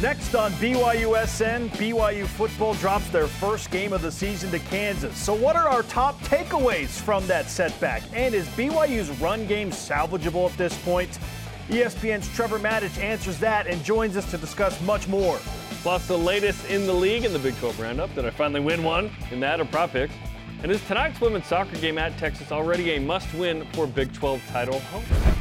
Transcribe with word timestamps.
Next 0.00 0.34
on 0.34 0.52
BYUSN, 0.52 1.70
BYU 1.70 2.26
football 2.26 2.74
drops 2.74 3.08
their 3.08 3.26
first 3.26 3.70
game 3.70 3.94
of 3.94 4.02
the 4.02 4.12
season 4.12 4.50
to 4.50 4.58
Kansas. 4.58 5.16
So, 5.16 5.32
what 5.32 5.56
are 5.56 5.70
our 5.70 5.84
top 5.84 6.20
takeaways 6.20 7.00
from 7.00 7.26
that 7.28 7.48
setback? 7.48 8.02
And 8.12 8.34
is 8.34 8.46
BYU's 8.48 9.08
run 9.22 9.46
game 9.46 9.70
salvageable 9.70 10.50
at 10.50 10.58
this 10.58 10.76
point? 10.84 11.18
ESPN's 11.70 12.28
Trevor 12.34 12.58
Matich 12.58 13.02
answers 13.02 13.38
that 13.38 13.66
and 13.66 13.82
joins 13.82 14.18
us 14.18 14.30
to 14.32 14.36
discuss 14.36 14.78
much 14.82 15.08
more. 15.08 15.38
Plus, 15.80 16.06
the 16.06 16.18
latest 16.18 16.68
in 16.68 16.86
the 16.86 16.92
league 16.92 17.24
in 17.24 17.32
the 17.32 17.38
Big 17.38 17.56
12 17.56 17.80
Roundup. 17.80 18.14
Did 18.14 18.26
I 18.26 18.30
finally 18.30 18.60
win 18.60 18.84
one 18.84 19.10
in 19.30 19.40
that 19.40 19.60
or 19.60 19.64
prop 19.64 19.92
picks? 19.92 20.12
And 20.62 20.70
is 20.70 20.84
tonight's 20.86 21.22
women's 21.22 21.46
soccer 21.46 21.76
game 21.76 21.96
at 21.96 22.18
Texas 22.18 22.52
already 22.52 22.96
a 22.96 23.00
must 23.00 23.32
win 23.32 23.66
for 23.72 23.86
Big 23.86 24.12
12 24.12 24.42
title 24.48 24.78
home? 24.80 25.35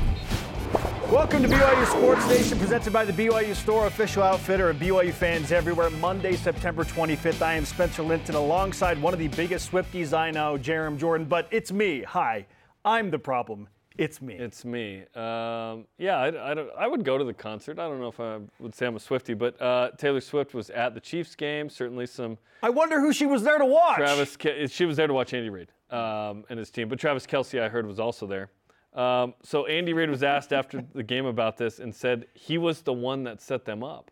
Welcome 1.15 1.43
to 1.43 1.47
BYU 1.47 1.85
Sports 1.85 2.27
Nation, 2.27 2.59
presented 2.59 2.91
by 2.91 3.05
the 3.05 3.13
BYU 3.13 3.55
Store, 3.55 3.87
official 3.87 4.21
outfitter 4.21 4.69
of 4.69 4.75
BYU 4.75 5.13
fans 5.13 5.53
everywhere. 5.53 5.89
Monday, 5.89 6.35
September 6.35 6.83
25th. 6.83 7.41
I 7.41 7.53
am 7.53 7.63
Spencer 7.63 8.03
Linton 8.03 8.35
alongside 8.35 9.01
one 9.01 9.13
of 9.13 9.19
the 9.19 9.29
biggest 9.29 9.71
Swifties 9.71 10.11
I 10.11 10.29
know, 10.29 10.57
Jarom 10.57 10.97
Jordan. 10.97 11.25
But 11.25 11.47
it's 11.51 11.71
me. 11.71 12.03
Hi, 12.03 12.45
I'm 12.83 13.11
the 13.11 13.17
problem. 13.17 13.69
It's 13.97 14.21
me. 14.21 14.33
It's 14.33 14.65
me. 14.65 15.03
Um, 15.15 15.85
yeah, 15.97 16.17
I, 16.17 16.51
I, 16.51 16.51
I, 16.79 16.85
would 16.85 17.05
go 17.05 17.17
to 17.17 17.23
the 17.23 17.33
concert. 17.33 17.79
I 17.79 17.87
don't 17.87 18.01
know 18.01 18.09
if 18.09 18.19
I 18.19 18.39
would 18.59 18.75
say 18.75 18.85
I'm 18.85 18.97
a 18.97 18.99
Swifty, 18.99 19.35
but 19.35 19.59
uh, 19.61 19.91
Taylor 19.97 20.19
Swift 20.19 20.53
was 20.53 20.69
at 20.69 20.95
the 20.95 20.99
Chiefs 20.99 21.33
game. 21.33 21.69
Certainly 21.69 22.07
some. 22.07 22.37
I 22.61 22.69
wonder 22.69 22.99
who 22.99 23.13
she 23.13 23.25
was 23.25 23.41
there 23.41 23.57
to 23.57 23.65
watch. 23.65 23.95
Travis, 23.95 24.37
she 24.69 24.83
was 24.83 24.97
there 24.97 25.07
to 25.07 25.13
watch 25.13 25.33
Andy 25.33 25.49
Reid 25.49 25.69
um, 25.91 26.43
and 26.49 26.59
his 26.59 26.69
team. 26.69 26.89
But 26.89 26.99
Travis 26.99 27.25
Kelce, 27.25 27.61
I 27.61 27.69
heard, 27.69 27.87
was 27.87 28.01
also 28.01 28.27
there. 28.27 28.49
Um, 28.95 29.33
so 29.43 29.65
Andy 29.65 29.93
Reid 29.93 30.09
was 30.09 30.23
asked 30.23 30.53
after 30.53 30.83
the 30.93 31.03
game 31.03 31.25
about 31.25 31.57
this 31.57 31.79
and 31.79 31.93
said 31.93 32.27
he 32.33 32.57
was 32.57 32.81
the 32.81 32.93
one 32.93 33.23
that 33.25 33.41
set 33.41 33.65
them 33.65 33.83
up. 33.83 34.09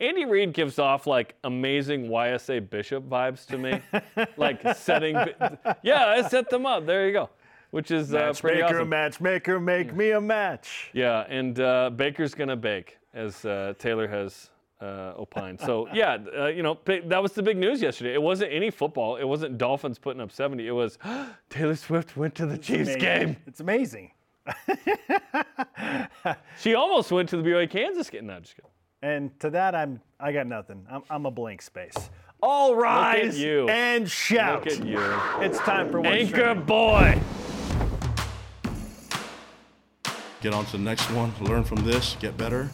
Andy 0.00 0.24
Reid 0.24 0.52
gives 0.52 0.78
off 0.78 1.06
like 1.06 1.36
amazing 1.44 2.08
YSA 2.08 2.68
Bishop 2.68 3.08
vibes 3.08 3.46
to 3.46 3.58
me, 3.58 3.80
like 4.36 4.60
setting. 4.76 5.14
Yeah, 5.82 6.06
I 6.06 6.26
set 6.28 6.50
them 6.50 6.66
up. 6.66 6.86
There 6.86 7.06
you 7.06 7.12
go. 7.12 7.30
Which 7.70 7.90
is 7.90 8.14
uh, 8.14 8.32
pretty 8.38 8.60
matchmaker, 8.60 8.78
awesome. 8.78 8.88
matchmaker, 8.88 9.60
make 9.60 9.94
me 9.94 10.10
a 10.12 10.20
match. 10.20 10.90
Yeah, 10.92 11.26
and 11.28 11.58
uh, 11.60 11.90
Baker's 11.90 12.34
gonna 12.34 12.56
bake, 12.56 12.98
as 13.12 13.44
uh, 13.44 13.74
Taylor 13.78 14.06
has 14.08 14.50
uh, 14.80 15.14
opined. 15.16 15.60
So 15.60 15.88
yeah, 15.94 16.18
uh, 16.36 16.46
you 16.46 16.62
know 16.62 16.78
that 16.86 17.22
was 17.22 17.32
the 17.32 17.42
big 17.42 17.56
news 17.56 17.82
yesterday. 17.82 18.14
It 18.14 18.22
wasn't 18.22 18.52
any 18.52 18.70
football. 18.70 19.16
It 19.16 19.24
wasn't 19.24 19.58
Dolphins 19.58 19.98
putting 19.98 20.20
up 20.20 20.30
70. 20.30 20.66
It 20.66 20.72
was 20.72 20.98
Taylor 21.50 21.76
Swift 21.76 22.16
went 22.16 22.34
to 22.36 22.46
the 22.46 22.54
it's 22.54 22.66
Chiefs 22.66 22.94
amazing. 22.94 23.00
game. 23.00 23.36
It's 23.46 23.60
amazing. 23.60 24.10
she 26.60 26.74
almost 26.74 27.10
went 27.10 27.28
to 27.30 27.36
the 27.36 27.42
BYU 27.42 27.70
Kansas 27.70 28.10
game. 28.10 28.26
No, 28.26 28.40
just 28.40 28.56
kidding. 28.56 28.70
And 29.02 29.38
to 29.40 29.50
that, 29.50 29.74
I'm 29.74 30.00
I 30.18 30.32
got 30.32 30.46
nothing. 30.46 30.86
I'm, 30.90 31.02
I'm 31.10 31.26
a 31.26 31.30
blank 31.30 31.62
space. 31.62 32.10
All 32.42 32.76
rise 32.76 33.42
and 33.42 34.10
shout. 34.10 34.64
Look 34.64 34.78
at 34.78 34.86
you. 34.86 35.00
It's 35.40 35.58
time 35.58 35.90
for 35.90 36.00
one 36.00 36.12
Anchor 36.12 36.54
boy. 36.54 37.20
Get 40.40 40.52
on 40.52 40.66
to 40.66 40.72
the 40.72 40.78
next 40.78 41.10
one. 41.10 41.32
Learn 41.40 41.64
from 41.64 41.84
this. 41.84 42.16
Get 42.20 42.36
better. 42.36 42.70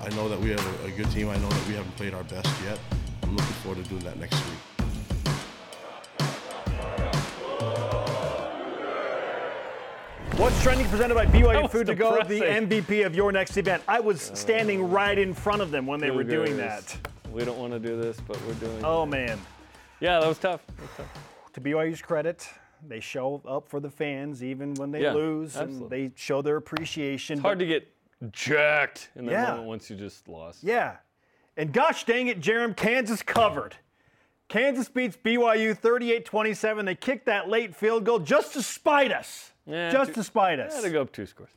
I 0.00 0.08
know 0.10 0.28
that 0.28 0.38
we 0.38 0.50
have 0.50 0.84
a, 0.84 0.86
a 0.86 0.90
good 0.90 1.10
team. 1.10 1.28
I 1.28 1.36
know 1.38 1.48
that 1.48 1.68
we 1.68 1.74
haven't 1.74 1.96
played 1.96 2.14
our 2.14 2.24
best 2.24 2.48
yet. 2.64 2.78
I'm 3.22 3.36
looking 3.36 3.52
forward 3.62 3.82
to 3.82 3.90
doing 3.90 4.04
that 4.04 4.18
next 4.18 4.34
week. 4.34 4.58
What's 10.38 10.62
trending 10.62 10.86
presented 10.86 11.16
by 11.16 11.26
BYU 11.26 11.68
Food 11.68 11.88
to 11.88 11.96
Go, 11.96 12.22
the 12.22 12.38
MVP 12.42 13.04
of 13.04 13.16
your 13.16 13.32
next 13.32 13.56
event. 13.56 13.82
I 13.88 13.98
was 13.98 14.30
standing 14.34 14.88
right 14.88 15.18
in 15.18 15.34
front 15.34 15.60
of 15.60 15.72
them 15.72 15.84
when 15.84 15.98
they 15.98 16.12
were 16.12 16.22
doing 16.22 16.56
that. 16.58 16.96
We 17.32 17.44
don't 17.44 17.58
want 17.58 17.72
to 17.72 17.80
do 17.80 18.00
this, 18.00 18.18
but 18.20 18.40
we're 18.46 18.54
doing 18.54 18.84
oh, 18.84 19.00
it. 19.00 19.02
Oh, 19.02 19.04
man. 19.06 19.36
Yeah, 19.98 20.20
that 20.20 20.28
was 20.28 20.38
tough. 20.38 20.64
That 20.68 20.82
was 20.82 20.90
tough. 20.96 21.52
To 21.54 21.60
BYU's 21.60 22.00
credit, 22.00 22.48
they 22.86 23.00
show 23.00 23.42
up 23.48 23.68
for 23.68 23.80
the 23.80 23.90
fans 23.90 24.44
even 24.44 24.74
when 24.74 24.92
they 24.92 25.02
Yeah, 25.02 25.12
lose, 25.12 25.56
absolutely. 25.56 25.82
and 26.04 26.12
they 26.12 26.16
show 26.16 26.40
their 26.40 26.56
appreciation. 26.56 27.38
It's 27.38 27.42
hard 27.42 27.58
to 27.58 27.66
get 27.66 27.92
jacked 28.30 29.10
in 29.16 29.26
that 29.26 29.32
Yeah. 29.32 29.46
moment 29.48 29.66
once 29.66 29.90
you 29.90 29.96
just 29.96 30.28
lost. 30.28 30.62
Yeah. 30.62 30.98
And 31.56 31.72
gosh 31.72 32.04
dang 32.04 32.28
it, 32.28 32.40
Jarom, 32.40 32.76
Kansas 32.76 33.22
covered. 33.22 33.74
Kansas 34.48 34.88
beats 34.88 35.16
BYU 35.16 35.76
38 35.76 36.24
27. 36.24 36.86
They 36.86 36.94
kicked 36.94 37.26
that 37.26 37.48
late 37.48 37.74
field 37.76 38.04
goal 38.04 38.18
just 38.18 38.54
to 38.54 38.62
spite 38.62 39.12
us. 39.12 39.52
Yeah, 39.66 39.90
just 39.90 40.08
two- 40.08 40.14
to 40.14 40.24
spite 40.24 40.58
us. 40.58 40.74
Had 40.74 40.84
to 40.84 40.90
go 40.90 41.02
up 41.02 41.12
two 41.12 41.26
scores. 41.26 41.50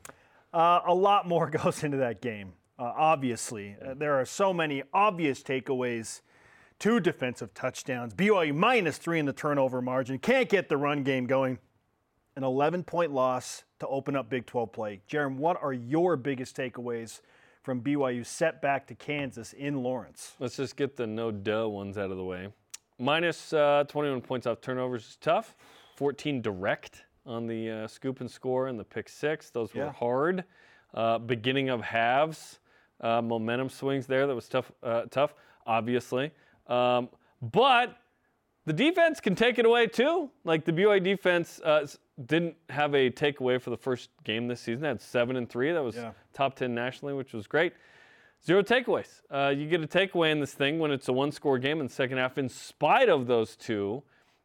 Uh, 0.54 0.82
a 0.86 0.94
lot 0.94 1.28
more 1.28 1.50
goes 1.64 1.84
into 1.84 1.98
that 1.98 2.22
game, 2.22 2.54
uh, 2.78 2.84
obviously. 2.96 3.76
Uh, 3.84 3.94
there 3.94 4.20
are 4.20 4.26
so 4.26 4.54
many 4.54 4.84
obvious 4.94 5.42
takeaways. 5.42 6.22
Two 6.80 7.00
defensive 7.00 7.54
touchdowns. 7.54 8.14
BYU 8.16 8.56
minus 8.56 8.98
three 8.98 9.20
in 9.20 9.26
the 9.28 9.34
turnover 9.34 9.82
margin. 9.84 10.18
Can't 10.18 10.50
get 10.50 10.68
the 10.68 10.78
run 10.78 11.04
game 11.04 11.28
going. 11.28 11.60
An 12.36 12.44
11 12.44 12.84
point 12.86 13.12
loss 13.12 13.64
to 13.80 13.88
open 13.88 14.16
up 14.16 14.30
Big 14.30 14.46
12 14.48 14.72
play. 14.72 15.02
Jarom, 15.08 15.36
what 15.36 15.62
are 15.62 15.74
your 15.74 16.16
biggest 16.18 16.58
takeaways 16.58 17.22
from 17.62 17.82
BYU 17.82 18.26
setback 18.26 18.88
to 18.88 18.96
Kansas 18.96 19.54
in 19.54 19.84
Lawrence? 19.84 20.34
Let's 20.40 20.58
just 20.58 20.76
get 20.76 20.96
the 20.98 21.06
no 21.06 21.30
duh 21.30 21.68
ones 21.70 21.98
out 22.00 22.10
of 22.10 22.18
the 22.18 22.24
way. 22.24 22.48
Minus, 23.06 23.52
uh, 23.52 23.84
21 23.88 24.22
points 24.22 24.46
off 24.46 24.62
turnovers 24.62 25.08
is 25.08 25.16
tough. 25.20 25.56
14 25.96 26.40
direct 26.42 27.06
on 27.26 27.48
the 27.48 27.70
uh, 27.72 27.88
scoop 27.88 28.22
and 28.22 28.30
score 28.30 28.68
and 28.68 28.80
the 28.80 28.84
pick 28.84 29.10
six. 29.10 29.50
Those 29.50 29.74
were 29.74 29.86
Yeah. 29.86 29.92
hard. 29.92 30.44
Uh, 30.94 31.18
beginning 31.18 31.70
of 31.70 31.82
halves, 31.82 32.60
uh, 33.00 33.20
momentum 33.22 33.70
swings 33.70 34.06
there. 34.06 34.28
That 34.28 34.36
was 34.36 34.48
tough. 34.48 34.72
Uh, 34.84 35.04
tough, 35.10 35.34
obviously. 35.66 36.30
Um, 36.68 37.10
but 37.42 37.98
the 38.66 38.74
defense 38.74 39.20
can 39.20 39.34
take 39.34 39.58
it 39.58 39.66
away 39.66 39.88
too. 39.88 40.30
Like 40.44 40.64
the 40.64 40.72
BYU 40.72 41.00
defense 41.04 41.60
uh, 41.62 41.88
didn't 42.28 42.56
have 42.70 42.94
a 42.94 43.10
takeaway 43.10 43.60
for 43.60 43.72
the 43.72 43.78
first 43.78 44.12
game 44.24 44.48
this 44.48 44.62
season. 44.62 44.82
They 44.84 44.90
had 44.90 45.02
seven 45.02 45.38
and 45.38 45.50
three. 45.50 45.72
That 45.72 45.84
was 45.84 45.96
Yeah. 45.96 46.12
top 46.34 46.56
ten 46.56 46.76
nationally, 46.76 47.16
which 47.16 47.34
was 47.34 47.48
great. 47.48 47.74
Zero 48.44 48.64
takeaways. 48.64 49.22
Uh, 49.30 49.54
you 49.56 49.68
get 49.68 49.84
a 49.84 49.88
takeaway 49.88 50.32
in 50.32 50.40
this 50.40 50.54
thing 50.54 50.80
when 50.80 50.92
it's 50.92 51.08
a 51.08 51.14
one-score 51.14 51.60
game 51.60 51.80
in 51.80 51.88
the 51.88 51.94
second 51.94 52.18
half, 52.18 52.40
in 52.40 52.50
spite 52.50 53.08
of 53.08 53.28
those 53.28 53.56
two 53.56 54.02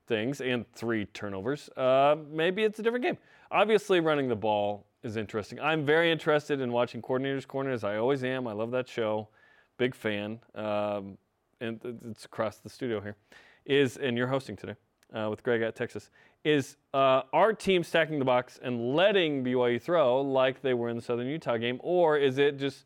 things 0.07 0.43
and 0.43 0.71
three 0.75 1.07
turnovers. 1.07 1.71
Uh, 1.77 2.17
maybe 2.31 2.63
it's 2.63 2.79
a 2.79 2.83
different 2.83 3.05
game. 3.05 3.17
Obviously, 3.51 4.01
running 4.01 4.29
the 4.29 4.37
ball 4.37 4.85
is 5.03 5.17
interesting. 5.17 5.59
I'm 5.61 5.87
very 5.87 6.13
interested 6.13 6.61
in 6.61 6.73
watching 6.73 7.01
Coordinator's 7.01 7.47
Corner, 7.47 7.71
as 7.71 7.85
I 7.85 7.97
always 7.97 8.23
am. 8.23 8.47
I 8.47 8.53
love 8.53 8.71
that 8.73 8.87
show. 8.87 9.29
Big 9.79 9.95
fan. 9.95 10.41
Um, 10.55 11.17
and 11.61 11.81
it's 12.11 12.27
across 12.27 12.59
the 12.59 12.69
studio 12.69 13.01
here. 13.01 13.17
Is 13.65 13.97
and 13.97 14.17
you're 14.17 14.29
hosting 14.29 14.57
today 14.57 14.75
uh, 15.15 15.29
with 15.31 15.43
Greg 15.43 15.63
at 15.63 15.75
Texas. 15.75 16.11
Is 16.45 16.77
uh, 16.93 17.23
our 17.33 17.53
team 17.53 17.83
stacking 17.83 18.19
the 18.19 18.25
box 18.25 18.61
and 18.63 18.95
letting 18.95 19.43
BYU 19.43 19.81
throw 19.81 20.21
like 20.21 20.61
they 20.63 20.75
were 20.75 20.89
in 20.89 20.97
the 20.97 21.03
Southern 21.03 21.27
Utah 21.27 21.57
game, 21.57 21.81
or 21.83 22.19
is 22.19 22.39
it 22.39 22.59
just 22.59 22.85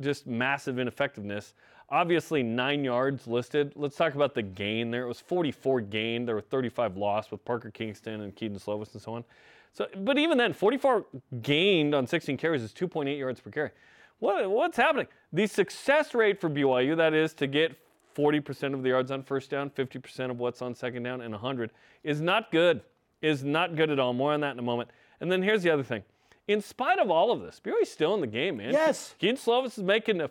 just 0.00 0.26
massive 0.26 0.78
ineffectiveness? 0.78 1.54
Obviously, 1.88 2.42
nine 2.42 2.82
yards 2.82 3.26
listed. 3.26 3.72
Let's 3.76 3.96
talk 3.96 4.14
about 4.14 4.34
the 4.34 4.42
gain 4.42 4.90
there. 4.90 5.04
It 5.04 5.08
was 5.08 5.20
44 5.20 5.82
gained. 5.82 6.26
There 6.26 6.34
were 6.34 6.40
35 6.40 6.96
lost 6.96 7.30
with 7.30 7.44
Parker 7.44 7.70
Kingston 7.70 8.22
and 8.22 8.34
Kedon 8.34 8.58
Slovis 8.58 8.92
and 8.92 9.02
so 9.02 9.14
on. 9.14 9.24
So, 9.72 9.86
but 9.98 10.18
even 10.18 10.38
then, 10.38 10.52
44 10.52 11.04
gained 11.42 11.94
on 11.94 12.06
16 12.06 12.36
carries 12.38 12.62
is 12.62 12.72
2.8 12.72 13.18
yards 13.18 13.40
per 13.40 13.50
carry. 13.50 13.70
What, 14.18 14.50
what's 14.50 14.76
happening? 14.76 15.06
The 15.32 15.46
success 15.46 16.14
rate 16.14 16.40
for 16.40 16.48
BYU, 16.48 16.96
that 16.96 17.12
is 17.12 17.34
to 17.34 17.46
get 17.46 17.76
40% 18.16 18.72
of 18.72 18.82
the 18.82 18.88
yards 18.88 19.10
on 19.10 19.22
first 19.22 19.50
down, 19.50 19.70
50% 19.70 20.30
of 20.30 20.38
what's 20.38 20.62
on 20.62 20.74
second 20.74 21.02
down, 21.02 21.20
and 21.20 21.32
100, 21.32 21.70
is 22.02 22.20
not 22.20 22.50
good. 22.50 22.80
Is 23.22 23.44
not 23.44 23.76
good 23.76 23.90
at 23.90 23.98
all. 23.98 24.12
More 24.12 24.32
on 24.32 24.40
that 24.40 24.52
in 24.52 24.58
a 24.58 24.62
moment. 24.62 24.90
And 25.20 25.30
then 25.30 25.42
here's 25.42 25.62
the 25.62 25.70
other 25.70 25.82
thing. 25.82 26.02
In 26.48 26.60
spite 26.60 27.00
of 27.00 27.10
all 27.10 27.32
of 27.32 27.40
this, 27.40 27.60
BYU's 27.64 27.90
still 27.90 28.14
in 28.14 28.20
the 28.20 28.26
game, 28.26 28.58
man. 28.58 28.72
Yes. 28.72 29.14
Kedon 29.18 29.36
Slovis 29.36 29.78
is 29.78 29.84
making 29.84 30.20
a 30.20 30.30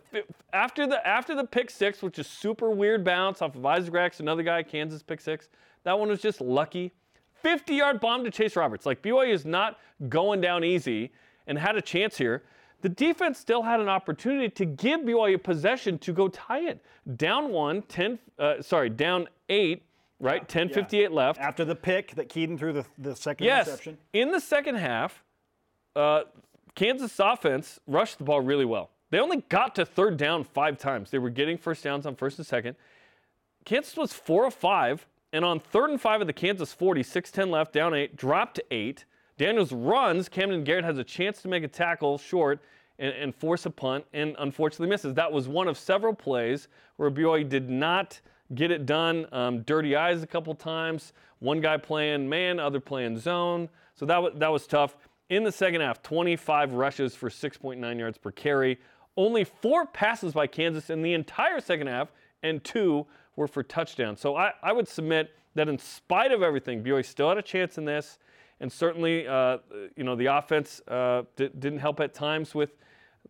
after 0.53 0.88
the 0.88 1.06
after 1.06 1.36
the 1.36 1.44
pick 1.44 1.70
six, 1.70 2.02
which 2.02 2.17
is 2.20 2.26
super 2.28 2.70
weird 2.70 3.03
bounce 3.03 3.41
off 3.41 3.56
of 3.56 3.66
Isaac 3.66 3.94
Rex, 3.94 4.22
another 4.22 4.44
guy, 4.44 4.64
Kansas 4.64 5.03
pick 5.03 5.20
six. 5.20 5.50
That 5.84 6.00
one 6.00 6.08
was 6.08 6.22
just 6.22 6.40
lucky. 6.40 6.94
50 7.41 7.76
yard 7.76 8.00
bomb 8.00 8.23
to 8.23 8.32
Chase 8.32 8.56
Roberts. 8.56 8.85
Like 8.85 9.02
BYU 9.02 9.29
is 9.34 9.46
not 9.46 9.78
going 10.08 10.40
down 10.41 10.64
easy 10.64 11.12
and 11.47 11.59
had 11.59 11.76
a 11.76 11.82
chance 11.82 12.17
here. 12.17 12.44
The 12.82 12.90
defense 12.90 13.38
still 13.38 13.64
had 13.64 13.79
an 13.79 13.90
opportunity 13.90 14.47
to 14.50 14.66
give 14.66 15.02
BYU 15.02 15.35
a 15.35 15.38
possession 15.40 15.97
to 16.00 16.14
go 16.14 16.28
tie 16.29 16.62
it. 16.62 16.84
Down 17.17 17.50
one, 17.52 17.82
10, 17.84 18.20
uh, 18.40 18.62
sorry, 18.62 18.90
down 18.90 19.28
eight, 19.50 19.84
right? 20.20 20.47
10 20.47 20.70
58 20.70 21.12
left. 21.12 21.40
After 21.40 21.66
the 21.66 21.76
pick 21.76 22.16
that 22.16 22.29
Kedon 22.29 22.58
threw 22.58 22.72
the, 22.73 22.85
the 22.97 23.16
second 23.16 23.46
Yes. 23.46 23.67
interception. 23.67 23.97
In 24.14 24.32
the 24.32 24.40
second 24.40 24.76
half, 24.76 25.23
uh, 25.96 26.24
Kansas 26.76 27.20
offense 27.20 27.80
rushed 27.88 28.18
the 28.18 28.24
ball 28.24 28.42
really 28.42 28.66
well. 28.66 28.90
They 29.12 29.20
only 29.20 29.44
got 29.50 29.76
to 29.76 29.86
third 29.86 30.18
down 30.18 30.44
five 30.44 30.78
times. 30.78 31.09
They 31.09 31.20
were 31.20 31.30
getting 31.30 31.58
first 31.58 31.84
downs 31.84 32.06
on 32.06 32.16
first 32.16 32.38
and 32.38 32.46
second. 32.46 32.76
Kansas 33.64 33.96
was 33.96 34.14
four 34.14 34.46
of 34.46 34.53
five, 34.53 35.08
and 35.32 35.46
on 35.46 35.59
third 35.59 35.90
and 35.90 36.02
five 36.02 36.22
of 36.22 36.28
the 36.28 36.34
Kansas 36.34 36.74
40, 36.74 37.03
6-10 37.03 37.50
left, 37.50 37.74
down 37.74 37.94
eight, 37.94 38.16
dropped 38.16 38.56
to 38.56 38.64
eight. 38.72 39.06
Daniels 39.38 39.72
runs. 39.72 40.30
Camden 40.30 40.64
Garrett 40.64 40.86
has 40.86 40.97
a 40.97 41.03
chance 41.03 41.42
to 41.42 41.47
make 41.47 41.64
a 41.64 41.68
tackle 41.68 42.18
short, 42.18 42.62
and, 43.00 43.14
and 43.14 43.36
force 43.36 43.66
a 43.66 43.70
punt, 43.70 44.06
and 44.14 44.36
unfortunately 44.40 44.88
misses. 44.88 45.14
That 45.14 45.32
was 45.32 45.48
one 45.48 45.68
of 45.68 45.78
several 45.78 46.14
plays 46.14 46.68
where 46.98 47.12
BYU 47.12 47.48
did 47.48 47.70
not 47.70 48.20
get 48.53 48.72
it 48.72 48.86
done. 48.86 49.28
Um, 49.32 49.62
dirty 49.62 49.96
eyes 49.96 50.24
a 50.24 50.28
couple 50.28 50.53
times. 50.56 51.14
One 51.40 51.59
guy 51.62 51.78
playing 51.78 52.30
man, 52.30 52.59
other 52.59 52.80
playing 52.80 53.18
zone. 53.18 53.70
So 53.96 54.06
that 54.06 54.22
was, 54.22 54.34
that 54.38 54.52
was 54.52 54.68
tough. 54.68 54.96
In 55.30 55.44
the 55.44 55.52
second 55.52 55.82
half, 55.82 56.04
25 56.04 56.74
rushes 56.74 57.16
for 57.16 57.30
6.9 57.30 58.00
yards 58.00 58.18
per 58.18 58.32
carry. 58.32 58.80
Only 59.18 59.44
four 59.44 59.86
passes 59.86 60.34
by 60.34 60.46
Kansas 60.46 60.90
in 60.90 61.02
the 61.02 61.14
entire 61.14 61.60
second 61.60 61.88
half, 61.88 62.10
and 62.44 62.64
two 62.64 63.08
were 63.36 63.48
for 63.48 63.64
touchdowns. 63.64 64.20
So 64.20 64.36
I, 64.36 64.52
I 64.62 64.72
would 64.72 64.88
submit 64.88 65.34
that 65.56 65.68
in 65.68 65.80
spite 65.80 66.32
of 66.32 66.44
everything, 66.44 66.84
BYU 66.84 67.04
still 67.04 67.30
had 67.30 67.38
a 67.38 67.42
chance 67.42 67.78
in 67.78 67.86
this, 67.86 68.20
and 68.60 68.72
certainly, 68.72 69.28
uh, 69.28 69.58
you 69.96 70.04
know, 70.04 70.16
the 70.16 70.28
offense 70.28 70.82
uh, 70.88 71.24
d- 71.36 71.50
didn't 71.58 71.80
help 71.80 72.00
at 72.00 72.14
times 72.14 72.54
with 72.54 72.78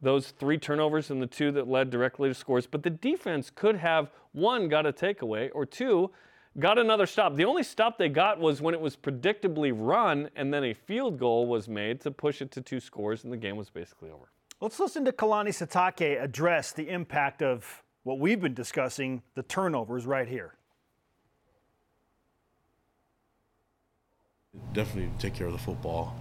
those 0.02 0.32
three 0.32 0.58
turnovers 0.58 1.12
and 1.12 1.22
the 1.22 1.28
two 1.28 1.52
that 1.54 1.68
led 1.68 1.90
directly 1.90 2.30
to 2.30 2.36
scores. 2.36 2.68
But 2.68 2.84
the 2.84 2.90
defense 2.90 3.50
could 3.50 3.78
have 3.78 4.12
one 4.34 4.68
got 4.68 4.86
a 4.86 4.92
takeaway 4.92 5.50
or 5.54 5.66
two 5.66 6.12
got 6.60 6.78
another 6.78 7.06
stop. 7.06 7.36
The 7.36 7.46
only 7.46 7.64
stop 7.64 7.98
they 7.98 8.10
got 8.10 8.40
was 8.40 8.62
when 8.62 8.74
it 8.74 8.82
was 8.82 8.96
predictably 8.96 9.74
run, 9.76 10.30
and 10.36 10.54
then 10.54 10.64
a 10.64 10.74
field 10.74 11.20
goal 11.20 11.48
was 11.48 11.68
made 11.68 12.02
to 12.02 12.12
push 12.12 12.42
it 12.42 12.52
to 12.52 12.62
two 12.62 12.80
scores, 12.80 13.24
and 13.24 13.34
the 13.34 13.38
game 13.38 13.58
was 13.58 13.70
basically 13.70 14.10
over. 14.10 14.32
Let's 14.62 14.80
listen 14.80 15.04
to 15.06 15.12
Kalani 15.12 15.50
Sitake 15.50 16.22
address 16.22 16.72
the 16.72 16.90
impact 16.90 17.42
of 17.42 17.84
what 18.04 18.20
we've 18.20 18.40
been 18.40 18.54
discussing, 18.54 19.22
the 19.34 19.44
turnovers, 19.44 20.06
right 20.06 20.28
here. 20.28 20.56
Definitely 24.74 25.12
take 25.20 25.34
care 25.34 25.48
of 25.48 25.54
the 25.54 25.60
football. 25.60 26.16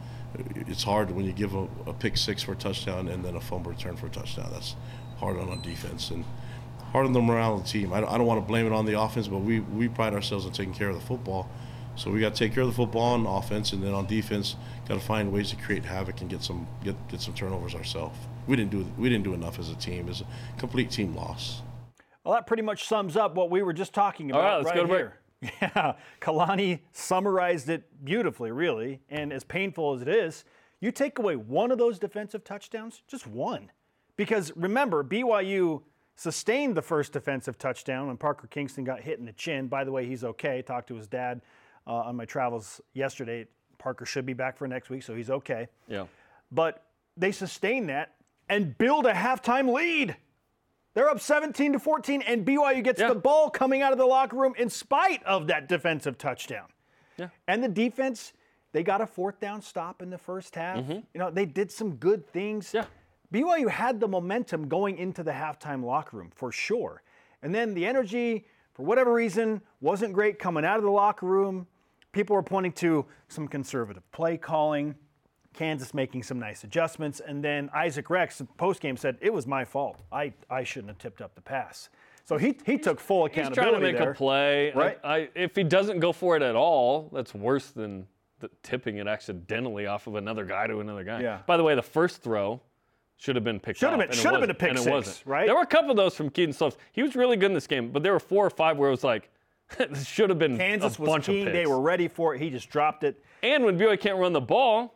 It's 0.56 0.82
hard 0.82 1.10
when 1.12 1.24
you 1.24 1.32
give 1.32 1.54
a, 1.54 1.68
a 1.86 1.92
pick 1.92 2.16
six 2.16 2.42
for 2.42 2.52
a 2.52 2.56
touchdown 2.56 3.06
and 3.08 3.24
then 3.24 3.36
a 3.36 3.40
fumble 3.40 3.70
return 3.70 3.96
for 3.96 4.06
a 4.06 4.10
touchdown. 4.10 4.50
That's 4.52 4.74
hard 5.18 5.38
on 5.38 5.48
a 5.50 5.62
defense 5.62 6.10
and 6.10 6.24
hard 6.94 7.06
of 7.06 7.12
the 7.12 7.20
morale 7.20 7.56
of 7.56 7.64
the 7.64 7.68
team. 7.68 7.92
I 7.92 8.00
don't, 8.00 8.08
I 8.08 8.16
don't 8.16 8.26
want 8.26 8.40
to 8.40 8.46
blame 8.46 8.66
it 8.66 8.72
on 8.72 8.86
the 8.86 8.98
offense, 8.98 9.26
but 9.26 9.38
we, 9.38 9.58
we 9.58 9.88
pride 9.88 10.14
ourselves 10.14 10.46
on 10.46 10.52
taking 10.52 10.72
care 10.72 10.88
of 10.88 10.94
the 10.94 11.04
football. 11.04 11.50
So 11.96 12.08
we 12.08 12.20
got 12.20 12.34
to 12.34 12.38
take 12.38 12.54
care 12.54 12.62
of 12.62 12.68
the 12.68 12.74
football 12.74 13.14
on 13.14 13.26
offense, 13.26 13.72
and 13.72 13.82
then 13.82 13.92
on 13.92 14.06
defense, 14.06 14.54
got 14.88 14.94
to 14.94 15.00
find 15.00 15.32
ways 15.32 15.50
to 15.50 15.56
create 15.56 15.84
havoc 15.84 16.20
and 16.20 16.30
get 16.30 16.42
some 16.42 16.66
get 16.82 16.96
get 17.08 17.20
some 17.20 17.34
turnovers 17.34 17.74
ourselves. 17.74 18.16
We 18.46 18.56
didn't 18.56 18.70
do 18.70 18.86
we 18.96 19.08
didn't 19.08 19.24
do 19.24 19.34
enough 19.34 19.58
as 19.58 19.70
a 19.70 19.74
team. 19.74 20.08
It's 20.08 20.20
a 20.20 20.26
complete 20.56 20.90
team 20.90 21.14
loss. 21.14 21.62
Well, 22.24 22.34
that 22.34 22.46
pretty 22.46 22.62
much 22.62 22.84
sums 22.86 23.16
up 23.16 23.34
what 23.34 23.50
we 23.50 23.62
were 23.62 23.72
just 23.72 23.92
talking 23.92 24.30
about. 24.30 24.44
All 24.44 24.48
right, 24.48 24.56
let's 24.56 24.66
right 24.66 24.76
go 24.76 24.82
to 24.82 24.88
break. 24.88 25.00
here. 25.00 25.18
Yeah, 25.60 25.92
Kalani 26.20 26.80
summarized 26.92 27.68
it 27.68 28.04
beautifully, 28.04 28.50
really. 28.50 29.00
And 29.10 29.32
as 29.32 29.44
painful 29.44 29.94
as 29.94 30.02
it 30.02 30.08
is, 30.08 30.44
you 30.80 30.90
take 30.90 31.18
away 31.18 31.36
one 31.36 31.70
of 31.70 31.76
those 31.76 31.98
defensive 31.98 32.44
touchdowns, 32.44 33.02
just 33.06 33.26
one. 33.26 33.70
Because 34.16 34.52
remember, 34.56 35.04
BYU 35.04 35.82
sustained 36.16 36.76
the 36.76 36.82
first 36.82 37.12
defensive 37.12 37.58
touchdown 37.58 38.06
when 38.08 38.16
Parker 38.16 38.46
Kingston 38.46 38.84
got 38.84 39.00
hit 39.00 39.18
in 39.18 39.24
the 39.24 39.32
chin. 39.32 39.66
By 39.68 39.84
the 39.84 39.92
way, 39.92 40.06
he's 40.06 40.24
okay. 40.24 40.62
Talked 40.62 40.88
to 40.88 40.94
his 40.94 41.06
dad 41.08 41.40
uh, 41.86 41.94
on 41.94 42.16
my 42.16 42.24
travels 42.24 42.80
yesterday. 42.92 43.46
Parker 43.78 44.06
should 44.06 44.24
be 44.26 44.32
back 44.32 44.56
for 44.56 44.66
next 44.68 44.90
week, 44.90 45.02
so 45.02 45.14
he's 45.14 45.30
okay. 45.30 45.68
Yeah. 45.88 46.06
But 46.52 46.82
they 47.16 47.32
sustain 47.32 47.86
that 47.88 48.14
and 48.48 48.76
build 48.78 49.06
a 49.06 49.12
halftime 49.12 49.72
lead. 49.72 50.16
They're 50.94 51.10
up 51.10 51.20
17 51.20 51.72
to 51.72 51.78
14, 51.80 52.22
and 52.22 52.46
BYU 52.46 52.82
gets 52.84 53.00
Yeah. 53.00 53.08
the 53.08 53.14
ball 53.16 53.50
coming 53.50 53.82
out 53.82 53.90
of 53.92 53.98
the 53.98 54.06
locker 54.06 54.36
room 54.36 54.54
in 54.56 54.70
spite 54.70 55.22
of 55.24 55.48
that 55.48 55.68
defensive 55.68 56.16
touchdown. 56.18 56.66
Yeah. 57.16 57.28
And 57.48 57.62
the 57.64 57.68
defense, 57.68 58.32
they 58.72 58.84
got 58.84 59.00
a 59.00 59.06
fourth 59.06 59.40
down 59.40 59.60
stop 59.60 60.02
in 60.02 60.10
the 60.10 60.18
first 60.18 60.54
half. 60.54 60.88
You 60.88 61.02
know, 61.14 61.30
they 61.32 61.46
did 61.46 61.72
some 61.72 61.96
good 61.96 62.26
things. 62.28 62.68
Mm-hmm. 62.68 62.76
Yeah. 62.76 62.84
BYU 63.34 63.68
had 63.68 63.98
the 63.98 64.06
momentum 64.06 64.68
going 64.68 64.96
into 64.96 65.24
the 65.24 65.32
halftime 65.32 65.82
locker 65.82 66.16
room 66.16 66.30
for 66.32 66.52
sure. 66.52 67.02
And 67.42 67.52
then 67.52 67.74
the 67.74 67.84
energy, 67.84 68.46
for 68.74 68.84
whatever 68.86 69.12
reason, 69.12 69.60
wasn't 69.80 70.12
great 70.12 70.38
coming 70.38 70.64
out 70.64 70.76
of 70.78 70.84
the 70.84 70.90
locker 70.90 71.26
room. 71.26 71.66
People 72.12 72.36
were 72.36 72.44
pointing 72.44 72.70
to 72.74 73.04
some 73.26 73.48
conservative 73.48 74.08
play 74.12 74.36
calling, 74.36 74.94
Kansas 75.52 75.92
making 75.92 76.22
some 76.22 76.38
nice 76.38 76.62
adjustments, 76.62 77.18
and 77.18 77.42
then 77.42 77.70
Isaac 77.74 78.08
Rex 78.08 78.40
post 78.56 78.80
game 78.80 78.96
said 78.96 79.18
it 79.20 79.32
was 79.32 79.48
my 79.48 79.64
fault. 79.64 79.98
I, 80.12 80.32
I 80.48 80.62
shouldn't 80.62 80.90
have 80.90 80.98
tipped 80.98 81.20
up 81.20 81.34
the 81.34 81.40
pass. 81.40 81.88
So 82.24 82.38
he, 82.38 82.56
he 82.64 82.78
took 82.78 83.00
full 83.00 83.24
accountability. 83.24 83.50
He's 83.50 83.56
trying 83.56 83.74
to 83.74 83.80
make 83.80 83.98
there. 83.98 84.12
a 84.12 84.14
play. 84.14 84.72
I- 84.72 84.78
right? 84.78 84.98
I, 85.02 85.28
if 85.34 85.56
he 85.56 85.64
doesn't 85.64 85.98
go 85.98 86.12
for 86.12 86.36
it 86.36 86.42
at 86.42 86.54
all, 86.54 87.10
that's 87.12 87.34
worse 87.34 87.70
than 87.72 88.06
the, 88.38 88.48
tipping 88.62 88.98
it 88.98 89.08
accidentally 89.08 89.86
off 89.86 90.06
of 90.06 90.14
another 90.14 90.44
guy 90.44 90.68
to 90.68 90.78
another 90.78 91.02
guy. 91.02 91.20
Yeah. 91.20 91.40
By 91.46 91.56
the 91.56 91.64
way, 91.64 91.74
the 91.74 91.82
first 91.82 92.22
throw 92.22 92.60
should 93.16 93.36
have 93.36 93.44
been 93.44 93.60
picked 93.60 93.78
Should 93.78 93.90
have 93.90 93.98
been- 93.98 94.12
should 94.12 94.32
have 94.32 94.40
been 94.40 94.50
a 94.50 94.54
pick 94.54 94.70
and 94.70 94.78
it 94.78 94.82
six, 94.82 94.92
wasn't. 94.92 95.26
right? 95.26 95.46
There 95.46 95.54
were 95.54 95.62
a 95.62 95.66
couple 95.66 95.90
of 95.90 95.96
those 95.96 96.14
from 96.16 96.30
Kedon 96.30 96.54
Slovis. 96.54 96.76
He 96.92 97.02
was 97.02 97.14
really 97.16 97.36
good 97.36 97.46
in 97.46 97.54
this 97.54 97.66
game, 97.66 97.90
but 97.90 98.02
there 98.02 98.12
were 98.12 98.20
four 98.20 98.44
or 98.46 98.50
five 98.50 98.76
where 98.76 98.88
it 98.88 98.92
was 98.92 99.04
like, 99.04 99.30
this 99.78 100.06
should 100.06 100.28
have 100.30 100.38
been 100.38 100.58
Kansas 100.58 100.98
a 100.98 101.02
was 101.02 101.08
bunch 101.08 101.26
keen. 101.26 101.46
They 101.46 101.66
were 101.66 101.80
ready 101.80 102.08
for 102.08 102.34
it. 102.34 102.40
He 102.40 102.50
just 102.50 102.68
dropped 102.68 103.02
it. 103.04 103.22
And 103.42 103.64
when 103.64 103.78
BYU 103.78 103.98
can't 103.98 104.18
run 104.18 104.32
the 104.32 104.40
ball, 104.40 104.94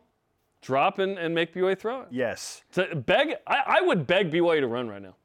drop 0.61 0.99
and, 0.99 1.17
and 1.17 1.33
make 1.33 1.53
BYU 1.53 1.77
throw 1.77 2.01
it. 2.01 2.07
Yes. 2.11 2.63
So 2.71 2.93
beg, 2.93 3.35
I, 3.47 3.63
I 3.65 3.81
would 3.81 4.05
beg 4.05 4.31
BYU 4.31 4.59
to 4.59 4.67
run 4.67 4.87
right 4.87 5.01
now. 5.01 5.15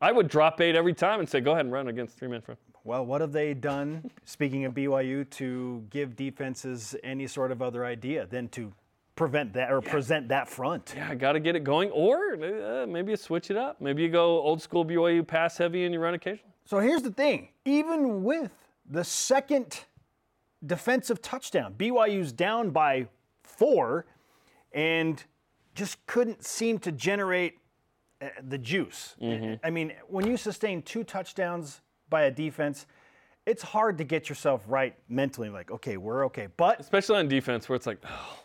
I 0.00 0.10
would 0.12 0.28
drop 0.28 0.60
eight 0.60 0.74
every 0.74 0.94
time 0.94 1.20
and 1.20 1.28
say, 1.28 1.40
go 1.40 1.52
ahead 1.52 1.64
and 1.64 1.72
run 1.72 1.86
against 1.88 2.18
three 2.18 2.28
men 2.28 2.40
front. 2.40 2.58
Well, 2.84 3.06
what 3.06 3.20
have 3.20 3.30
they 3.30 3.54
done, 3.54 4.10
speaking 4.24 4.64
of 4.64 4.74
BYU, 4.74 5.30
to 5.30 5.84
give 5.90 6.16
defenses 6.16 6.96
any 7.04 7.28
sort 7.28 7.52
of 7.52 7.62
other 7.62 7.84
idea 7.84 8.26
than 8.26 8.48
to 8.48 8.72
prevent 9.14 9.52
that 9.54 9.70
or 9.70 9.80
present 9.80 10.28
that 10.28 10.48
front? 10.48 10.94
Yeah, 10.96 11.08
I 11.10 11.14
got 11.14 11.32
to 11.32 11.40
get 11.40 11.56
it 11.56 11.64
going. 11.64 11.90
Or 11.90 12.34
uh, 12.34 12.86
maybe 12.86 13.12
you 13.12 13.16
switch 13.16 13.50
it 13.50 13.56
up. 13.56 13.80
Maybe 13.80 14.02
you 14.02 14.08
go 14.08 14.40
old 14.40 14.62
school 14.62 14.84
BYU 14.84 15.26
pass 15.26 15.56
heavy 15.58 15.84
and 15.84 15.94
you 15.94 16.00
run 16.00 16.14
occasionally. 16.14 16.52
So 16.64 16.78
here's 16.78 17.02
the 17.02 17.10
thing 17.10 17.48
even 17.64 18.22
with 18.22 18.50
the 18.88 19.04
second 19.04 19.80
defensive 20.64 21.20
touchdown, 21.22 21.74
BYU's 21.76 22.32
down 22.32 22.70
by 22.70 23.08
four 23.42 24.06
and 24.72 25.22
just 25.74 26.04
couldn't 26.06 26.44
seem 26.44 26.78
to 26.80 26.92
generate 26.92 27.58
uh, 28.20 28.28
the 28.48 28.58
juice. 28.58 29.16
I 29.64 29.70
mean, 29.70 29.92
when 30.08 30.26
you 30.26 30.36
sustain 30.36 30.82
two 30.82 31.04
touchdowns 31.04 31.80
by 32.08 32.22
a 32.22 32.30
defense, 32.30 32.86
it's 33.46 33.62
hard 33.62 33.98
to 33.98 34.04
get 34.04 34.28
yourself 34.28 34.62
right 34.68 34.94
mentally. 35.08 35.48
Like, 35.48 35.70
okay, 35.70 35.96
we're 35.96 36.26
okay. 36.26 36.48
But 36.56 36.78
Especially 36.78 37.16
on 37.16 37.28
defense 37.28 37.68
where 37.68 37.76
it's 37.76 37.86
like, 37.86 37.98
oh, 38.06 38.38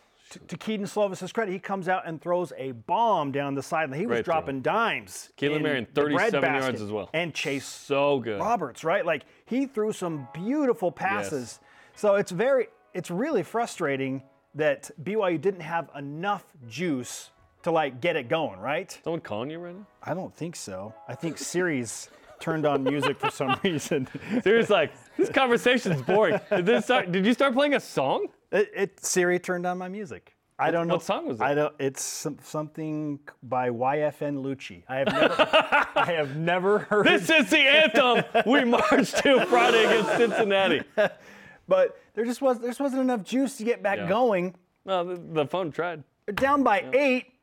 to 0.48 0.58
Kedon 0.58 0.88
Slovis's 0.88 1.32
credit, 1.32 1.52
he 1.52 1.60
comes 1.60 1.88
out 1.88 2.04
and 2.06 2.22
throws 2.22 2.54
a 2.58 2.72
bomb 2.72 3.32
down 3.32 3.56
the 3.56 3.64
sideline. 3.64 4.00
He 4.00 4.06
was 4.06 4.16
Great 4.18 4.26
throw. 4.26 4.34
dropping 4.34 4.62
dimes. 4.62 5.30
Keelan 5.38 5.58
in 5.58 5.64
Marion, 5.64 5.88
37 5.94 6.44
yards 6.54 6.82
as 6.82 6.92
well. 6.92 7.10
And 7.14 7.34
Chase 7.34 7.66
so 7.66 8.20
good. 8.20 8.40
Roberts, 8.40 8.84
right? 8.84 9.06
Like 9.06 9.24
he 9.46 9.66
threw 9.66 9.92
some 9.94 10.28
beautiful 10.34 10.92
passes. 10.92 11.60
Yes. 11.62 12.00
So 12.02 12.16
it's 12.16 12.32
very, 12.32 12.68
it's 12.94 13.10
really 13.10 13.44
frustrating 13.44 14.22
that 14.56 14.92
BYU 15.04 15.40
didn't 15.40 15.62
have 15.62 15.90
enough 15.96 16.46
juice 16.68 17.30
to 17.64 17.72
like 17.72 18.02
get 18.02 18.16
it 18.16 18.30
going, 18.30 18.60
right? 18.60 18.98
Someone 19.04 19.22
calling 19.22 19.50
you 19.50 19.60
right 19.60 19.76
now? 19.76 19.86
I 20.04 20.14
don't 20.14 20.36
think 20.36 20.56
so. 20.56 20.94
I 21.08 21.16
think 21.16 21.38
Siri's 21.38 22.10
turned 22.40 22.66
on 22.66 22.84
music 22.84 23.20
for 23.20 23.32
some 23.32 23.60
reason. 23.64 24.08
Seriously, 24.44 24.74
like, 24.76 24.92
this 25.18 25.30
conversation's 25.30 26.02
boring. 26.02 26.40
Did, 26.50 26.66
this 26.66 26.86
start, 26.86 27.12
did 27.12 27.26
you 27.26 27.34
start 27.34 27.54
playing 27.54 27.74
a 27.74 27.80
song? 27.80 28.28
It, 28.52 28.72
it 28.76 29.06
Siri 29.06 29.40
turned 29.40 29.66
on 29.66 29.78
my 29.78 29.88
music. 29.88 30.34
I 30.60 30.72
don't 30.72 30.88
know. 30.88 30.96
what 30.96 31.04
song 31.04 31.28
was 31.28 31.40
it? 31.40 31.44
I 31.44 31.54
don't. 31.54 31.74
It's 31.78 32.02
some, 32.04 32.38
something 32.42 33.20
by 33.44 33.70
YFN 33.70 34.42
Lucci. 34.44 34.84
I 34.88 34.98
have 34.98 35.08
never. 35.08 35.36
I 35.96 36.12
have 36.14 36.36
never 36.36 36.80
heard. 36.80 37.06
This 37.06 37.30
is 37.30 37.50
the 37.52 37.60
anthem 37.60 38.24
we 38.46 38.64
march 38.64 39.12
to 39.22 39.46
Friday 39.46 39.86
against 39.86 40.18
Cincinnati. 40.18 40.82
but 41.68 42.00
there 42.16 42.26
just 42.26 42.42
was. 42.42 42.60
There 42.60 42.70
just 42.70 42.80
wasn't 42.80 43.02
enough 43.04 43.24
juice 43.24 43.58
to 43.58 43.64
get 43.64 43.84
back 43.84 44.00
Yeah. 44.00 44.10
going. 44.10 44.56
Well, 44.84 45.06
the, 45.06 45.16
the 45.16 45.46
phone 45.46 45.72
tried. 45.72 46.04
They're 46.26 46.34
down 46.34 46.64
by 46.64 46.86
eight. 46.94 47.34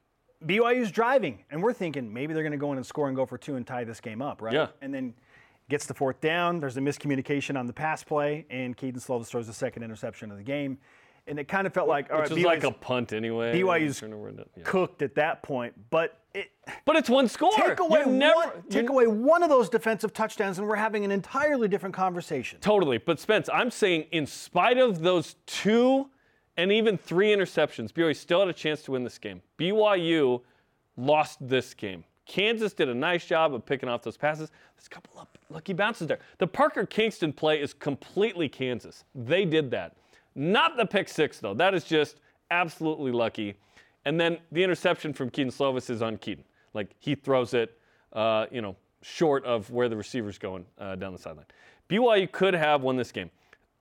BYU's 0.44 0.90
driving, 0.90 1.44
and 1.50 1.62
we're 1.62 1.72
thinking 1.72 2.12
maybe 2.12 2.34
they're 2.34 2.42
going 2.42 2.52
to 2.52 2.58
go 2.58 2.72
in 2.72 2.76
and 2.78 2.84
score 2.84 3.06
and 3.06 3.16
go 3.16 3.24
for 3.24 3.38
two 3.38 3.54
and 3.56 3.66
tie 3.66 3.84
this 3.84 4.00
game 4.00 4.20
up, 4.20 4.42
right? 4.42 4.52
Yeah. 4.52 4.66
And 4.82 4.92
then 4.92 5.14
gets 5.68 5.86
the 5.86 5.94
fourth 5.94 6.20
down. 6.20 6.60
There's 6.60 6.76
a 6.76 6.80
miscommunication 6.80 7.58
on 7.58 7.66
the 7.66 7.72
pass 7.72 8.02
play, 8.04 8.46
and 8.50 8.76
Kedon 8.76 9.00
Slovis 9.00 9.26
throws 9.26 9.46
the 9.46 9.52
second 9.52 9.82
interception 9.82 10.30
of 10.30 10.36
the 10.36 10.42
game. 10.44 10.78
And 11.26 11.38
it 11.38 11.48
kind 11.48 11.66
of 11.66 11.72
felt 11.72 11.88
like 11.88 12.10
all 12.10 12.18
right, 12.18 12.28
Which 12.28 12.36
was 12.36 12.44
like 12.44 12.64
a 12.64 12.70
punt 12.70 13.14
anyway. 13.14 13.58
BYU's 13.58 14.02
yeah. 14.02 14.62
cooked 14.62 15.00
at 15.00 15.14
that 15.14 15.42
point. 15.42 15.72
But 15.88 16.20
it, 16.34 16.50
But 16.84 16.96
it's 16.96 17.08
one 17.08 17.28
score. 17.28 17.50
take 17.52 17.80
away 17.80 18.04
never, 18.04 18.34
one, 18.34 18.50
you- 18.56 18.70
take 18.70 18.90
away 18.90 19.06
one 19.06 19.42
of 19.42 19.48
those 19.48 19.70
defensive 19.70 20.12
touchdowns, 20.12 20.58
and 20.58 20.68
we're 20.68 20.76
having 20.76 21.02
an 21.02 21.10
entirely 21.10 21.66
different 21.66 21.94
conversation. 21.94 22.60
Totally. 22.60 22.98
But 22.98 23.18
Spence, 23.20 23.48
I'm 23.50 23.70
saying 23.70 24.04
in 24.12 24.26
spite 24.26 24.76
of 24.76 25.00
those 25.00 25.36
two 25.46 26.10
and 26.58 26.70
even 26.70 26.98
three 26.98 27.28
interceptions, 27.34 27.90
BYU 27.90 28.14
still 28.14 28.40
had 28.40 28.48
a 28.48 28.52
chance 28.52 28.82
to 28.82 28.92
win 28.92 29.02
this 29.02 29.18
game. 29.18 29.40
BYU 29.58 30.42
lost 30.98 31.38
this 31.40 31.72
game. 31.72 32.04
Kansas 32.26 32.72
did 32.72 32.88
a 32.88 32.94
nice 32.94 33.26
job 33.26 33.54
of 33.54 33.66
picking 33.66 33.88
off 33.88 34.02
those 34.02 34.16
passes. 34.16 34.50
There's 34.76 34.86
a 34.86 34.90
couple 34.90 35.20
of 35.20 35.28
lucky 35.50 35.72
bounces 35.72 36.06
there. 36.08 36.20
The 36.38 36.46
Parker 36.46 36.86
Kingston 36.86 37.32
play 37.32 37.60
is 37.60 37.74
completely 37.74 38.48
Kansas. 38.48 39.04
They 39.14 39.44
did 39.44 39.70
that. 39.72 39.96
Not 40.34 40.76
the 40.76 40.86
pick 40.86 41.08
six, 41.08 41.38
though. 41.38 41.54
That 41.54 41.74
is 41.74 41.84
just 41.84 42.16
absolutely 42.50 43.12
lucky. 43.12 43.54
And 44.04 44.18
then 44.18 44.38
the 44.52 44.62
interception 44.62 45.12
from 45.12 45.30
Kedon 45.30 45.52
Slovis 45.52 45.90
is 45.90 46.02
on 46.02 46.16
Kedon. 46.18 46.44
Like 46.72 46.90
he 46.98 47.14
throws 47.14 47.54
it, 47.54 47.78
uh, 48.12 48.46
you 48.50 48.60
know, 48.60 48.76
short 49.02 49.44
of 49.44 49.70
where 49.70 49.88
the 49.88 49.96
receiver's 49.96 50.38
going 50.38 50.64
uh, 50.78 50.96
down 50.96 51.12
the 51.12 51.18
sideline. 51.18 51.46
BYU 51.88 52.30
could 52.30 52.54
have 52.54 52.82
won 52.82 52.96
this 52.96 53.12
game. 53.12 53.30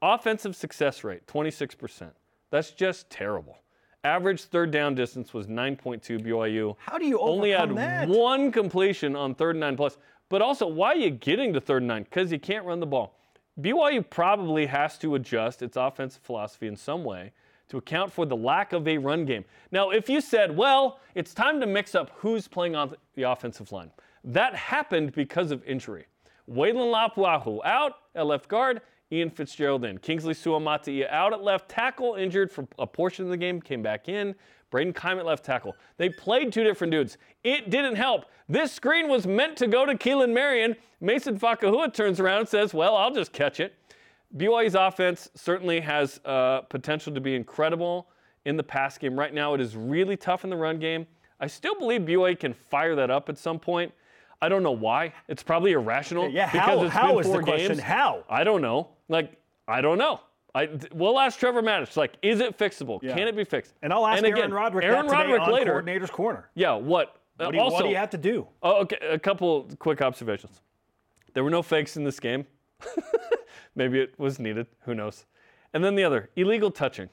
Offensive 0.02 0.56
success 0.56 1.04
rate, 1.04 1.26
26%. 1.28 2.12
That's 2.52 2.72
just 2.72 3.10
terrible. 3.10 3.58
Average 4.06 4.44
third 4.44 4.72
down 4.72 4.96
distance 4.96 5.34
was 5.34 5.48
9.2 5.48 6.22
BYU. 6.22 6.76
How 6.80 6.98
do 6.98 7.06
you 7.06 7.20
only 7.20 7.52
had 7.52 7.74
that? 7.78 8.10
one 8.10 8.52
completion 8.52 9.16
on 9.16 9.34
third 9.34 9.52
and 9.52 9.62
nine 9.62 9.78
plus? 9.78 9.98
But 10.28 10.42
also, 10.42 10.68
why 10.68 10.90
are 10.90 10.96
you 10.98 11.10
getting 11.10 11.54
to 11.54 11.62
third 11.62 11.84
and 11.84 11.88
nine? 11.88 12.04
Because 12.04 12.30
you 12.30 12.40
can't 12.40 12.66
run 12.66 12.82
the 12.82 12.86
ball. 12.86 13.18
BYU 13.62 14.04
probably 14.10 14.66
has 14.66 14.98
to 14.98 15.16
adjust 15.16 15.62
its 15.62 15.78
offensive 15.78 16.22
philosophy 16.22 16.68
in 16.68 16.76
some 16.76 17.06
way 17.06 17.32
to 17.70 17.78
account 17.78 18.12
for 18.12 18.26
the 18.26 18.36
lack 18.36 18.74
of 18.74 18.86
a 18.90 18.98
run 18.98 19.24
game. 19.24 19.46
Now, 19.72 19.92
if 19.92 20.10
you 20.10 20.20
said, 20.20 20.58
well, 20.58 21.00
it's 21.16 21.34
time 21.34 21.62
to 21.62 21.66
mix 21.66 21.96
up 21.96 22.12
who's 22.18 22.46
playing 22.46 22.76
on 22.76 22.96
the 23.16 23.24
offensive 23.24 23.72
line, 23.72 23.92
that 24.26 24.54
happened 24.54 25.14
because 25.14 25.52
of 25.52 25.64
injury. 25.64 26.08
Weylin 26.50 26.92
Lapuaho 26.94 27.60
out 27.64 28.00
at 28.16 28.26
left 28.26 28.50
guard, 28.50 28.82
Ian 29.14 29.30
Fitzgerald 29.30 29.86
in. 29.86 29.98
Kingsley 30.00 30.34
Suamataia 30.34 31.10
out 31.12 31.34
at 31.34 31.44
left 31.44 31.70
tackle, 31.70 32.16
injured 32.16 32.52
for 32.52 32.68
a 32.80 32.88
portion 32.88 33.26
of 33.26 33.32
the 33.32 33.38
game, 33.38 33.62
came 33.62 33.82
back 33.82 34.10
in. 34.10 34.34
Brayden 34.72 34.96
Keim 34.96 35.20
at 35.20 35.26
left 35.26 35.46
tackle. 35.46 35.76
They 35.98 36.10
played 36.10 36.52
two 36.52 36.64
different 36.64 36.90
dudes. 36.90 37.20
It 37.44 37.70
didn't 37.70 37.96
help. 37.96 38.26
This 38.50 38.72
screen 38.72 39.08
was 39.08 39.28
meant 39.28 39.56
to 39.58 39.68
go 39.68 39.86
to 39.86 39.94
Keelan 39.94 40.34
Marion. 40.34 40.76
Mason 41.00 41.40
Fakahua 41.40 41.94
turns 41.94 42.20
around 42.20 42.40
and 42.40 42.50
says, 42.50 42.74
well, 42.74 42.96
I'll 42.96 43.14
just 43.14 43.32
catch 43.32 43.60
it. 43.60 43.76
BYU's 44.36 44.74
offense 44.74 45.30
certainly 45.36 45.80
has 45.80 46.20
uh, 46.26 46.62
potential 46.62 47.14
to 47.14 47.22
be 47.22 47.36
incredible 47.36 48.08
in 48.46 48.58
the 48.58 48.64
pass 48.64 48.98
game. 48.98 49.18
Right 49.18 49.34
now, 49.34 49.54
it 49.54 49.62
is 49.62 49.76
really 49.76 50.18
tough 50.18 50.44
in 50.44 50.50
the 50.50 50.58
run 50.58 50.80
game. 50.80 51.06
I 51.40 51.46
still 51.46 51.76
believe 51.76 52.02
BYU 52.02 52.40
can 52.40 52.54
fire 52.54 52.96
that 52.96 53.12
up 53.12 53.30
at 53.30 53.38
some 53.38 53.60
point. 53.60 53.94
I 54.44 54.50
don't 54.50 54.62
know 54.62 54.72
why. 54.72 55.14
It's 55.30 55.42
probably 55.42 55.72
irrational. 55.72 56.30
Yeah, 56.30 56.52
because 56.52 56.68
how- 56.68 56.84
it's 56.84 56.94
how 56.94 57.08
been 57.12 57.20
is 57.20 57.26
the 57.28 57.32
four 57.34 57.44
question? 57.44 57.68
games. 57.70 57.80
How? 57.82 58.24
I 58.30 58.44
don't 58.44 58.62
know. 58.62 58.90
Like, 59.08 59.38
I 59.68 59.80
don't 59.82 59.98
know. 59.98 60.20
I, 60.54 60.70
we'll 60.94 61.18
ask 61.18 61.40
Trevor 61.40 61.64
Matich. 61.64 61.96
Like, 61.98 62.14
is 62.22 62.40
it 62.42 62.58
fixable? 62.58 63.02
Yeah. 63.02 63.16
Can 63.16 63.28
it 63.28 63.36
be 63.36 63.44
fixed? 63.46 63.74
And 63.82 63.92
I'll 63.94 64.06
ask 64.06 64.22
again, 64.22 64.38
Aaron 64.38 64.54
Roderick 64.54 64.86
Aaron 64.86 65.08
Roderick 65.08 65.42
on 65.42 65.52
later. 65.52 65.72
Coordinator's 65.72 66.12
Corner. 66.12 66.50
Yeah. 66.56 66.74
What? 66.74 67.16
What 67.38 67.52
do, 67.52 67.58
you, 67.58 67.64
also, 67.64 67.76
what 67.78 67.84
do 67.84 67.90
you 67.90 67.96
have 67.96 68.12
to 68.12 68.18
do? 68.18 68.48
Oh, 68.62 68.82
okay. 68.82 68.98
A 69.10 69.18
couple 69.18 69.68
quick 69.80 70.02
observations. 70.02 70.62
There 71.34 71.44
were 71.44 71.50
no 71.50 71.64
fakes 71.64 71.98
in 71.98 72.04
this 72.04 72.20
game. 72.20 72.46
Maybe 73.76 74.00
it 74.00 74.14
was 74.20 74.38
needed. 74.38 74.68
Who 74.82 74.94
knows? 74.94 75.26
And 75.74 75.84
then 75.84 75.96
the 75.96 76.04
other 76.04 76.30
illegal 76.36 76.70
touching. 76.70 77.10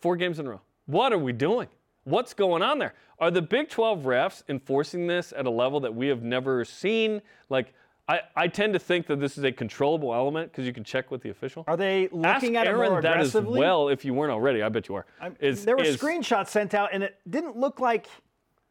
Four 0.00 0.16
games 0.16 0.38
in 0.38 0.46
a 0.46 0.50
row. 0.50 0.60
What 0.86 1.12
are 1.12 1.18
we 1.18 1.32
doing? 1.32 1.68
What's 2.08 2.32
going 2.32 2.62
on 2.62 2.78
there? 2.78 2.94
Are 3.18 3.30
the 3.30 3.42
Big 3.42 3.68
12 3.68 4.04
refs 4.04 4.42
enforcing 4.48 5.06
this 5.06 5.32
at 5.36 5.44
a 5.46 5.50
level 5.50 5.80
that 5.80 5.94
we 5.94 6.08
have 6.08 6.22
never 6.22 6.64
seen? 6.64 7.20
Like, 7.50 7.74
I, 8.08 8.20
I 8.34 8.48
tend 8.48 8.72
to 8.72 8.78
think 8.78 9.06
that 9.08 9.20
this 9.20 9.36
is 9.36 9.44
a 9.44 9.52
controllable 9.52 10.14
element 10.14 10.50
because 10.50 10.64
you 10.64 10.72
can 10.72 10.84
check 10.84 11.10
with 11.10 11.20
the 11.22 11.28
official. 11.28 11.64
Are 11.66 11.76
they 11.76 12.04
Ask 12.04 12.12
looking 12.14 12.56
at 12.56 12.66
Aaron 12.66 12.86
it 12.86 12.90
more 12.90 13.02
that 13.02 13.18
as 13.18 13.34
aggressively? 13.34 13.60
well 13.60 13.88
if 13.90 14.04
you 14.06 14.14
weren't 14.14 14.32
already. 14.32 14.62
I 14.62 14.70
bet 14.70 14.88
you 14.88 14.94
are. 14.94 15.06
Is- 15.40 15.66
there 15.66 15.76
were 15.76 15.82
is- 15.84 15.98
screenshots 15.98 16.48
sent 16.48 16.72
out, 16.72 16.90
and 16.92 17.02
it 17.02 17.16
didn't 17.28 17.56
look 17.58 17.80
like 17.80 18.06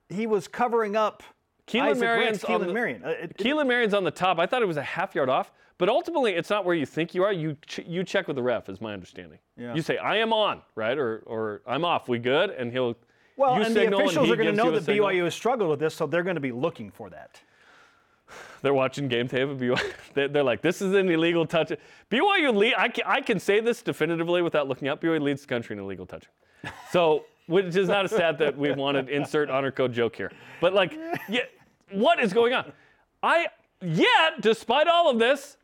he 0.10 0.26
was 0.26 0.48
covering 0.48 0.96
up 0.96 1.22
Keelan 1.68 1.82
Isaac 1.92 2.00
Marion's 2.02 2.44
Rex, 2.44 2.46
on 2.46 2.62
the- 2.66 2.74
Marion. 2.74 3.04
Uh, 3.06 3.10
it- 3.10 3.38
Keelan 3.38 3.68
Marion's 3.68 3.94
on 3.94 4.04
the 4.04 4.10
top. 4.12 4.40
I 4.40 4.48
thought 4.48 4.64
it 4.64 4.68
was 4.68 4.78
a 4.78 4.82
half 4.82 5.14
yard 5.14 5.30
off, 5.30 5.52
but 5.78 5.90
ultimately 5.90 6.32
it's 6.34 6.50
not 6.50 6.66
where 6.66 6.74
you 6.76 6.88
think 6.88 7.14
you 7.14 7.24
are. 7.24 7.32
You 7.34 7.58
ch- 7.68 7.86
you 7.86 8.04
check 8.04 8.26
with 8.28 8.38
the 8.38 8.42
ref, 8.44 8.70
is 8.70 8.82
my 8.82 8.94
understanding. 8.94 9.38
Yeah. 9.56 9.76
You 9.76 9.84
say 9.84 9.98
I 9.98 10.16
am 10.16 10.34
on, 10.34 10.62
right, 10.74 10.98
or 10.98 11.22
or 11.28 11.62
I'm 11.68 11.86
off. 11.86 12.08
We 12.10 12.18
good, 12.18 12.50
and 12.50 12.72
he'll. 12.72 12.96
Well, 13.38 13.58
you 13.58 13.64
and 13.64 13.76
the 13.76 13.96
officials 13.96 14.28
he 14.28 14.34
are 14.34 14.36
going 14.36 14.50
to 14.50 14.56
know 14.56 14.72
that 14.72 14.84
signal. 14.84 15.08
BYU 15.08 15.24
has 15.24 15.34
struggled 15.34 15.70
with 15.70 15.80
this, 15.80 15.94
so 15.96 16.06
they're 16.06 16.24
going 16.24 16.36
to 16.36 16.42
be 16.42 16.52
looking 16.52 16.92
for 16.92 17.10
that. 17.12 17.40
They're 18.62 18.74
watching 18.74 19.08
game 19.08 19.28
tape 19.28 19.48
of 19.48 19.60
BYU. 19.60 19.80
They're, 20.14 20.28
they're 20.28 20.44
like, 20.44 20.62
this 20.62 20.82
is 20.82 20.94
an 20.94 21.10
illegal 21.10 21.46
touch. 21.46 21.72
BYU 22.12 22.54
lead. 22.56 22.74
I 22.78 22.90
can, 22.90 23.04
I 23.08 23.22
can 23.22 23.40
say 23.40 23.60
this 23.62 23.82
definitively 23.82 24.42
without 24.42 24.68
looking 24.68 24.88
up. 24.88 25.02
BYU 25.02 25.22
leads 25.22 25.42
the 25.42 25.48
country 25.48 25.76
in 25.76 25.82
illegal 25.82 26.06
touching. 26.06 26.32
So, 26.92 27.26
which 27.46 27.76
is 27.76 27.88
not 27.88 28.04
a 28.06 28.10
stat 28.10 28.40
that 28.40 28.58
we 28.58 28.72
wanted 28.74 29.08
to 29.08 29.16
insert 29.16 29.50
honor 29.50 29.72
code 29.72 29.94
joke 29.94 30.16
here. 30.16 30.32
But 30.60 30.74
like, 30.74 30.98
yeah, 31.30 31.44
what 31.92 32.20
is 32.20 32.34
going 32.34 32.54
on? 32.54 32.74
I 33.24 33.48
yet, 33.82 34.42
despite 34.42 34.88
all 34.88 35.10
of 35.10 35.20
this, 35.20 35.58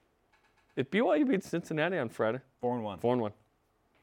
if 0.75 0.89
BYU 0.89 1.27
beats 1.27 1.49
Cincinnati 1.49 1.97
on 1.97 2.09
Friday, 2.09 2.39
Four 2.61 2.75
and 2.75 2.83
one. 2.83 2.99
four 2.99 3.13
and 3.13 3.21
one, 3.21 3.33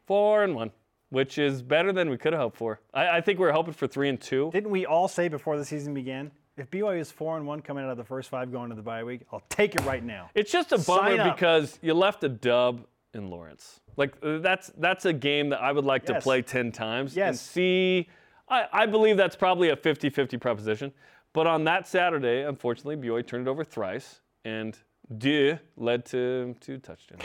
four 0.06 0.44
and 0.44 0.54
one, 0.54 0.70
which 1.10 1.38
is 1.38 1.62
better 1.62 1.92
than 1.92 2.08
we 2.08 2.16
could 2.16 2.32
have 2.32 2.40
hoped 2.40 2.56
for. 2.56 2.80
I, 2.94 3.18
I 3.18 3.20
think 3.20 3.38
we 3.38 3.44
were 3.44 3.52
hoping 3.52 3.74
for 3.74 3.86
three 3.86 4.08
and 4.08 4.20
two. 4.20 4.50
Didn't 4.52 4.70
we 4.70 4.86
all 4.86 5.08
say 5.08 5.28
before 5.28 5.58
the 5.58 5.64
season 5.64 5.92
began, 5.92 6.30
if 6.56 6.70
BYU 6.70 7.00
is 7.00 7.10
four 7.10 7.36
and 7.36 7.46
one 7.46 7.60
coming 7.60 7.84
out 7.84 7.90
of 7.90 7.96
the 7.96 8.04
first 8.04 8.28
five 8.28 8.52
going 8.52 8.70
to 8.70 8.76
the 8.76 8.82
bye 8.82 9.04
week, 9.04 9.22
I'll 9.32 9.42
take 9.48 9.74
it 9.74 9.84
right 9.84 10.02
now. 10.02 10.30
It's 10.34 10.52
just 10.52 10.72
a 10.72 10.78
bummer 10.78 11.32
because 11.32 11.78
you 11.82 11.94
left 11.94 12.24
a 12.24 12.28
dub 12.28 12.86
in 13.14 13.28
Lawrence. 13.30 13.80
Like 13.96 14.14
uh, 14.22 14.38
that's 14.38 14.70
that's 14.78 15.04
a 15.04 15.12
game 15.12 15.50
that 15.50 15.60
I 15.60 15.72
would 15.72 15.84
like 15.84 16.06
to 16.06 16.20
play 16.20 16.42
10 16.42 16.72
times 16.72 17.16
yes. 17.16 17.28
and 17.28 17.38
see 17.38 18.08
I, 18.48 18.66
I 18.72 18.86
believe 18.86 19.16
that's 19.16 19.36
probably 19.36 19.68
a 19.70 19.76
50-50 19.76 20.40
proposition. 20.40 20.92
But 21.32 21.46
on 21.46 21.64
that 21.64 21.86
Saturday, 21.86 22.42
unfortunately, 22.42 22.96
BYU 22.96 23.26
turned 23.26 23.46
it 23.46 23.50
over 23.50 23.62
thrice 23.64 24.20
and 24.44 24.76
deux 25.18 25.58
led 25.76 26.04
to 26.06 26.56
two 26.60 26.78
touchdowns. 26.78 27.22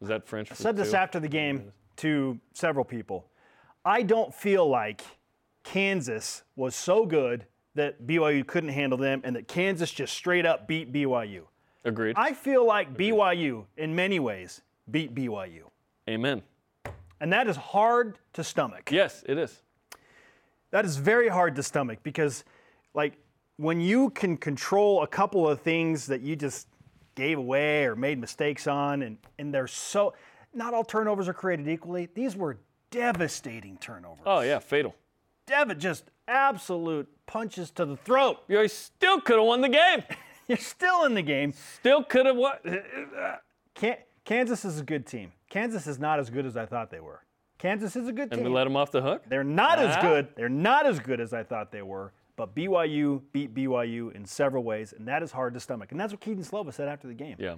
Was 0.00 0.08
that 0.08 0.26
French? 0.26 0.52
I 0.52 0.54
said 0.54 0.76
this 0.76 0.92
after 0.92 1.18
the 1.18 1.28
game 1.28 1.72
to 1.98 2.38
several 2.52 2.84
people. 2.84 3.26
I 3.84 4.02
don't 4.02 4.34
feel 4.34 4.68
like 4.68 5.02
Kansas 5.62 6.42
was 6.56 6.74
so 6.74 7.06
good 7.06 7.46
that 7.74 8.06
BYU 8.06 8.46
couldn't 8.46 8.70
handle 8.70 8.98
them 8.98 9.20
and 9.24 9.36
that 9.36 9.48
Kansas 9.48 9.90
just 9.90 10.14
straight 10.14 10.46
up 10.46 10.66
beat 10.66 10.92
BYU. 10.92 11.42
Agreed. 11.84 12.16
I 12.18 12.32
feel 12.32 12.66
like 12.66 12.96
BYU, 12.96 13.64
in 13.76 13.94
many 13.94 14.18
ways, 14.18 14.62
beat 14.90 15.14
BYU. 15.14 15.62
Amen. 16.08 16.42
And 17.20 17.32
that 17.32 17.46
is 17.46 17.56
hard 17.56 18.18
to 18.32 18.42
stomach. 18.42 18.90
Yes, 18.90 19.22
it 19.26 19.38
is. 19.38 19.62
That 20.70 20.84
is 20.84 20.96
very 20.96 21.28
hard 21.28 21.54
to 21.56 21.62
stomach 21.62 22.00
because, 22.02 22.44
like, 22.92 23.18
when 23.56 23.80
you 23.80 24.10
can 24.10 24.36
control 24.36 25.02
a 25.02 25.06
couple 25.06 25.48
of 25.48 25.60
things 25.60 26.06
that 26.06 26.20
you 26.20 26.36
just 26.36 26.66
gave 27.14 27.38
away 27.38 27.84
or 27.84 27.96
made 27.96 28.18
mistakes 28.18 28.66
on, 28.66 29.02
and, 29.02 29.16
and 29.38 29.54
they're 29.54 29.66
so, 29.66 30.12
not 30.56 30.74
all 30.74 30.84
turnovers 30.84 31.28
are 31.28 31.34
created 31.34 31.68
equally. 31.68 32.08
These 32.14 32.34
were 32.36 32.58
devastating 32.90 33.76
turnovers. 33.78 34.24
Oh 34.26 34.40
yeah, 34.40 34.58
fatal. 34.58 34.94
Dev- 35.46 35.78
just 35.78 36.10
absolute 36.26 37.08
punches 37.26 37.70
to 37.72 37.84
the 37.84 37.96
throat. 37.96 38.38
You 38.48 38.66
still 38.68 39.20
could 39.20 39.36
have 39.36 39.44
won 39.46 39.60
the 39.60 39.68
game. 39.68 40.02
You're 40.48 40.58
still 40.58 41.04
in 41.04 41.14
the 41.14 41.22
game. 41.22 41.52
Still 41.52 42.02
could 42.02 42.26
have 42.26 42.36
won. 42.36 42.54
Can- 43.74 43.98
Kansas 44.24 44.64
is 44.64 44.80
a 44.80 44.82
good 44.84 45.06
team. 45.06 45.32
Kansas 45.50 45.86
is 45.86 45.98
not 45.98 46.18
as 46.18 46.30
good 46.30 46.46
as 46.46 46.56
I 46.56 46.66
thought 46.66 46.90
they 46.90 47.00
were. 47.00 47.22
Kansas 47.58 47.96
is 47.96 48.08
a 48.08 48.12
good 48.12 48.30
team. 48.30 48.40
And 48.40 48.48
we 48.48 48.54
let 48.54 48.64
them 48.64 48.76
off 48.76 48.90
the 48.90 49.00
hook. 49.02 49.22
They're 49.28 49.44
not 49.44 49.78
as 49.78 49.96
good. 50.02 50.28
They're 50.36 50.48
not 50.48 50.86
as 50.86 50.98
good 51.00 51.20
as 51.20 51.32
I 51.32 51.42
thought 51.42 51.70
they 51.72 51.82
were. 51.82 52.12
But 52.36 52.54
BYU 52.54 53.22
beat 53.32 53.54
BYU 53.54 54.14
in 54.14 54.26
several 54.26 54.62
ways, 54.62 54.92
and 54.92 55.08
that 55.08 55.22
is 55.22 55.32
hard 55.32 55.54
to 55.54 55.60
stomach. 55.60 55.90
And 55.90 55.98
that's 55.98 56.12
what 56.12 56.20
Kedon 56.20 56.44
Slovis 56.44 56.74
said 56.74 56.86
after 56.88 57.08
the 57.08 57.14
game. 57.14 57.36
Yeah. 57.38 57.54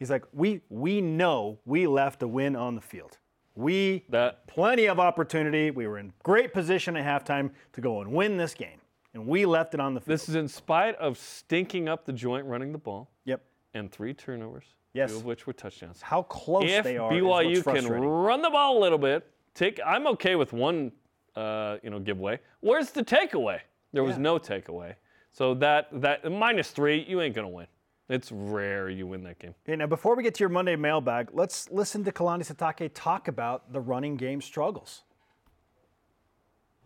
He's 0.00 0.10
like, 0.10 0.24
we 0.32 0.62
we 0.70 1.02
know 1.02 1.58
we 1.66 1.86
left 1.86 2.22
a 2.22 2.26
win 2.26 2.56
on 2.56 2.74
the 2.74 2.80
field. 2.80 3.18
We 3.54 4.06
That 4.08 4.46
plenty 4.46 4.86
of 4.86 4.98
opportunity. 4.98 5.70
We 5.70 5.86
were 5.86 5.98
in 5.98 6.14
great 6.22 6.54
position 6.54 6.96
at 6.96 7.04
halftime 7.04 7.50
to 7.74 7.82
go 7.82 8.00
and 8.00 8.10
win 8.10 8.38
this 8.38 8.54
game, 8.54 8.80
and 9.12 9.26
we 9.26 9.44
left 9.44 9.74
it 9.74 9.80
on 9.80 9.92
the 9.92 10.00
field. 10.00 10.14
This 10.14 10.28
is 10.30 10.36
in 10.36 10.48
spite 10.48 10.96
of 10.96 11.18
stinking 11.18 11.86
up 11.86 12.06
the 12.06 12.14
joint 12.14 12.46
running 12.46 12.72
the 12.72 12.78
ball 12.78 13.10
yep. 13.26 13.42
and 13.74 13.92
three 13.92 14.14
turnovers, 14.14 14.64
Yes. 14.94 15.10
two 15.10 15.18
of 15.18 15.26
which 15.26 15.46
were 15.46 15.52
touchdowns. 15.52 16.00
How 16.00 16.22
close 16.22 16.64
If 16.64 16.84
they 16.84 16.96
are. 16.96 17.12
is 17.12 17.22
BYU 17.22 17.62
can 17.62 17.86
run 17.86 18.40
the 18.40 18.48
ball 18.50 18.78
a 18.78 18.80
little 18.80 18.98
bit, 18.98 19.28
take 19.52 19.78
I'm 19.84 20.06
okay 20.06 20.34
with 20.34 20.54
one 20.54 20.92
uh, 21.36 21.76
you 21.82 21.90
know 21.90 21.98
giveaway. 21.98 22.40
Where's 22.60 22.90
the 22.90 23.04
takeaway? 23.04 23.60
There 23.92 24.02
was 24.02 24.16
Yeah. 24.16 24.22
no 24.22 24.38
takeaway. 24.38 24.94
So 25.30 25.52
that 25.54 25.88
that 26.00 26.32
minus 26.32 26.70
three, 26.70 27.04
you 27.06 27.20
ain't 27.20 27.34
gonna 27.34 27.48
win. 27.50 27.66
It's 28.10 28.32
rare 28.32 28.90
you 28.90 29.06
win 29.06 29.22
that 29.22 29.38
game. 29.38 29.54
Okay, 29.64 29.76
now 29.76 29.86
before 29.86 30.16
we 30.16 30.24
get 30.24 30.34
to 30.34 30.40
your 30.40 30.48
Monday 30.48 30.74
mailbag, 30.74 31.28
let's 31.32 31.70
listen 31.70 32.02
to 32.04 32.10
Kalani 32.10 32.44
Sitake 32.44 32.90
talk 32.92 33.28
about 33.28 33.72
the 33.72 33.80
running 33.80 34.16
game 34.16 34.40
struggles. 34.40 35.02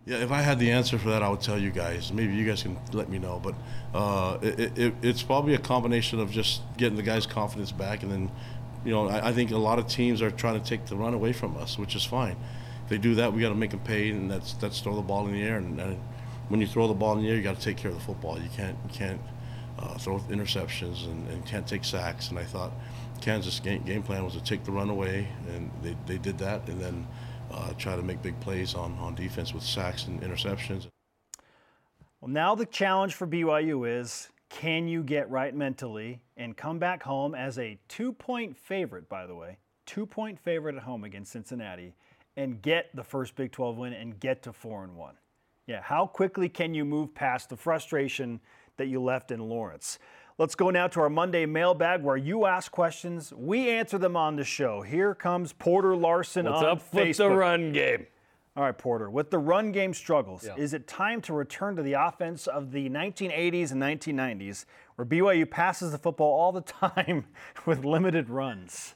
Yeah, 0.05 0.19
if 0.19 0.31
I 0.31 0.43
had 0.43 0.59
the 0.59 0.71
answer 0.71 0.99
for 0.99 1.09
that, 1.09 1.23
I 1.23 1.31
would 1.31 1.41
tell 1.41 1.59
you 1.59 1.71
guys. 1.71 2.13
Maybe 2.13 2.35
you 2.35 2.47
guys 2.47 2.63
can 2.63 2.77
let 2.93 3.09
me 3.09 3.19
know. 3.19 3.41
But 3.43 3.55
uh, 3.95 4.39
it, 4.43 4.79
it, 4.79 4.95
it's 5.01 5.23
probably 5.23 5.55
a 5.55 5.59
combination 5.59 6.21
of 6.21 6.31
just 6.31 6.61
getting 6.77 6.97
the 6.97 7.03
guys' 7.03 7.25
confidence 7.25 7.73
back, 7.73 8.03
and 8.03 8.13
then, 8.13 8.31
you 8.85 8.93
know, 8.93 9.09
I, 9.09 9.29
I 9.29 9.33
think 9.33 9.51
a 9.51 9.57
lot 9.57 9.79
of 9.79 9.89
teams 9.89 10.21
are 10.21 10.31
trying 10.31 10.61
to 10.61 10.69
take 10.69 10.85
the 10.85 10.95
run 10.95 11.15
away 11.15 11.33
from 11.33 11.57
us, 11.57 11.79
which 11.79 11.97
is 11.97 12.05
fine. 12.05 12.37
If 12.83 12.91
they 12.91 12.99
do 12.99 13.15
that, 13.15 13.33
we 13.33 13.41
got 13.41 13.49
to 13.49 13.55
make 13.55 13.71
them 13.71 13.81
pay, 13.81 14.11
and 14.11 14.31
that's 14.31 14.53
that's 14.53 14.81
throw 14.81 14.95
the 14.95 15.01
ball 15.01 15.27
in 15.27 15.33
the 15.33 15.43
air. 15.43 15.57
And, 15.57 15.81
and 15.81 15.99
when 16.49 16.61
you 16.61 16.67
throw 16.67 16.87
the 16.87 16.93
ball 16.93 17.17
in 17.17 17.23
the 17.23 17.31
air, 17.31 17.37
you 17.37 17.43
got 17.43 17.57
to 17.57 17.63
take 17.63 17.79
care 17.79 17.91
of 17.91 17.97
the 17.97 18.05
football. 18.05 18.39
You 18.39 18.51
can't 18.55 18.77
you 18.85 18.91
can't 18.93 19.21
uh, 19.79 19.99
throw 19.99 20.19
interceptions 20.21 21.07
and, 21.07 21.29
and 21.29 21.47
can't 21.47 21.67
take 21.67 21.85
sacks. 21.85 22.31
And 22.31 22.39
I 22.39 22.45
thought 22.45 22.73
Kansas 23.21 23.61
game, 23.61 23.83
game 23.83 24.03
plan 24.03 24.25
was 24.25 24.35
to 24.35 24.43
take 24.43 24.65
the 24.65 24.73
run 24.73 24.91
away, 24.91 25.29
and 25.49 25.71
they, 25.83 25.97
they 26.07 26.19
did 26.19 26.39
that, 26.39 26.69
and 26.69 26.81
then 26.81 27.07
uh, 27.51 27.73
try 27.75 27.97
to 27.97 28.03
make 28.03 28.23
big 28.23 28.39
plays 28.41 28.75
on, 28.75 28.97
on 28.99 29.15
defense 29.15 29.55
with 29.55 29.63
sacks 29.63 30.07
and 30.07 30.21
interceptions. 30.23 30.87
Well, 32.21 32.31
now 32.31 32.55
the 32.55 32.67
challenge 32.67 33.15
for 33.15 33.27
BYU 33.27 34.01
is 34.01 34.29
can 34.49 34.87
you 34.87 35.03
get 35.03 35.29
right 35.31 35.55
mentally 35.55 36.23
and 36.37 36.57
come 36.57 36.79
back 36.79 37.03
home 37.03 37.35
as 37.35 37.59
a 37.59 37.79
two 37.89 38.13
point 38.13 38.57
favorite, 38.57 39.09
by 39.09 39.27
the 39.27 39.35
way, 39.35 39.59
two 39.85 40.07
point 40.07 40.39
favorite 40.39 40.77
at 40.77 40.83
home 40.83 41.05
against 41.05 41.33
Cincinnati 41.33 41.95
and 42.37 42.61
get 42.63 42.95
the 42.95 43.05
first 43.05 43.37
Big 43.37 43.53
12 43.53 43.77
win 43.77 43.93
and 43.93 44.19
get 44.19 44.43
to 44.43 44.53
4 44.53 44.85
and 44.85 44.97
1? 44.97 45.15
Yeah, 45.67 45.81
how 45.83 46.07
quickly 46.07 46.49
can 46.49 46.75
you 46.75 46.85
move 46.85 47.15
past 47.15 47.49
the 47.49 47.57
frustration 47.57 48.41
that 48.77 48.87
you 48.87 49.03
left 49.03 49.31
in 49.31 49.41
Lawrence? 49.41 49.99
Let's 50.37 50.57
go 50.57 50.71
now 50.71 50.89
to 50.89 51.01
our 51.01 51.09
Monday 51.11 51.47
mailbag 51.47 52.03
where 52.03 52.17
you 52.17 52.47
ask 52.47 52.73
questions, 52.73 53.33
we 53.33 53.71
answer 53.71 53.99
them 53.99 54.17
on 54.17 54.35
the 54.35 54.43
show. 54.45 54.83
Here 54.83 55.15
comes 55.15 55.53
Porter 55.53 55.95
Larson 55.97 56.47
What's 56.47 56.59
on 56.63 56.67
up 56.67 56.95
with 56.95 57.17
the 57.17 57.31
run 57.31 57.73
game? 57.73 58.07
All 58.57 58.65
right, 58.65 58.77
Porter. 58.77 59.11
With 59.11 59.31
the 59.31 59.39
run 59.39 59.71
game 59.73 59.95
struggles, 59.95 60.45
Yeah. 60.45 60.55
is 60.57 60.75
it 60.75 60.87
time 60.89 61.21
to 61.23 61.33
return 61.33 61.77
to 61.77 61.83
the 61.83 61.93
offense 61.95 62.47
of 62.49 62.73
the 62.73 62.89
1980s 62.89 63.71
and 63.73 63.81
1990s, 63.81 64.65
where 64.97 65.05
BYU 65.05 65.49
passes 65.49 65.93
the 65.93 65.99
football 65.99 66.33
all 66.33 66.53
the 66.53 66.61
time 66.63 67.27
with 67.67 67.85
limited 67.85 68.29
runs? 68.29 68.95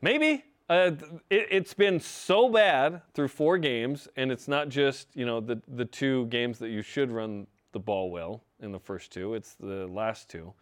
Maybe. 0.00 0.44
Uh, 0.70 0.92
it, 1.30 1.48
it's 1.50 1.72
been 1.72 1.98
so 1.98 2.50
bad 2.50 3.00
through 3.14 3.28
four 3.28 3.56
games, 3.56 4.06
and 4.16 4.30
it's 4.30 4.46
not 4.48 4.68
just 4.68 5.08
you 5.14 5.24
know 5.24 5.40
the 5.40 5.62
the 5.66 5.86
two 5.86 6.26
games 6.26 6.58
that 6.58 6.68
you 6.68 6.82
should 6.82 7.10
run 7.10 7.46
the 7.72 7.78
ball 7.78 8.10
well 8.10 8.42
in 8.60 8.72
the 8.72 8.78
first 8.78 9.12
two. 9.12 9.34
It's 9.34 9.54
the 9.54 9.86
last 9.86 10.28
two 10.28 10.52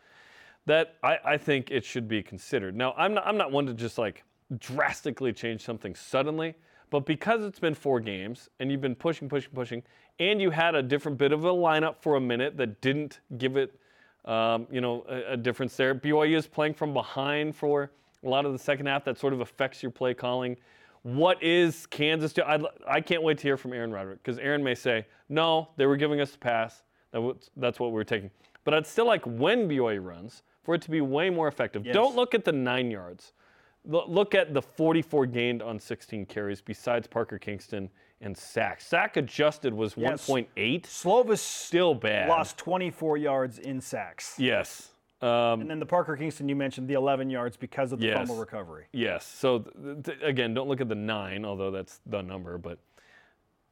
that 0.66 0.96
I, 1.02 1.18
I 1.24 1.36
think 1.36 1.70
it 1.70 1.84
should 1.84 2.08
be 2.08 2.22
considered. 2.22 2.76
Now 2.76 2.94
I'm 2.96 3.14
not 3.14 3.26
I'm 3.26 3.36
not 3.36 3.52
one 3.52 3.66
to 3.66 3.74
just 3.74 3.98
like 3.98 4.24
drastically 4.58 5.32
change 5.32 5.62
something 5.62 5.94
suddenly, 5.94 6.54
but 6.90 7.06
because 7.06 7.44
it's 7.44 7.58
been 7.58 7.74
four 7.74 8.00
games 8.00 8.48
and 8.60 8.70
you've 8.70 8.80
been 8.80 8.94
pushing, 8.94 9.28
pushing, 9.28 9.50
pushing, 9.52 9.82
and 10.18 10.40
you 10.40 10.50
had 10.50 10.74
a 10.74 10.82
different 10.82 11.18
bit 11.18 11.32
of 11.32 11.44
a 11.44 11.50
lineup 11.50 11.96
for 12.00 12.16
a 12.16 12.20
minute 12.20 12.56
that 12.56 12.80
didn't 12.80 13.20
give 13.38 13.56
it 13.56 13.78
um, 14.26 14.66
you 14.70 14.80
know, 14.80 15.04
a, 15.08 15.32
a 15.32 15.36
difference 15.36 15.76
there. 15.76 15.94
BYU 15.94 16.36
is 16.36 16.46
playing 16.46 16.74
from 16.74 16.92
behind 16.92 17.54
for 17.54 17.92
a 18.24 18.28
lot 18.28 18.44
of 18.44 18.52
the 18.52 18.58
second 18.58 18.86
half. 18.86 19.04
That 19.04 19.18
sort 19.18 19.32
of 19.32 19.40
affects 19.40 19.82
your 19.82 19.92
play 19.92 20.14
calling. 20.14 20.56
What 21.02 21.40
is 21.42 21.86
Kansas 21.86 22.32
do? 22.32 22.42
I'd, 22.44 22.62
I 22.88 23.00
can't 23.00 23.22
wait 23.22 23.38
to 23.38 23.42
hear 23.44 23.56
from 23.56 23.72
Aaron 23.72 23.92
Roderick 23.92 24.22
because 24.22 24.38
Aaron 24.38 24.64
may 24.64 24.74
say, 24.74 25.06
no, 25.28 25.68
they 25.76 25.86
were 25.86 25.96
giving 25.96 26.20
us 26.20 26.34
a 26.34 26.38
pass. 26.38 26.82
That's 27.12 27.80
what 27.80 27.88
we 27.90 27.94
were 27.94 28.04
taking. 28.04 28.30
But 28.64 28.75
I'd 28.75 28.86
still 28.86 29.06
like 29.06 29.25
when 29.25 29.68
BYU 29.68 30.04
runs 30.04 30.42
for 30.62 30.75
it 30.75 30.82
to 30.82 30.90
be 30.90 31.00
way 31.00 31.30
more 31.30 31.48
effective. 31.48 31.86
Yes. 31.86 31.94
Don't 31.94 32.16
look 32.16 32.34
at 32.34 32.44
the 32.44 32.52
nine 32.52 32.90
yards. 32.90 33.32
Lo- 33.84 34.04
Look 34.08 34.34
at 34.34 34.52
the 34.52 34.60
44 34.62 35.26
gained 35.26 35.62
on 35.62 35.78
16 35.78 36.26
carries 36.26 36.60
besides 36.60 37.06
Parker 37.06 37.38
Kingston 37.38 37.88
and 38.20 38.36
sack. 38.36 38.80
Sack 38.80 39.16
adjusted 39.16 39.72
was 39.72 39.94
Yes. 39.96 40.26
1.8. 40.28 40.82
Slovis 40.86 41.38
Still 41.38 41.94
bad. 41.94 42.28
lost 42.28 42.58
24 42.58 43.16
yards 43.16 43.58
in 43.60 43.80
sacks. 43.80 44.34
Yes. 44.38 44.90
Um, 45.22 45.60
And 45.60 45.70
then 45.70 45.78
the 45.78 45.86
Parker 45.86 46.16
Kingston, 46.16 46.48
you 46.48 46.56
mentioned 46.56 46.88
the 46.88 46.94
11 46.94 47.30
yards 47.30 47.56
because 47.56 47.92
of 47.92 48.00
the 48.00 48.06
Yes. 48.06 48.16
fumble 48.18 48.36
recovery. 48.36 48.86
Yes. 48.92 49.25
So 49.25 49.60
th- 49.60 50.02
th- 50.02 50.18
again, 50.22 50.52
don't 50.52 50.68
look 50.68 50.80
at 50.80 50.88
the 50.88 50.94
nine, 50.96 51.44
although 51.44 51.70
that's 51.70 52.00
the 52.06 52.22
number. 52.22 52.58
But 52.58 52.78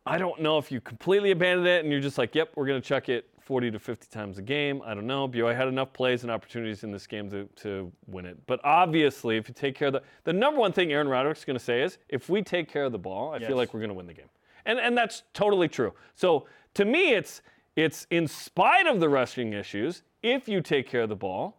I 0.06 0.18
don't 0.18 0.40
know 0.40 0.58
if 0.58 0.70
you 0.70 0.80
completely 0.80 1.30
abandoned 1.30 1.66
it 1.66 1.82
and 1.82 1.90
you're 1.92 2.00
just 2.00 2.18
like, 2.18 2.34
yep, 2.34 2.50
we're 2.56 2.66
going 2.66 2.80
to 2.80 2.86
chuck 2.86 3.08
it 3.08 3.26
40 3.40 3.70
to 3.70 3.78
50 3.78 4.06
times 4.08 4.38
a 4.38 4.42
game. 4.42 4.82
I 4.84 4.94
don't 4.94 5.06
know. 5.06 5.26
BYU 5.28 5.54
had 5.56 5.68
enough 5.68 5.92
plays 5.92 6.22
and 6.22 6.30
opportunities 6.30 6.84
in 6.84 6.90
this 6.90 7.06
game 7.06 7.30
to, 7.30 7.44
to 7.56 7.90
win 8.06 8.26
it. 8.26 8.38
But 8.46 8.60
obviously, 8.64 9.36
if 9.36 9.48
you 9.48 9.54
take 9.54 9.74
care 9.74 9.88
of 9.88 9.94
the 9.94 10.02
the 10.24 10.32
number 10.32 10.60
one 10.60 10.72
thing 10.72 10.92
Aaron 10.92 11.08
Roderick's 11.08 11.44
going 11.44 11.58
to 11.58 11.64
say 11.64 11.82
is, 11.82 11.98
if 12.08 12.28
we 12.28 12.42
take 12.42 12.68
care 12.70 12.84
of 12.84 12.92
the 12.92 12.98
ball, 12.98 13.32
I 13.32 13.38
Yes. 13.38 13.48
feel 13.48 13.56
like 13.56 13.72
we're 13.72 13.80
going 13.80 13.88
to 13.90 13.94
win 13.94 14.06
the 14.06 14.14
game. 14.14 14.28
And 14.66 14.78
and 14.78 14.96
that's 14.96 15.22
totally 15.34 15.68
true. 15.68 15.92
So 16.14 16.46
to 16.74 16.84
me, 16.84 17.12
it's 17.14 17.42
it's 17.76 18.06
in 18.10 18.26
spite 18.28 18.86
of 18.86 19.00
the 19.00 19.08
rushing 19.08 19.52
issues, 19.52 20.02
if 20.22 20.48
you 20.48 20.60
take 20.62 20.88
care 20.88 21.02
of 21.02 21.08
the 21.08 21.16
ball, 21.16 21.58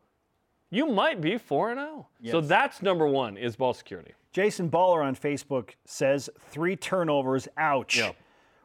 you 0.71 0.87
might 0.87 1.19
be 1.21 1.37
4 1.37 1.71
and 1.71 1.79
0. 1.79 2.07
So 2.31 2.41
that's 2.41 2.81
number 2.81 3.05
1 3.07 3.37
is 3.37 3.55
ball 3.55 3.73
security. 3.73 4.13
Jason 4.31 4.69
Baller 4.69 5.03
on 5.03 5.15
Facebook 5.15 5.71
says 5.85 6.29
three 6.39 6.75
turnovers. 6.75 7.47
Ouch. 7.57 7.97
Yeah. 7.97 8.11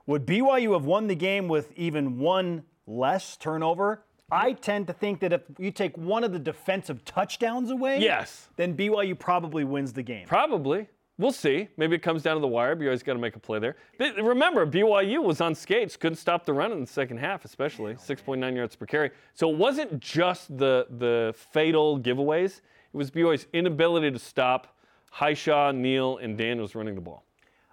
Would 0.06 0.26
BYU 0.26 0.72
have 0.72 0.84
won 0.84 1.06
the 1.06 1.14
game 1.14 1.48
with 1.48 1.72
even 1.76 2.18
one 2.18 2.64
less 2.86 3.36
turnover? 3.36 4.04
I 4.32 4.52
tend 4.52 4.86
to 4.86 4.92
think 4.92 5.20
that 5.20 5.32
if 5.32 5.42
you 5.58 5.70
take 5.72 5.96
one 5.98 6.22
of 6.24 6.32
the 6.32 6.38
defensive 6.38 7.04
touchdowns 7.04 7.70
away, 7.70 7.98
Yes. 8.00 8.48
then 8.56 8.76
BYU 8.76 9.18
probably 9.18 9.64
wins 9.64 9.92
the 9.92 10.02
game. 10.02 10.26
Probably. 10.26 10.88
We'll 11.18 11.32
see. 11.32 11.68
Maybe 11.76 11.96
it 11.96 12.02
comes 12.02 12.22
down 12.22 12.36
to 12.36 12.40
the 12.40 12.46
wire. 12.48 12.74
BYU's 12.74 13.02
got 13.02 13.12
to 13.12 13.18
make 13.18 13.36
a 13.36 13.38
play 13.40 13.58
there. 13.58 13.76
But 13.98 14.16
remember, 14.16 14.66
BYU 14.66 15.22
was 15.22 15.40
on 15.42 15.54
skates, 15.54 15.96
couldn't 15.96 16.16
stop 16.16 16.46
the 16.46 16.52
run 16.54 16.72
in 16.72 16.80
the 16.80 16.86
second 16.86 17.18
half, 17.18 17.44
especially 17.44 17.94
6.9 17.94 18.56
yards 18.56 18.74
per 18.74 18.86
carry. 18.86 19.10
So 19.34 19.50
it 19.50 19.56
wasn't 19.58 20.00
just 20.00 20.56
the 20.56 20.86
the 20.88 21.34
fatal 21.36 21.98
giveaways. 22.00 22.60
It 22.92 22.96
was 22.96 23.10
BYU's 23.10 23.46
inability 23.52 24.10
to 24.12 24.18
stop 24.18 24.76
Hishaw, 25.12 25.74
Neal, 25.74 26.16
and 26.18 26.38
Daniels 26.38 26.74
running 26.74 26.94
the 26.94 27.00
ball. 27.02 27.24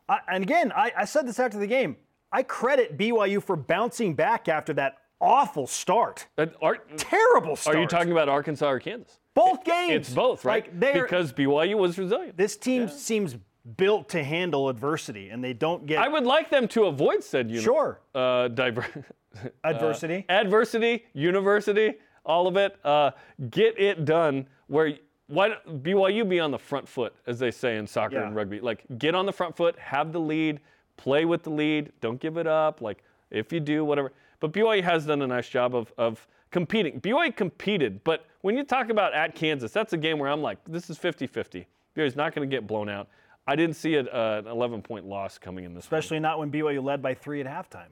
I, 0.09 0.19
and 0.27 0.43
again, 0.43 0.73
I, 0.75 0.91
I 0.97 1.05
said 1.05 1.27
this 1.27 1.39
after 1.39 1.57
the 1.59 1.67
game. 1.67 1.95
I 2.31 2.43
credit 2.43 2.97
BYU 2.97 3.41
for 3.41 3.55
bouncing 3.55 4.13
back 4.13 4.47
after 4.49 4.73
that 4.73 4.97
awful 5.21 5.67
start. 5.67 6.27
That- 6.35 6.53
Are, 6.61 6.77
Terrible 6.97 7.55
start. 7.55 7.75
are 7.77 7.81
you 7.81 7.87
talking 7.87 8.11
about 8.11 8.29
Arkansas 8.29 8.69
or 8.69 8.79
Kansas? 8.79 9.19
both 9.33 9.63
games? 9.63 9.93
It's 10.07 10.13
both, 10.13 10.43
right? 10.45 10.65
Like 10.79 10.93
because 10.93 11.31
BYU 11.31 11.77
was 11.77 11.97
resilient. 11.97 12.35
this 12.37 12.57
team 12.57 12.87
seems 12.89 13.37
built 13.77 14.09
to 14.09 14.23
handle 14.23 14.67
adversity, 14.69 15.29
and 15.29 15.43
they 15.43 15.53
don't 15.53 15.85
get 15.85 15.99
I 15.99 16.07
would 16.07 16.23
like 16.23 16.49
them 16.49 16.67
to 16.69 16.85
avoid 16.85 17.23
said 17.23 17.49
uni- 17.51 17.61
Sure. 17.61 17.99
uh, 18.15 18.47
diver- 18.47 18.87
adversity. 19.63 20.25
adversity, 20.29 21.05
university, 21.13 21.95
all 22.25 22.47
of 22.47 22.57
it. 22.57 22.77
Uh, 22.83 23.11
get 23.51 23.79
it 23.79 24.05
done. 24.05 24.47
Where 24.67 24.93
why 25.27 25.51
BYU 25.69 26.27
be 26.27 26.39
on 26.39 26.49
the 26.51 26.57
front 26.59 26.87
foot, 26.87 27.13
as 27.27 27.37
they 27.39 27.51
say 27.51 27.75
in 27.77 27.85
soccer 27.85 28.15
Yeah. 28.15 28.27
and 28.27 28.35
rugby? 28.35 28.59
Like 28.59 28.85
get 28.97 29.13
on 29.15 29.25
the 29.25 29.33
front 29.33 29.55
foot, 29.55 29.77
have 29.77 30.11
the 30.13 30.19
lead, 30.19 30.61
play 30.97 31.25
with 31.25 31.43
the 31.43 31.49
lead, 31.49 31.91
don't 32.01 32.19
give 32.19 32.38
it 32.38 32.47
up. 32.47 32.81
Like 32.81 33.03
if 33.31 33.53
you 33.53 33.60
do, 33.60 33.86
whatever. 33.86 34.12
But 34.39 34.51
BYU 34.51 34.83
has 34.83 35.05
done 35.05 35.21
a 35.21 35.27
nice 35.27 35.49
job 35.49 35.75
of 35.75 35.93
of 35.97 36.27
competing. 36.51 36.99
BYU 37.01 37.36
competed, 37.36 38.03
but 38.03 38.25
when 38.41 38.55
you 38.55 38.63
talk 38.63 38.89
about 38.89 39.13
at 39.13 39.36
Kansas, 39.36 39.71
that's 39.71 39.93
a 39.93 39.97
game 39.97 40.19
where 40.19 40.29
I'm 40.29 40.41
like, 40.41 40.60
this 40.65 40.89
is 40.89 40.97
50-50. 40.97 41.65
BYU's 41.95 42.15
not 42.15 42.33
going 42.33 42.49
to 42.49 42.55
get 42.55 42.65
blown 42.67 42.88
out. 42.88 43.10
I 43.47 43.55
didn't 43.55 43.75
see 43.75 43.95
a, 43.95 44.01
uh, 44.03 44.41
an 44.45 44.47
11 44.47 44.81
point 44.81 45.05
loss 45.05 45.38
coming 45.38 45.65
in 45.65 45.73
this. 45.73 45.89
one. 45.89 45.97
especially 45.99 46.19
not 46.19 46.39
when 46.39 46.51
BYU 46.51 46.83
led 46.83 47.01
by 47.01 47.13
three 47.13 47.41
at 47.41 47.47
halftime. 47.47 47.89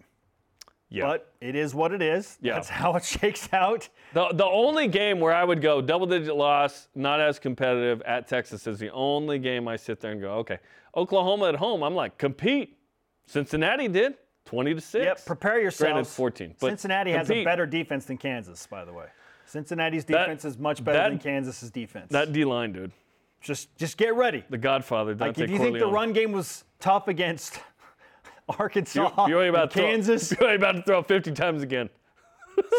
yeah. 0.89 1.05
But 1.05 1.33
it 1.41 1.55
is 1.55 1.73
what 1.73 1.91
it 1.91 2.01
is. 2.01 2.37
Yeah. 2.41 2.53
That's 2.53 2.69
how 2.69 2.95
it 2.95 3.03
shakes 3.05 3.49
out. 3.51 3.89
The, 4.13 4.29
the 4.33 4.45
only 4.45 4.87
game 4.87 5.19
where 5.19 5.33
I 5.33 5.43
would 5.43 5.61
go 5.61 5.81
double 5.81 6.07
digit 6.07 6.35
loss, 6.35 6.87
not 6.93 7.19
as 7.19 7.39
competitive 7.39 8.01
at 8.03 8.27
Texas 8.27 8.67
is 8.67 8.79
the 8.79 8.91
only 8.91 9.39
game 9.39 9.67
I 9.67 9.75
sit 9.77 9.99
there 9.99 10.11
and 10.11 10.21
go, 10.21 10.33
okay. 10.35 10.59
Oklahoma 10.95 11.49
at 11.49 11.55
home, 11.55 11.83
I'm 11.83 11.95
like, 11.95 12.17
compete. 12.17 12.77
Cincinnati 13.25 13.87
did, 13.87 14.15
20 14.45 14.73
to 14.75 14.81
6. 14.81 15.03
Yep, 15.05 15.25
prepare 15.25 15.59
yourselves. 15.61 15.91
Granted, 15.93 16.09
14. 16.09 16.55
But 16.59 16.67
Cincinnati 16.69 17.11
has 17.11 17.29
a 17.31 17.43
better 17.43 17.65
defense 17.65 18.05
than 18.05 18.17
Kansas, 18.17 18.65
by 18.67 18.85
the 18.85 18.93
way. 18.93 19.05
Cincinnati's 19.45 20.05
defense 20.05 20.45
is 20.45 20.57
much 20.57 20.83
better 20.83 20.97
that- 20.99 21.09
than 21.09 21.19
Kansas's 21.19 21.71
defense. 21.71 22.11
That 22.11 22.33
D 22.33 22.45
line, 22.45 22.71
dude. 22.71 22.91
just 23.41 23.75
just 23.77 23.97
get 23.97 24.15
ready. 24.15 24.43
The 24.49 24.57
Godfather, 24.57 25.13
Like 25.15 25.35
Dontay 25.35 25.43
if 25.43 25.49
you 25.51 25.57
think 25.59 25.77
the 25.79 25.87
run 25.87 26.13
game 26.13 26.31
was 26.31 26.63
tough 26.79 27.07
against 27.07 27.59
Arkansas, 28.59 29.09
BYU 29.27 29.49
about 29.49 29.63
and 29.63 29.71
to 29.71 29.77
throw- 29.79 29.87
Kansas, 29.89 30.33
BYU 30.33 30.55
about 30.55 30.71
to 30.73 30.81
throw 30.83 31.03
50 31.03 31.31
times 31.31 31.61
again. 31.63 31.89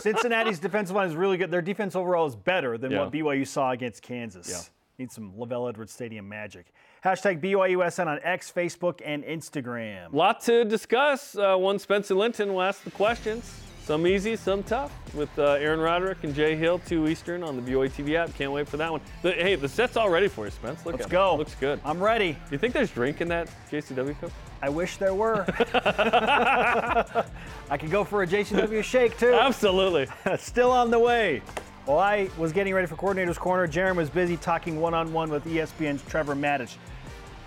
Cincinnati's 0.01 0.59
defensive 0.69 0.97
line 0.97 1.09
is 1.09 1.15
really 1.17 1.37
good. 1.37 1.51
Their 1.51 1.63
defense 1.63 1.95
overall 1.97 2.27
is 2.27 2.35
better 2.37 2.79
than 2.79 2.91
Yeah. 2.93 3.01
what 3.05 3.13
BYU 3.13 3.47
saw 3.47 3.71
against 3.73 4.03
Kansas. 4.03 4.49
Yeah. 4.49 4.61
Need 4.99 5.13
some 5.13 5.33
LaVell 5.33 5.69
Edwards 5.69 5.93
Stadium 5.93 6.27
magic. 6.27 6.73
Hashtag 7.05 7.43
BYUSN 7.43 8.07
on 8.07 8.19
X, 8.23 8.51
Facebook, 8.51 9.01
and 9.05 9.23
Instagram. 9.25 10.13
Lot 10.13 10.41
to 10.43 10.65
discuss. 10.65 11.37
Uh, 11.37 11.55
one 11.57 11.79
Spencer 11.79 12.15
Linton 12.15 12.55
will 12.55 12.63
ask 12.63 12.83
the 12.83 12.91
questions. 12.91 13.61
Some 13.85 14.07
easy, 14.07 14.35
some 14.37 14.63
tough. 14.63 14.91
With 15.15 15.29
uh, 15.39 15.53
Aaron 15.61 15.81
Roderick 15.81 16.25
and 16.25 16.35
Jay 16.35 16.57
Hill, 16.57 16.81
2 16.87 17.09
Eastern 17.09 17.43
on 17.45 17.57
the 17.57 17.63
BYU 17.71 17.91
TV 17.91 18.15
app. 18.17 18.35
Can't 18.37 18.51
wait 18.53 18.67
for 18.67 18.79
that 18.79 18.91
one. 18.91 19.01
The- 19.23 19.33
hey, 19.33 19.55
the 19.55 19.69
set's 19.69 19.97
all 19.99 20.09
ready 20.09 20.29
for 20.29 20.47
you, 20.47 20.51
Spence. 20.51 20.85
Look 20.87 20.95
Let's 20.95 21.05
at 21.07 21.11
it. 21.11 21.13
go. 21.13 21.37
Looks 21.37 21.55
good. 21.55 21.79
I'm 21.85 22.03
ready. 22.03 22.33
Do 22.33 22.39
you 22.51 22.59
think 22.59 22.73
there's 22.73 22.91
drink 22.91 23.21
in 23.21 23.29
that 23.29 23.49
JCW 23.71 24.19
cup? 24.19 24.31
I 24.63 24.71
wish 24.71 24.97
there 24.97 25.15
were. 25.15 25.45
I 27.71 27.77
could 27.79 27.91
go 27.91 28.03
for 28.03 28.23
a 28.23 28.27
JCW 28.27 28.83
shake 28.83 29.19
too. 29.19 29.35
Absolutely. 29.35 30.09
Still 30.39 30.73
on 30.73 30.91
the 30.91 30.99
way. 30.99 31.43
While 31.87 32.01
I 32.01 32.29
was 32.37 32.53
getting 32.53 32.75
ready 32.75 32.89
for 32.89 32.97
Coordinator's 32.97 33.39
Corner, 33.39 33.69
Jarom 33.69 33.95
was 33.95 34.11
busy 34.11 34.37
talking 34.37 34.81
one 34.81 34.93
on 34.93 35.13
one 35.13 35.31
with 35.31 35.45
ESPN's 35.45 36.03
Trevor 36.03 36.35
Matich. 36.35 36.75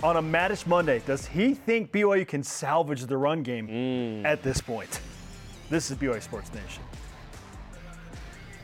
On 0.02 0.16
a 0.16 0.22
Matich 0.22 0.66
Monday, 0.66 1.02
does 1.06 1.26
he 1.26 1.54
think 1.54 1.92
BYU 1.92 2.26
can 2.26 2.42
salvage 2.42 3.06
the 3.06 3.18
run 3.18 3.44
game 3.44 3.68
mm. 3.68 4.24
at 4.26 4.42
this 4.42 4.62
point? 4.62 5.02
This 5.70 5.92
is 5.92 5.98
BYU 5.98 6.22
Sports 6.22 6.54
Nation. 6.54 6.82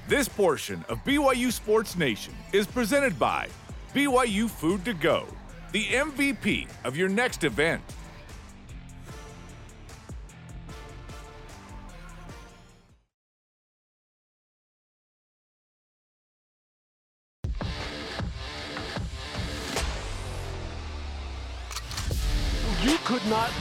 This 0.07 0.29
portion 0.29 0.85
of 0.87 1.03
BYU 1.03 1.51
Sports 1.51 1.97
Nation 1.97 2.33
is 2.53 2.65
presented 2.65 3.19
by 3.19 3.49
BYU 3.93 4.49
Food 4.49 4.85
to 4.85 4.93
Go, 4.93 5.25
the 5.73 5.83
MVP 5.87 6.69
of 6.85 6.95
your 6.95 7.09
next 7.09 7.43
event. 7.43 7.81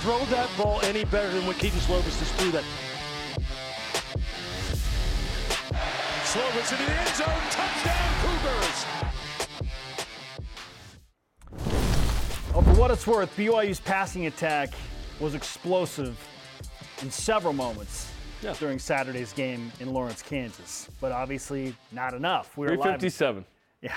Throw 0.05 0.23
that 0.27 0.51
ball 0.59 0.81
any 0.83 1.03
better 1.07 1.31
than 1.33 1.47
what 1.47 1.57
Kedon 1.57 1.79
Slovis 1.79 2.19
just 2.19 2.35
threw 2.35 2.51
that. 2.51 2.63
Slovis 6.25 6.73
in 6.79 6.85
the 6.85 6.93
end 6.93 7.09
zone. 7.09 7.41
Touchdown, 7.51 8.13
Cougars. 8.21 8.85
Well, 12.53 12.63
for 12.63 12.75
what 12.79 12.91
it's 12.91 13.07
worth, 13.07 13.35
BYU's 13.35 13.81
passing 13.81 14.27
attack 14.27 14.75
was 15.21 15.35
explosive 15.35 16.19
in 17.01 17.11
several 17.11 17.55
moments 17.55 18.13
Yeah. 18.43 18.53
during 18.61 18.79
Saturday's 18.79 19.33
game 19.33 19.73
in 19.81 19.95
Lawrence, 19.95 20.21
Kansas. 20.21 20.87
But 21.01 21.13
obviously, 21.13 21.75
not 21.93 22.13
enough. 22.13 22.59
We 22.59 22.67
were 22.67 22.73
live. 22.77 23.01
357. 23.01 23.47
Yeah, 23.81 23.95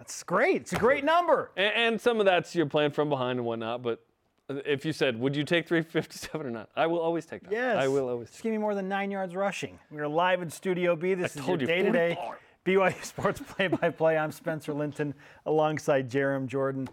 that's 0.00 0.24
great. 0.24 0.62
It's 0.62 0.72
a 0.72 0.76
great 0.78 1.04
number. 1.04 1.52
And, 1.56 1.72
and 1.76 2.00
some 2.00 2.18
of 2.18 2.26
that's 2.26 2.56
you're 2.56 2.66
playing 2.66 2.90
from 2.90 3.08
behind 3.08 3.38
and 3.38 3.46
whatnot. 3.46 3.82
But 3.82 4.00
if 4.48 4.84
you 4.84 4.92
said, 4.92 5.18
would 5.18 5.34
you 5.34 5.44
take 5.44 5.66
357 5.66 6.46
or 6.46 6.50
not? 6.50 6.68
I 6.76 6.86
will 6.86 6.98
always 6.98 7.26
take 7.26 7.42
that. 7.44 7.52
Yes. 7.52 7.76
I 7.76 7.88
will 7.88 8.08
always. 8.08 8.30
Just 8.30 8.42
give 8.42 8.52
me 8.52 8.58
more 8.58 8.74
than 8.74 8.88
nine 8.88 9.10
yards 9.10 9.34
rushing. 9.34 9.78
We're 9.90 10.08
live 10.08 10.42
in 10.42 10.50
Studio 10.50 10.96
B. 10.96 11.14
This 11.14 11.36
is 11.36 11.46
your 11.46 11.56
day-to-day 11.56 12.14
44. 12.14 12.38
BYU 12.66 13.04
Sports 13.04 13.40
Play-by-Play. 13.46 14.16
I'm 14.16 14.32
Spencer 14.32 14.72
Linton 14.72 15.14
alongside 15.46 16.10
Jarom 16.10 16.46
Jordan. 16.46 16.88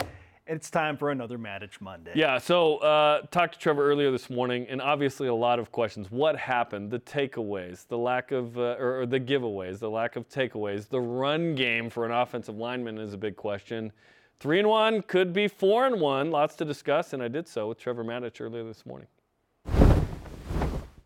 It's 0.47 0.69
time 0.69 0.97
for 0.97 1.11
another 1.11 1.37
Matich 1.37 1.79
Monday. 1.79 2.11
Yeah, 2.15 2.37
so 2.37 2.77
uh, 2.77 3.21
talked 3.31 3.53
to 3.53 3.59
Trevor 3.59 3.89
earlier 3.89 4.11
this 4.11 4.29
morning, 4.29 4.65
and 4.69 4.81
obviously 4.81 5.27
a 5.27 5.33
lot 5.33 5.59
of 5.59 5.71
questions. 5.71 6.09
What 6.09 6.35
happened? 6.37 6.89
The 6.91 6.99
takeaways, 6.99 7.87
the 7.87 7.97
lack 7.97 8.31
of, 8.31 8.57
uh, 8.57 8.75
or, 8.79 9.01
or 9.01 9.05
the 9.05 9.19
giveaways, 9.19 9.79
the 9.79 9.89
lack 9.89 10.15
of 10.15 10.27
takeaways. 10.27 10.89
The 10.89 10.99
run 10.99 11.55
game 11.55 11.89
for 11.89 12.05
an 12.05 12.11
offensive 12.11 12.57
lineman 12.57 12.97
is 12.97 13.13
a 13.13 13.17
big 13.17 13.37
question. 13.37 13.93
Three 14.41 14.57
and 14.57 14.67
one 14.67 15.03
could 15.03 15.33
be 15.33 15.47
four 15.47 15.85
and 15.85 16.01
one. 16.01 16.31
Lots 16.31 16.55
to 16.55 16.65
discuss, 16.65 17.13
and 17.13 17.21
I 17.21 17.27
did 17.27 17.47
so 17.47 17.69
with 17.69 17.77
Trevor 17.77 18.03
Matich 18.03 18.41
earlier 18.41 18.63
this 18.63 18.87
morning. 18.87 19.05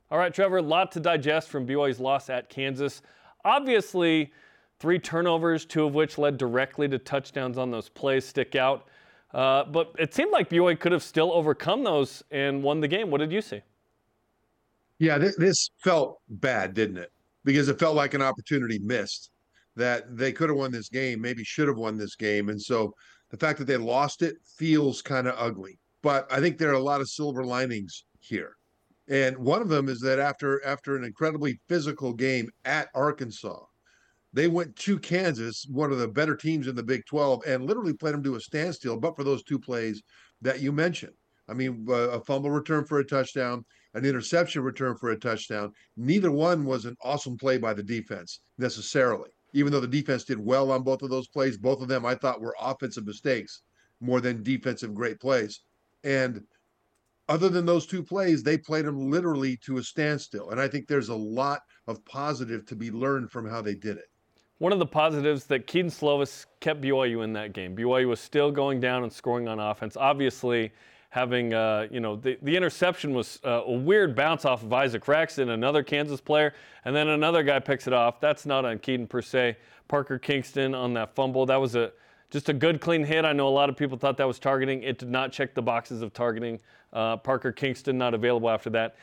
All 0.10 0.18
right, 0.18 0.34
Trevor, 0.34 0.60
a 0.60 0.62
lot 0.62 0.94
to 0.94 1.02
digest 1.02 1.50
from 1.50 1.68
BYU's 1.68 2.00
loss 2.00 2.30
at 2.30 2.50
Kansas. 2.50 3.02
Obviously, 3.44 4.32
three 4.80 5.00
turnovers, 5.00 5.66
two 5.66 5.84
of 5.84 5.94
which 5.94 6.18
led 6.18 6.38
directly 6.38 6.88
to 6.88 6.98
touchdowns 6.98 7.58
on 7.58 7.72
those 7.72 7.90
plays, 7.90 8.24
stick 8.26 8.56
out. 8.56 8.88
Uh, 9.34 9.66
but 9.66 9.92
it 10.00 10.14
seemed 10.14 10.32
like 10.32 10.50
BYU 10.50 10.80
could 10.80 10.94
have 10.94 11.04
still 11.04 11.34
overcome 11.34 11.84
those 11.84 12.24
and 12.32 12.64
won 12.64 12.80
the 12.80 12.88
game. 12.88 13.12
What 13.12 13.18
did 13.18 13.34
you 13.34 13.42
see? 13.42 13.62
Yeah, 14.98 15.18
this, 15.18 15.36
this 15.36 15.72
felt 15.84 16.22
bad, 16.30 16.74
didn't 16.74 17.00
it? 17.00 17.12
Because 17.44 17.68
it 17.68 17.80
felt 17.80 17.98
like 17.98 18.14
an 18.14 18.22
opportunity 18.22 18.80
missed 18.80 19.30
that 19.76 20.16
they 20.16 20.32
could 20.32 20.48
have 20.48 20.58
won 20.58 20.72
this 20.72 20.88
game, 20.88 21.20
maybe 21.20 21.44
should 21.44 21.68
have 21.68 21.76
won 21.76 21.98
this 21.98 22.16
game. 22.16 22.48
And 22.48 22.62
so 22.62 22.96
the 23.30 23.38
fact 23.38 23.60
that 23.60 23.66
they 23.66 23.78
lost 23.78 24.22
it 24.22 24.38
feels 24.58 25.02
kind 25.02 25.28
of 25.28 25.36
ugly. 25.38 25.80
But 26.02 26.32
I 26.32 26.40
think 26.40 26.58
there 26.58 26.70
are 26.70 26.74
a 26.74 26.80
lot 26.80 27.02
of 27.02 27.10
silver 27.10 27.44
linings 27.44 28.06
here. 28.20 28.56
And 29.08 29.38
one 29.38 29.62
of 29.62 29.70
them 29.70 29.90
is 29.90 30.00
that 30.02 30.20
after 30.20 30.64
after 30.66 30.96
an 30.96 31.04
incredibly 31.04 31.60
physical 31.68 32.14
game 32.14 32.50
at 32.66 32.90
Arkansas, 32.96 33.64
they 34.34 34.48
went 34.48 34.76
to 34.78 35.00
Kansas, 35.00 35.66
one 35.70 35.92
of 35.92 36.00
the 36.00 36.08
better 36.08 36.36
teams 36.36 36.68
in 36.68 36.76
the 36.76 36.84
Big 36.84 37.06
12, 37.06 37.44
and 37.48 37.66
literally 37.66 37.94
played 37.94 38.14
them 38.14 38.24
to 38.24 38.36
a 38.36 38.40
standstill, 38.42 39.00
but 39.00 39.16
for 39.16 39.24
those 39.24 39.44
two 39.44 39.60
plays 39.60 40.02
that 40.42 40.60
you 40.60 40.72
mentioned. 40.72 41.14
I 41.48 41.54
mean, 41.54 41.86
uh, 41.88 42.10
a 42.10 42.20
fumble 42.20 42.52
return 42.52 42.86
for 42.86 43.00
a 43.00 43.06
touchdown, 43.06 43.64
an 43.94 44.04
interception 44.04 44.64
return 44.64 44.98
for 44.98 45.12
a 45.12 45.20
touchdown. 45.20 45.72
Neither 45.96 46.32
one 46.32 46.66
was 46.66 46.86
an 46.86 46.96
awesome 47.04 47.38
play 47.38 47.58
by 47.58 47.74
the 47.74 47.84
defense 47.84 48.42
necessarily. 48.58 49.30
Even 49.56 49.72
though 49.72 49.80
the 49.80 49.88
defense 49.88 50.26
did 50.26 50.38
well 50.38 50.70
on 50.70 50.84
both 50.84 51.02
of 51.02 51.10
those 51.10 51.30
plays, 51.30 51.58
both 51.58 51.82
of 51.82 51.88
them 51.88 52.06
I 52.06 52.14
thought 52.14 52.42
were 52.42 52.56
offensive 52.60 53.08
mistakes 53.08 53.62
more 54.02 54.20
than 54.20 54.44
defensive 54.44 54.94
great 54.94 55.20
plays. 55.20 55.62
And 56.04 56.44
other 57.30 57.48
than 57.48 57.66
those 57.66 57.88
two 57.88 58.04
plays, 58.04 58.44
they 58.44 58.58
played 58.58 58.86
them 58.86 59.10
literally 59.10 59.58
to 59.66 59.78
a 59.78 59.84
standstill. 59.84 60.52
And 60.52 60.60
I 60.60 60.68
think 60.68 60.88
there's 60.88 61.10
a 61.10 61.16
lot 61.16 61.62
of 61.88 62.04
positive 62.06 62.66
to 62.68 62.76
be 62.76 62.92
learned 62.92 63.32
from 63.32 63.50
how 63.50 63.62
they 63.62 63.76
did 63.76 63.98
it. 63.98 64.10
One 64.58 64.74
of 64.74 64.80
the 64.80 64.86
positives 64.86 65.46
that 65.46 65.68
Kedon 65.68 65.90
Slovis 65.90 66.46
kept 66.60 66.82
BYU 66.82 67.24
in 67.24 67.34
that 67.34 67.54
game. 67.54 67.76
BYU 67.76 68.08
was 68.08 68.20
still 68.20 68.52
going 68.52 68.80
down 68.80 69.04
and 69.04 69.12
scoring 69.12 69.48
on 69.48 69.60
offense. 69.60 69.96
Obviously, 69.98 70.72
having 71.16 71.54
uh, 71.54 71.88
you 71.90 72.02
know 72.02 72.18
the, 72.18 72.38
the 72.42 72.58
interception 72.58 73.14
was 73.14 73.40
uh, 73.46 73.62
a 73.66 73.72
weird 73.72 74.18
bounce 74.18 74.44
off 74.44 74.64
of 74.64 74.74
Isaac 74.74 75.08
Raxton, 75.08 75.50
another 75.50 75.82
Kansas 75.82 76.20
player, 76.20 76.54
and 76.84 76.94
then 76.94 77.08
another 77.08 77.42
guy 77.42 77.58
picks 77.60 77.88
it 77.88 77.94
off. 77.94 78.20
That's 78.20 78.46
not 78.46 78.66
on 78.66 78.80
Kedon 78.80 79.08
per 79.08 79.22
se. 79.22 79.56
Parker 79.88 80.20
Kingston 80.20 80.76
on 80.76 80.94
that 80.96 81.16
fumble. 81.16 81.46
That 81.46 81.56
was 81.56 81.76
a 81.76 81.94
just 82.32 82.50
a 82.50 82.54
good 82.54 82.82
clean 82.82 83.02
hit. 83.02 83.24
I 83.24 83.32
know 83.32 83.48
a 83.48 83.50
lot 83.50 83.70
of 83.70 83.78
people 83.78 83.98
thought 83.98 84.18
that 84.18 84.28
was 84.28 84.40
targeting. 84.40 84.84
It 84.84 84.98
did 84.98 85.10
not 85.10 85.32
check 85.32 85.54
the 85.54 85.62
boxes 85.62 86.02
of 86.02 86.12
targeting. 86.12 86.60
Uh, 86.92 87.16
Parker 87.16 87.54
Kingston 87.54 87.98
not 87.98 88.14
available 88.14 88.50
after 88.50 88.70
that. 88.72 88.98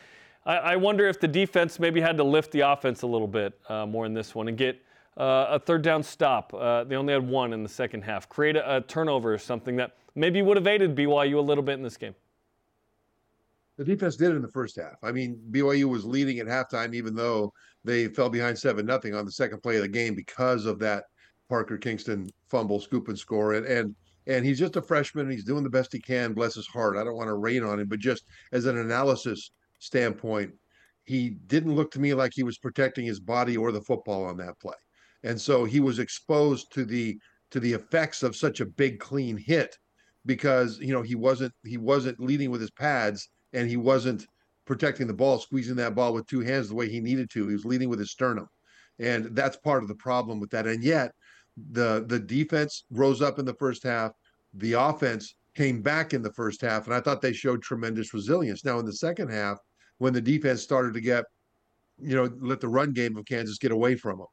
I, 0.45 0.57
I, 0.57 0.77
wonder 0.77 1.09
if 1.09 1.19
the 1.19 1.29
defense 1.29 1.79
maybe 1.81 2.01
had 2.01 2.19
to 2.19 2.25
lift 2.25 2.51
the 2.51 2.61
offense 2.61 3.03
a 3.03 3.07
little 3.07 3.29
bit 3.29 3.59
uh, 3.69 3.87
more 3.87 4.05
in 4.05 4.13
this 4.13 4.35
one 4.35 4.49
and 4.49 4.59
get 4.59 4.83
uh, 5.17 5.47
a 5.51 5.59
third 5.59 5.81
down 5.81 6.03
stop. 6.03 6.53
Uh, 6.53 6.85
they 6.85 6.97
only 6.97 7.15
had 7.15 7.27
one 7.27 7.55
in 7.55 7.63
the 7.63 7.69
second 7.69 8.03
half. 8.03 8.29
Create 8.29 8.57
a, 8.57 8.77
a, 8.77 8.81
turnover 8.83 9.33
or 9.33 9.39
something 9.39 9.77
that 9.77 9.93
maybe 10.15 10.43
would 10.43 10.57
have 10.57 10.67
aided 10.67 10.95
BYU 10.95 11.37
a 11.37 11.41
little 11.41 11.65
bit 11.65 11.75
in 11.75 11.83
this 11.83 11.97
game. 11.97 12.15
The 13.79 13.85
defense 13.85 14.17
did 14.17 14.33
in 14.33 14.43
the 14.43 14.49
first 14.49 14.77
half. 14.77 14.97
I 15.03 15.13
mean, 15.13 15.41
BYU 15.51 15.85
was 15.85 16.05
leading 16.05 16.39
at 16.39 16.47
halftime, 16.47 16.95
even 16.95 17.15
though 17.15 17.53
they 17.85 18.09
fell 18.09 18.29
behind 18.29 18.59
seven 18.59 18.85
nothing 18.87 19.15
on 19.15 19.25
the 19.25 19.33
second 19.33 19.63
play 19.63 19.77
of 19.77 19.83
the 19.83 19.89
game 19.89 20.15
because 20.15 20.67
of 20.67 20.79
that 20.81 21.05
Parker 21.49 21.79
Kingston 21.79 22.29
fumble, 22.49 22.81
scoop 22.81 23.09
and 23.09 23.19
score, 23.19 23.55
and 23.55 23.67
and 23.67 23.95
and 24.27 24.45
he's 24.45 24.59
just 24.59 24.77
a 24.77 24.83
freshman. 24.83 25.31
He's 25.31 25.45
doing 25.45 25.65
the 25.65 25.71
best 25.71 25.93
he 25.93 25.99
can. 25.99 26.33
Bless 26.33 26.55
his 26.55 26.67
heart. 26.67 26.97
I 26.97 27.03
don't 27.03 27.17
want 27.17 27.29
to 27.29 27.35
rain 27.35 27.65
on 27.65 27.81
him, 27.81 27.89
but 27.89 27.99
just 27.99 28.25
as 28.53 28.67
an 28.67 28.79
analysis 28.79 29.51
standpoint, 29.81 30.53
he 31.05 31.31
didn't 31.31 31.75
look 31.75 31.91
to 31.93 32.01
me 32.01 32.15
like 32.15 32.33
he 32.35 32.45
was 32.45 32.59
protecting 32.59 33.05
his 33.05 33.19
body 33.19 33.57
or 33.57 33.73
the 33.73 33.81
football 33.81 34.25
on 34.25 34.37
that 34.37 34.59
play 34.61 34.75
and 35.25 35.41
so 35.41 35.65
he 35.65 35.81
was 35.81 35.99
exposed 35.99 36.73
to 36.73 36.85
the 36.85 37.19
to 37.51 37.61
the 37.61 37.73
effects 37.73 38.23
of 38.23 38.35
such 38.35 38.61
a 38.61 38.67
big 38.67 38.99
clean 38.99 39.37
hit 39.37 39.77
because 40.27 40.79
you 40.79 40.93
know 40.93 41.03
he 41.03 41.15
wasn't 41.15 41.53
he 41.65 41.77
wasn't 41.77 42.19
leading 42.21 42.51
with 42.51 42.61
his 42.61 42.71
pads 42.71 43.29
and 43.53 43.69
he 43.69 43.77
wasn't 43.77 44.27
protecting 44.65 45.07
the 45.07 45.15
ball 45.15 45.39
squeezing 45.39 45.77
that 45.77 45.95
ball 45.95 46.15
with 46.15 46.27
two 46.27 46.41
hands 46.41 46.69
the 46.69 46.75
way 46.75 46.89
he 46.89 47.01
needed 47.01 47.29
to. 47.31 47.49
He 47.49 47.55
was 47.55 47.65
leading 47.65 47.89
with 47.89 47.99
his 47.99 48.13
sternum. 48.13 48.47
And 48.99 49.35
that's 49.35 49.57
part 49.57 49.83
of 49.83 49.89
the 49.89 49.97
problem 49.97 50.39
with 50.39 50.51
that. 50.51 50.67
And 50.67 50.83
yet 50.83 51.13
the 51.73 52.05
the 52.07 52.19
defense 52.19 52.85
rose 52.91 53.21
up 53.21 53.39
in 53.39 53.45
the 53.45 53.55
first 53.55 53.83
half. 53.83 54.13
The 54.55 54.75
offense 54.75 55.35
came 55.55 55.83
back 55.83 56.15
in 56.15 56.23
the 56.23 56.33
first 56.33 56.63
half 56.63 56.87
and 56.87 56.95
i 56.95 57.01
thought 57.01 57.21
they 57.21 57.33
showed 57.33 57.63
tremendous 57.63 58.15
resilience. 58.15 58.65
Now 58.65 58.79
in 58.79 58.87
the 58.87 58.93
second 58.93 59.31
half 59.31 59.59
when 59.99 60.13
the 60.13 60.21
defense 60.21 60.63
started 60.63 60.95
to 60.95 61.01
get 61.01 61.25
you 62.01 62.17
know 62.17 62.31
let 62.41 62.61
the 62.61 62.69
run 62.69 62.93
game 62.93 63.17
of 63.17 63.25
kansas 63.27 63.59
get 63.59 63.71
away 63.71 63.95
from 63.95 64.19
them 64.19 64.27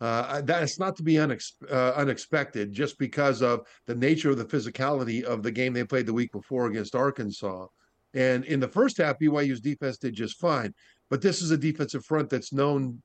uh, 0.00 0.40
that's 0.42 0.78
not 0.78 0.96
to 0.96 1.02
be 1.02 1.14
unex- 1.14 1.52
uh, 1.70 1.92
unexpected 1.94 2.72
just 2.72 2.98
because 2.98 3.42
of 3.42 3.66
the 3.86 3.94
nature 3.94 4.30
of 4.30 4.38
the 4.38 4.44
physicality 4.44 5.22
of 5.22 5.42
the 5.42 5.50
game 5.50 5.74
they 5.74 5.84
played 5.84 6.06
the 6.06 6.12
week 6.12 6.32
before 6.32 6.66
against 6.66 6.94
Arkansas. 6.94 7.66
And 8.14 8.44
in 8.46 8.60
the 8.60 8.68
first 8.68 8.96
half, 8.96 9.18
BYU's 9.18 9.60
defense 9.60 9.98
did 9.98 10.14
just 10.14 10.40
fine. 10.40 10.74
But 11.10 11.20
this 11.20 11.42
is 11.42 11.50
a 11.50 11.56
defensive 11.56 12.04
front 12.04 12.30
that's 12.30 12.52
known 12.52 13.02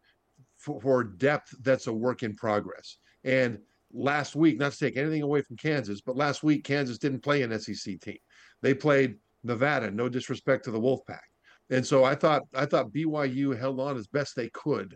for, 0.57 0.79
for 0.79 1.03
depth 1.03 1.53
that's 1.61 1.87
a 1.87 1.93
work 1.93 2.23
in 2.23 2.35
progress. 2.35 2.97
And 3.23 3.59
last 3.91 4.35
week, 4.35 4.57
not 4.57 4.71
to 4.71 4.77
take 4.77 4.95
anything 4.95 5.21
away 5.21 5.41
from 5.41 5.57
Kansas, 5.57 6.01
but 6.01 6.15
last 6.15 6.43
week, 6.43 6.63
Kansas 6.63 6.97
didn't 6.97 7.23
play 7.23 7.41
an 7.41 7.59
SEC 7.59 7.99
team. 7.99 8.17
They 8.61 8.73
played 8.73 9.15
Nevada, 9.43 9.91
no 9.91 10.07
disrespect 10.07 10.65
to 10.65 10.71
the 10.71 10.79
Wolfpack. 10.79 11.19
And 11.69 11.85
so 11.85 12.03
I 12.03 12.15
thought 12.15 12.43
I 12.53 12.65
thought 12.65 12.91
BYU 12.91 13.57
held 13.57 13.79
on 13.79 13.97
as 13.97 14.07
best 14.07 14.35
they 14.35 14.49
could 14.49 14.95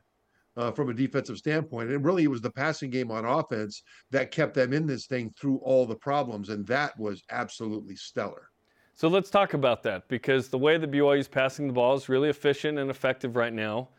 uh, 0.58 0.72
from 0.72 0.90
a 0.90 0.94
defensive 0.94 1.38
standpoint. 1.38 1.90
And 1.90 2.04
really, 2.04 2.24
it 2.24 2.30
was 2.30 2.42
the 2.42 2.52
passing 2.52 2.90
game 2.90 3.12
on 3.12 3.26
offense 3.26 3.82
that 4.12 4.32
kept 4.32 4.54
them 4.54 4.74
in 4.74 4.86
this 4.86 5.06
thing 5.06 5.34
through 5.40 5.58
all 5.58 5.86
the 5.86 5.96
problems, 5.96 6.50
and 6.50 6.66
that 6.68 6.98
was 7.00 7.24
absolutely 7.30 7.96
stellar. 7.96 8.50
So 8.96 9.08
let's 9.08 9.30
talk 9.30 9.54
about 9.54 9.82
that 9.84 10.10
because 10.10 10.50
the 10.50 10.58
way 10.58 10.78
that 10.78 10.92
BYU 10.92 11.20
is 11.20 11.28
passing 11.28 11.68
the 11.68 11.74
ball 11.74 11.96
is 11.96 12.10
really 12.10 12.30
efficient 12.30 12.78
and 12.78 12.90
effective 12.90 13.38
right 13.38 13.54
now. 13.54 13.90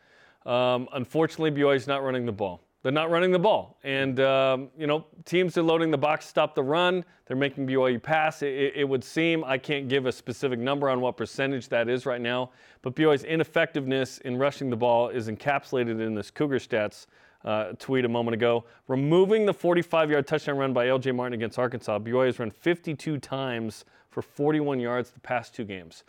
Um, 0.45 0.87
unfortunately, 0.93 1.51
BYU 1.51 1.75
is 1.75 1.87
not 1.87 2.03
running 2.03 2.25
the 2.25 2.31
ball. 2.31 2.63
They're 2.83 2.91
not 2.91 3.11
running 3.11 3.31
the 3.31 3.39
ball, 3.39 3.77
and 3.83 4.19
um, 4.21 4.69
you 4.75 4.87
know 4.87 5.05
teams 5.23 5.55
are 5.55 5.61
loading 5.61 5.91
the 5.91 5.97
box, 5.97 6.27
stop 6.27 6.55
the 6.55 6.63
run. 6.63 7.05
They're 7.27 7.37
making 7.37 7.67
BYU 7.67 8.01
pass. 8.01 8.41
It, 8.41 8.73
it, 8.75 8.89
would 8.89 9.03
seem 9.03 9.43
I 9.43 9.59
can't 9.59 9.87
give 9.87 10.07
a 10.07 10.11
specific 10.11 10.57
number 10.57 10.89
on 10.89 10.99
what 10.99 11.15
percentage 11.15 11.69
that 11.69 11.87
is 11.87 12.07
right 12.07 12.19
now, 12.19 12.49
but 12.81 12.95
BYU's 12.95 13.23
ineffectiveness 13.23 14.17
in 14.19 14.37
rushing 14.37 14.71
the 14.71 14.75
ball 14.75 15.09
is 15.09 15.27
encapsulated 15.27 16.01
in 16.01 16.15
this 16.15 16.31
Cougar 16.31 16.57
stats 16.57 17.05
uh, 17.45 17.73
tweet 17.77 18.03
a 18.03 18.09
moment 18.09 18.33
ago. 18.33 18.65
Removing 18.87 19.45
the 19.45 19.53
45-yard 19.53 20.25
touchdown 20.25 20.57
run 20.57 20.73
by 20.73 20.87
L.J. 20.87 21.11
Martin 21.11 21.33
against 21.33 21.59
Arkansas, 21.59 21.99
BYU 21.99 22.25
has 22.25 22.39
run 22.39 22.49
52 22.49 23.19
times 23.19 23.85
for 24.09 24.23
41 24.23 24.79
yards 24.79 25.11
the 25.11 25.19
past 25.19 25.53
two 25.53 25.65
games. 25.65 26.03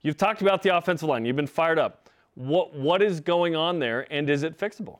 You've 0.00 0.16
talked 0.16 0.42
about 0.42 0.62
the 0.62 0.76
offensive 0.76 1.08
line. 1.08 1.24
You've 1.24 1.36
been 1.36 1.46
fired 1.46 1.78
up. 1.78 2.08
What 2.34 2.74
what 2.74 3.00
is 3.00 3.20
going 3.20 3.54
on 3.54 3.78
there, 3.78 4.06
and 4.10 4.28
is 4.28 4.42
it 4.42 4.58
fixable? 4.58 4.98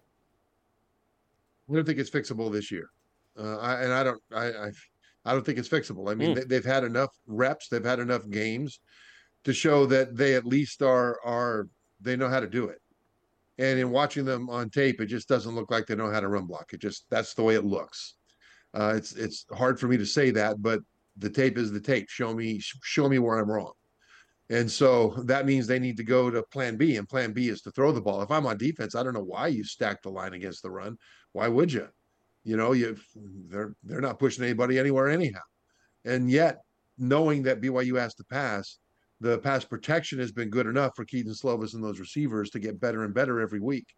I 1.68 1.74
don't 1.74 1.84
think 1.84 1.98
it's 1.98 2.10
fixable 2.10 2.52
this 2.52 2.70
year, 2.70 2.90
uh, 3.38 3.56
I, 3.56 3.82
and 3.82 3.92
I 3.92 4.02
don't. 4.02 4.22
I, 4.32 4.46
I, 4.46 4.70
I 5.24 5.32
don't 5.32 5.44
think 5.44 5.58
it's 5.58 5.68
fixable. 5.68 6.10
I 6.10 6.14
mean, 6.14 6.36
mm. 6.36 6.48
they, 6.48 6.54
have 6.56 6.64
had 6.64 6.84
enough 6.84 7.10
reps. 7.26 7.68
They've 7.68 7.84
had 7.84 7.98
enough 7.98 8.28
games 8.28 8.80
to 9.44 9.52
show 9.52 9.86
that 9.86 10.16
they 10.16 10.34
at 10.34 10.44
least 10.44 10.82
are 10.82 11.18
are 11.24 11.68
they 12.00 12.16
know 12.16 12.28
how 12.28 12.40
to 12.40 12.48
do 12.48 12.68
it. 12.68 12.80
And 13.56 13.78
in 13.78 13.90
watching 13.90 14.24
them 14.24 14.50
on 14.50 14.68
tape, 14.68 15.00
it 15.00 15.06
just 15.06 15.28
doesn't 15.28 15.54
look 15.54 15.70
like 15.70 15.86
they 15.86 15.94
know 15.94 16.10
how 16.10 16.20
to 16.20 16.28
run 16.28 16.46
block. 16.46 16.72
It 16.72 16.80
just 16.80 17.06
that's 17.10 17.34
the 17.34 17.42
way 17.42 17.54
it 17.54 17.64
looks. 17.64 18.14
Uh, 18.74 18.94
it's 18.96 19.12
it's 19.12 19.46
hard 19.52 19.78
for 19.78 19.86
me 19.86 19.96
to 19.96 20.06
say 20.06 20.30
that, 20.32 20.60
but 20.60 20.80
the 21.16 21.30
tape 21.30 21.56
is 21.56 21.70
the 21.70 21.80
tape. 21.80 22.08
Show 22.10 22.34
me 22.34 22.60
show 22.60 23.08
me 23.08 23.18
where 23.18 23.38
I'm 23.38 23.50
wrong. 23.50 23.72
And 24.54 24.70
so 24.70 25.16
that 25.24 25.46
means 25.46 25.66
they 25.66 25.80
need 25.80 25.96
to 25.96 26.04
go 26.04 26.30
to 26.30 26.40
plan 26.44 26.76
B, 26.76 26.96
and 26.96 27.08
plan 27.08 27.32
B 27.32 27.48
is 27.48 27.60
to 27.62 27.72
throw 27.72 27.90
the 27.90 28.00
ball. 28.00 28.22
If 28.22 28.30
I'm 28.30 28.46
on 28.46 28.56
defense, 28.56 28.94
I 28.94 29.02
don't 29.02 29.12
know 29.12 29.24
why 29.24 29.48
you 29.48 29.64
stack 29.64 30.00
the 30.00 30.10
line 30.10 30.32
against 30.32 30.62
the 30.62 30.70
run. 30.70 30.96
Why 31.32 31.48
would 31.48 31.72
you? 31.72 31.88
You 32.44 32.56
know, 32.56 32.70
you 32.70 32.96
they're 33.48 33.74
they're 33.82 34.00
not 34.00 34.20
pushing 34.20 34.44
anybody 34.44 34.78
anywhere 34.78 35.08
anyhow. 35.08 35.40
And 36.04 36.30
yet, 36.30 36.58
knowing 36.98 37.42
that 37.42 37.60
BYU 37.60 37.98
has 37.98 38.14
to 38.14 38.24
pass, 38.26 38.78
the 39.20 39.40
pass 39.40 39.64
protection 39.64 40.20
has 40.20 40.30
been 40.30 40.50
good 40.50 40.68
enough 40.68 40.92
for 40.94 41.04
Kedon 41.04 41.32
Slovis 41.32 41.74
and 41.74 41.82
those 41.82 41.98
receivers 41.98 42.50
to 42.50 42.60
get 42.60 42.78
better 42.78 43.02
and 43.02 43.12
better 43.12 43.40
every 43.40 43.60
week, 43.60 43.88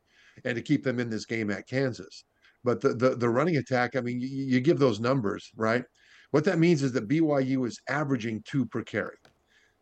and 0.46 0.56
to 0.56 0.62
keep 0.62 0.82
them 0.82 0.98
in 0.98 1.10
this 1.10 1.26
game 1.26 1.50
at 1.50 1.68
Kansas. 1.68 2.24
But 2.64 2.80
the 2.80 2.94
the, 2.94 3.10
the 3.14 3.28
running 3.28 3.58
attack, 3.58 3.94
I 3.94 4.00
mean, 4.00 4.22
you, 4.22 4.28
you 4.28 4.60
give 4.60 4.78
those 4.78 5.00
numbers, 5.00 5.50
right? 5.54 5.84
What 6.30 6.44
that 6.44 6.58
means 6.58 6.82
is 6.82 6.92
that 6.92 7.08
BYU 7.08 7.66
is 7.66 7.78
averaging 7.90 8.42
two 8.46 8.64
per 8.64 8.82
carry 8.82 9.16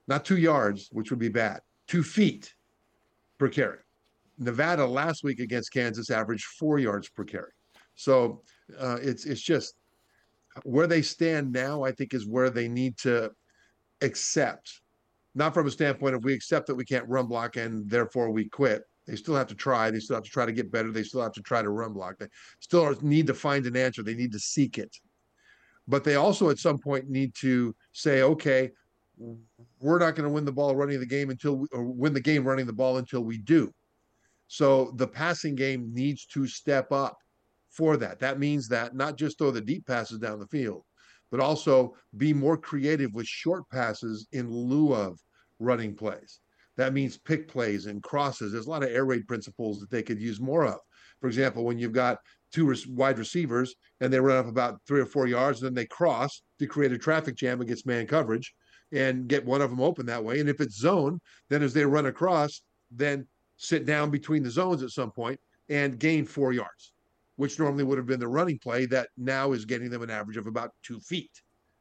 not 0.06 0.24
two 0.24 0.36
yards, 0.36 0.88
which 0.92 1.10
would 1.10 1.18
be 1.18 1.28
bad, 1.28 1.60
two 1.86 2.02
feet 2.02 2.54
per 3.38 3.48
carry. 3.48 3.78
Nevada 4.38 4.84
last 4.84 5.22
week 5.22 5.40
against 5.40 5.72
Kansas 5.72 6.10
averaged 6.10 6.44
four 6.44 6.78
yards 6.78 7.08
per 7.08 7.24
carry. 7.24 7.52
So 7.94 8.42
uh, 8.78 8.98
it's 9.00 9.24
it's 9.24 9.40
just 9.40 9.74
where 10.64 10.86
they 10.86 11.02
stand 11.02 11.52
now. 11.52 11.82
I 11.82 11.92
think 11.92 12.14
is 12.14 12.26
where 12.26 12.50
they 12.50 12.68
need 12.68 12.96
to 12.98 13.30
accept, 14.02 14.80
not 15.34 15.54
from 15.54 15.66
a 15.66 15.70
standpoint 15.70 16.14
of 16.14 16.24
we 16.24 16.34
accept 16.34 16.66
that 16.66 16.74
we 16.74 16.84
can't 16.84 17.08
run 17.08 17.26
block 17.26 17.56
and 17.56 17.88
therefore 17.88 18.30
we 18.30 18.48
quit. 18.48 18.82
They 19.06 19.16
still 19.16 19.34
have 19.36 19.48
to 19.48 19.54
try. 19.54 19.90
They 19.90 20.00
still 20.00 20.16
have 20.16 20.24
to 20.24 20.30
try 20.30 20.46
to 20.46 20.52
get 20.52 20.72
better. 20.72 20.90
They 20.90 21.02
still 21.02 21.22
have 21.22 21.32
to 21.32 21.42
try 21.42 21.62
to 21.62 21.68
run 21.68 21.92
block. 21.92 22.18
They 22.18 22.28
still 22.60 22.96
need 23.02 23.26
to 23.26 23.34
find 23.34 23.66
an 23.66 23.76
answer. 23.76 24.02
They 24.02 24.14
need 24.14 24.32
to 24.32 24.38
seek 24.38 24.78
it. 24.78 24.96
But 25.86 26.04
they 26.04 26.14
also 26.14 26.48
at 26.48 26.58
some 26.58 26.78
point 26.78 27.10
need 27.10 27.34
to 27.36 27.76
say, 27.92 28.22
okay, 28.22 28.70
we're 29.16 29.98
not 29.98 30.16
going 30.16 30.28
to 30.28 30.32
win 30.32 30.44
the 30.44 30.52
ball 30.52 30.74
running 30.74 31.00
the 31.00 31.06
game 31.06 31.30
until 31.30 31.56
we, 31.56 31.68
or 31.72 31.84
win 31.84 32.14
the 32.14 32.20
game 32.20 32.44
running 32.44 32.66
the 32.66 32.72
ball 32.72 32.98
until 32.98 33.22
we 33.22 33.38
do. 33.38 33.72
So 34.48 34.92
the 34.96 35.06
passing 35.06 35.54
game 35.54 35.92
needs 35.92 36.26
to 36.26 36.46
step 36.46 36.92
up 36.92 37.16
for 37.70 37.96
that. 37.96 38.20
That 38.20 38.38
means 38.38 38.68
that 38.68 38.94
not 38.94 39.16
just 39.16 39.38
throw 39.38 39.50
the 39.50 39.60
deep 39.60 39.86
passes 39.86 40.18
down 40.18 40.38
the 40.38 40.46
field, 40.46 40.84
but 41.30 41.40
also 41.40 41.94
be 42.16 42.32
more 42.32 42.56
creative 42.56 43.14
with 43.14 43.26
short 43.26 43.68
passes 43.70 44.28
in 44.32 44.50
lieu 44.50 44.94
of 44.94 45.18
running 45.58 45.94
plays. 45.94 46.40
That 46.76 46.92
means 46.92 47.16
pick 47.16 47.48
plays 47.48 47.86
and 47.86 48.02
crosses. 48.02 48.52
There's 48.52 48.66
a 48.66 48.70
lot 48.70 48.82
of 48.82 48.90
air 48.90 49.04
raid 49.04 49.26
principles 49.26 49.80
that 49.80 49.90
they 49.90 50.02
could 50.02 50.20
use 50.20 50.40
more 50.40 50.66
of. 50.66 50.78
For 51.20 51.28
example, 51.28 51.64
when 51.64 51.78
you've 51.78 51.92
got 51.92 52.18
two 52.52 52.74
wide 52.88 53.18
receivers 53.18 53.74
and 54.00 54.12
they 54.12 54.20
run 54.20 54.36
up 54.36 54.46
about 54.46 54.80
three 54.86 55.00
or 55.00 55.06
four 55.06 55.26
yards, 55.26 55.60
and 55.60 55.68
then 55.68 55.74
they 55.74 55.86
cross 55.86 56.42
to 56.58 56.66
create 56.66 56.92
a 56.92 56.98
traffic 56.98 57.36
jam 57.36 57.60
against 57.60 57.86
man 57.86 58.06
coverage 58.06 58.52
and 58.92 59.28
get 59.28 59.44
one 59.44 59.60
of 59.60 59.70
them 59.70 59.80
open 59.80 60.06
that 60.06 60.24
way. 60.24 60.40
And 60.40 60.48
if 60.48 60.60
it's 60.60 60.78
zone, 60.78 61.20
then 61.48 61.62
as 61.62 61.72
they 61.72 61.84
run 61.84 62.06
across, 62.06 62.62
then 62.90 63.26
sit 63.56 63.86
down 63.86 64.10
between 64.10 64.42
the 64.42 64.50
zones 64.50 64.82
at 64.82 64.90
some 64.90 65.10
point 65.10 65.38
and 65.68 65.98
gain 65.98 66.24
four 66.24 66.52
yards, 66.52 66.92
which 67.36 67.58
normally 67.58 67.84
would 67.84 67.98
have 67.98 68.06
been 68.06 68.20
the 68.20 68.28
running 68.28 68.58
play 68.58 68.86
that 68.86 69.08
now 69.16 69.52
is 69.52 69.64
getting 69.64 69.90
them 69.90 70.02
an 70.02 70.10
average 70.10 70.36
of 70.36 70.46
about 70.46 70.70
two 70.82 71.00
feet, 71.00 71.30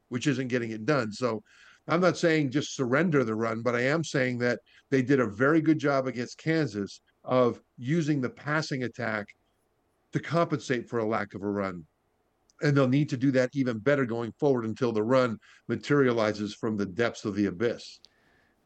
which 0.10 0.28
isn't 0.28 0.48
getting 0.48 0.72
it 0.72 0.86
done. 0.86 1.12
So 1.12 1.44
I'm 1.88 2.02
not 2.02 2.18
saying 2.18 2.52
just 2.52 2.76
surrender 2.76 3.24
the 3.24 3.36
run, 3.36 3.62
but 3.62 3.76
I 3.76 3.82
am 3.82 4.04
saying 4.04 4.38
that 4.39 4.60
they 4.89 5.02
did 5.02 5.20
a 5.20 5.28
very 5.28 5.62
good 5.62 5.80
job 5.80 6.08
against 6.08 6.38
Kansas 6.38 7.02
of 7.24 7.60
using 7.78 8.22
the 8.22 8.30
passing 8.30 8.84
attack 8.84 9.28
to 10.13 10.20
compensate 10.20 10.88
for 10.88 11.00
a 11.00 11.06
lack 11.06 11.34
of 11.34 11.42
a 11.42 11.50
run 11.50 11.86
and 12.62 12.76
they'll 12.76 12.88
need 12.88 13.10
to 13.10 13.18
do 13.18 13.32
that 13.32 13.50
even 13.54 13.80
better 13.80 14.06
going 14.06 14.32
forward 14.34 14.66
until 14.66 14.92
the 14.92 15.04
run 15.04 15.38
materializes 15.68 16.54
from 16.54 16.78
the 16.78 16.86
depths 16.86 17.26
of 17.26 17.36
the 17.36 17.48
abyss. 17.48 18.00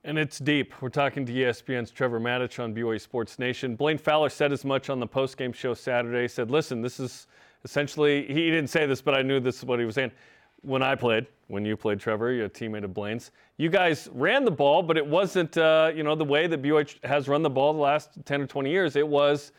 And 0.04 0.18
it's 0.18 0.40
deep. 0.40 0.74
We're 0.82 0.90
talking 0.90 1.26
to 1.26 1.34
ESPN's 1.34 1.92
Trevor 1.92 2.20
Matich 2.20 2.64
on 2.64 2.74
BYU 2.74 3.02
Sports 3.02 3.40
Nation. 3.40 3.76
Blaine 3.76 3.98
Fowler 3.98 4.30
said 4.30 4.54
as 4.54 4.64
much 4.64 4.90
on 4.90 5.00
the 5.00 5.08
postgame 5.08 5.54
show 5.54 5.74
Saturday. 5.74 6.22
He 6.22 6.28
said, 6.28 6.50
listen, 6.50 6.82
this 6.82 7.00
is 7.00 7.28
essentially, 7.66 8.26
he 8.28 8.50
didn't 8.50 8.70
say 8.70 8.86
this, 8.86 9.02
but 9.02 9.16
I 9.16 9.22
knew 9.22 9.40
this 9.40 9.58
is 9.58 9.66
what 9.66 9.80
he 9.80 9.86
was 9.86 9.96
saying. 9.96 10.12
When 10.62 10.82
I 10.82 10.96
played, 10.96 11.28
when 11.48 11.66
you 11.66 11.76
played, 11.76 12.00
Trevor, 12.00 12.32
you're 12.32 12.46
a 12.46 12.50
teammate 12.50 12.84
of 12.84 12.94
Blaine's, 12.94 13.32
you 13.58 13.70
guys 13.70 14.10
ran 14.14 14.46
the 14.46 14.52
ball, 14.52 14.82
but 14.82 14.98
it 14.98 15.06
wasn't, 15.06 15.58
uh, 15.58 15.92
you 15.94 16.04
know, 16.04 16.16
the 16.16 16.26
way 16.26 16.48
that 16.48 16.62
BYU 16.62 17.04
has 17.04 17.28
run 17.28 17.42
the 17.42 17.50
ball 17.50 17.74
the 17.74 17.80
last 17.80 18.12
10 18.26 18.42
or 18.42 18.48
20 18.48 18.70
years. 18.70 18.96
It 18.96 19.08
was 19.08 19.52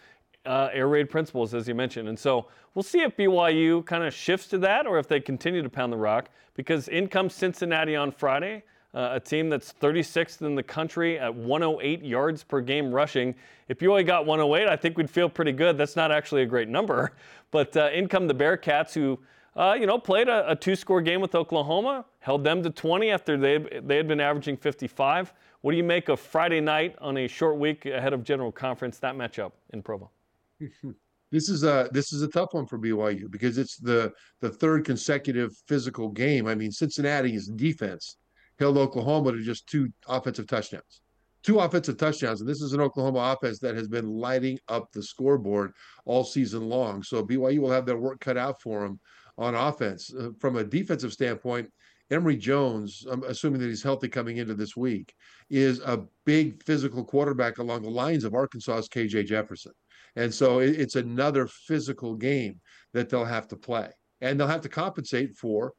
uh, 0.49 0.71
air 0.73 0.89
raid 0.89 1.11
principles, 1.11 1.53
as 1.53 1.69
you 1.69 1.75
mentioned. 1.75 2.09
And 2.09 2.19
so 2.19 2.47
we'll 2.75 2.83
see 2.83 3.03
if 3.03 3.15
BYU 3.17 3.85
kind 3.85 4.03
of 4.03 4.15
shifts 4.15 4.47
to 4.49 4.59
that 4.59 4.87
or 4.87 4.99
if 4.99 5.07
they 5.07 5.21
continue 5.21 5.63
to 5.63 5.69
pound 5.69 5.93
the 5.93 5.97
rock 5.99 6.31
because 6.55 6.89
in 6.89 7.07
comes 7.07 7.35
Cincinnati 7.35 7.95
on 7.95 8.11
Friday, 8.11 8.65
uh, 8.95 9.11
a 9.13 9.21
team 9.21 9.51
that's 9.51 9.75
36th 9.75 10.41
in 10.41 10.55
the 10.55 10.63
country 10.63 11.19
at 11.19 11.33
108 11.33 12.03
yards 12.03 12.43
per 12.43 12.63
game 12.63 12.91
rushing. 12.91 13.35
If 13.69 13.79
BYU 13.79 14.07
got 14.07 14.25
108, 14.25 14.69
I 14.69 14.75
think 14.75 14.97
we'd 14.97 15.11
feel 15.11 15.29
pretty 15.29 15.53
good. 15.53 15.77
That's 15.77 15.97
not 15.97 16.11
actually 16.11 16.43
a 16.43 16.47
great 16.47 16.69
number. 16.69 17.13
But 17.51 17.75
uh, 17.79 17.89
in 17.95 18.09
come 18.09 18.27
the 18.27 18.35
Bearcats 18.35 18.93
who. 18.93 19.19
Uh, 19.57 19.75
you 19.75 19.87
know, 19.87 19.99
played 19.99 20.29
a, 20.29 20.53
a, 20.53 20.55
two-score 20.55 21.01
game 21.01 21.21
with 21.21 21.35
Oklahoma, 21.35 22.05
held 22.21 22.45
them 22.45 22.63
to 22.63 22.71
20 22.71 23.11
after 23.11 23.37
they 23.37 23.59
they 23.59 23.97
had 23.97 24.07
been 24.07 24.21
averaging 24.21 24.57
55. 24.57 25.33
What 25.63 25.73
do 25.73 25.77
you 25.77 25.83
make 25.83 26.09
of 26.09 26.21
Friday 26.21 26.61
night 26.61 26.95
on 27.01 27.17
a 27.17 27.27
short 27.27 27.57
week 27.57 27.85
ahead 27.87 28.13
of 28.13 28.23
General 28.23 28.53
Conference? 28.53 29.01
That 29.01 29.17
matchup 29.17 29.53
in 29.73 29.83
Provo. 29.83 30.11
This 31.31 31.49
is 31.49 31.64
a 31.64 31.88
this 31.92 32.12
is 32.12 32.23
a 32.23 32.29
tough 32.29 32.53
one 32.53 32.66
for 32.66 32.79
BYU 32.79 33.31
because 33.31 33.59
it's 33.59 33.77
the 33.77 34.12
the 34.40 34.51
third 34.51 34.85
consecutive 34.85 35.53
physical 35.66 36.09
game. 36.09 36.47
I 36.47 36.55
mean, 36.55 36.71
Cincinnati's 36.71 37.49
defense 37.49 38.16
held 38.59 38.77
Oklahoma 38.77 39.33
to 39.33 39.42
just 39.42 39.66
two 39.66 39.88
offensive 40.09 40.47
touchdowns. 40.47 41.03
Two 41.44 41.61
offensive 41.61 41.97
touchdowns, 41.97 42.40
and 42.40 42.51
this 42.51 42.61
is 42.61 42.73
an 42.73 42.81
Oklahoma 42.81 43.37
offense 43.37 43.61
that 43.61 43.77
has 43.77 43.87
been 43.87 44.09
lighting 44.09 44.59
up 44.68 44.90
the 44.92 45.03
scoreboard 45.03 45.73
all 46.05 46.25
season 46.25 46.68
long. 46.68 47.03
So 47.03 47.25
BYU 47.25 47.61
will 47.61 47.71
have 47.71 47.87
their 47.87 47.97
work 47.97 48.21
cut 48.21 48.37
out 48.37 48.61
for 48.61 48.83
them 48.83 48.99
on 49.38 49.55
offense. 49.55 50.12
Uh, 50.12 50.31
from 50.40 50.57
a 50.57 50.64
defensive 50.64 51.12
standpoint, 51.12 51.71
Emory 52.11 52.37
Jones, 52.37 53.07
I'm 53.09 53.23
assuming 53.25 53.61
that 53.61 53.68
he's 53.68 53.83
healthy 53.83 54.09
coming 54.09 54.38
into 54.38 54.55
this 54.55 54.77
week, 54.77 55.14
is 55.49 55.81
a 55.81 56.05
big 56.25 56.62
physical 56.64 57.05
quarterback 57.05 57.59
along 57.59 57.83
the 57.83 57.90
lines 57.90 58.25
of 58.25 58.35
Arkansas's 58.35 58.88
KJ 58.88 59.27
Jefferson. 59.27 59.73
And 60.16 60.33
so 60.33 60.61
it, 60.61 60.79
it's 60.81 60.97
another 60.97 61.47
physical 61.47 62.14
game 62.14 62.61
that 62.92 63.09
they'll 63.09 63.25
have 63.25 63.49
to 63.49 63.57
play. 63.57 63.90
And 64.21 64.38
they'll 64.38 64.47
have 64.47 64.62
to 64.62 64.68
compensate 64.68 65.37
for 65.37 65.73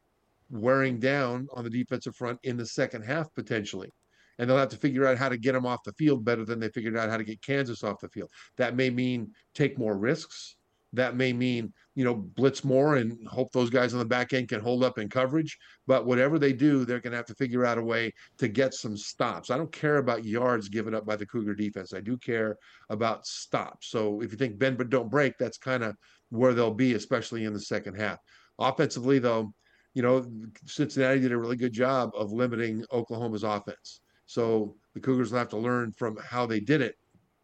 wearing 0.50 1.00
down 1.00 1.48
on 1.54 1.64
the 1.64 1.70
defensive 1.70 2.16
front 2.16 2.40
in 2.44 2.58
the 2.58 2.66
second 2.66 3.04
half 3.04 3.34
potentially. 3.36 3.92
And 4.38 4.50
they'll 4.50 4.58
have 4.58 4.70
to 4.70 4.78
figure 4.78 5.06
out 5.06 5.18
how 5.18 5.30
to 5.30 5.38
get 5.38 5.52
them 5.52 5.66
off 5.66 5.84
the 5.84 5.94
field 5.94 6.24
better 6.24 6.46
than 6.46 6.60
they 6.60 6.70
figured 6.70 6.98
out 6.98 7.10
how 7.10 7.18
to 7.18 7.26
get 7.26 7.42
Kansas 7.42 7.84
off 7.84 8.00
the 8.00 8.10
field. 8.10 8.30
That 8.58 8.76
may 8.76 8.90
mean 8.90 9.32
take 9.54 9.78
more 9.78 9.98
risks. 9.98 10.56
That 10.94 11.16
may 11.16 11.34
mean, 11.34 11.72
you 11.94 12.04
know, 12.04 12.16
blitz 12.16 12.64
more 12.64 12.96
and 12.96 13.28
hope 13.28 13.52
those 13.52 13.70
guys 13.70 13.94
on 13.94 14.00
the 14.00 14.06
back 14.06 14.34
end 14.34 14.50
can 14.50 14.60
hold 14.60 14.84
up 14.84 14.98
in 14.98 15.08
coverage. 15.08 15.58
But 15.86 16.06
whatever 16.06 16.40
they 16.40 16.54
do, 16.54 16.84
they're 16.84 17.00
going 17.00 17.12
to 17.12 17.18
have 17.18 17.28
to 17.28 17.36
figure 17.36 17.66
out 17.66 17.78
a 17.78 17.84
way 17.84 18.12
to 18.40 18.48
get 18.48 18.74
some 18.74 18.98
stops. 18.98 19.52
I 19.52 19.58
don't 19.58 19.72
care 19.72 19.98
about 19.98 20.26
yards 20.26 20.68
given 20.70 20.96
up 20.96 21.06
by 21.06 21.16
the 21.16 21.26
Cougar 21.26 21.56
defense. 21.56 21.94
I 21.94 22.00
do 22.00 22.18
care 22.18 22.58
about 22.90 23.28
stops. 23.28 23.88
So 23.88 24.22
if 24.22 24.32
you 24.32 24.38
think 24.38 24.58
bend 24.58 24.78
but 24.78 24.90
don't 24.90 25.12
break, 25.12 25.38
that's 25.38 25.58
kind 25.58 25.84
of 25.84 25.96
where 26.30 26.54
they'll 26.54 26.74
be, 26.74 26.94
especially 26.94 27.46
in 27.46 27.54
the 27.54 27.60
second 27.60 27.96
half. 27.96 28.20
Offensively, 28.58 29.20
though, 29.20 29.54
you 29.94 30.02
know, 30.02 30.26
Cincinnati 30.66 31.20
did 31.20 31.32
a 31.32 31.38
really 31.38 31.56
good 31.56 31.74
job 31.74 32.12
of 32.16 32.32
limiting 32.32 32.84
Oklahoma's 32.92 33.44
offense. 33.44 34.02
So 34.26 34.76
the 34.94 35.00
Cougars 35.00 35.32
will 35.32 35.40
have 35.40 35.50
to 35.50 35.58
learn 35.58 35.92
from 35.92 36.18
how 36.18 36.46
they 36.46 36.60
did 36.60 36.82
it 36.82 36.96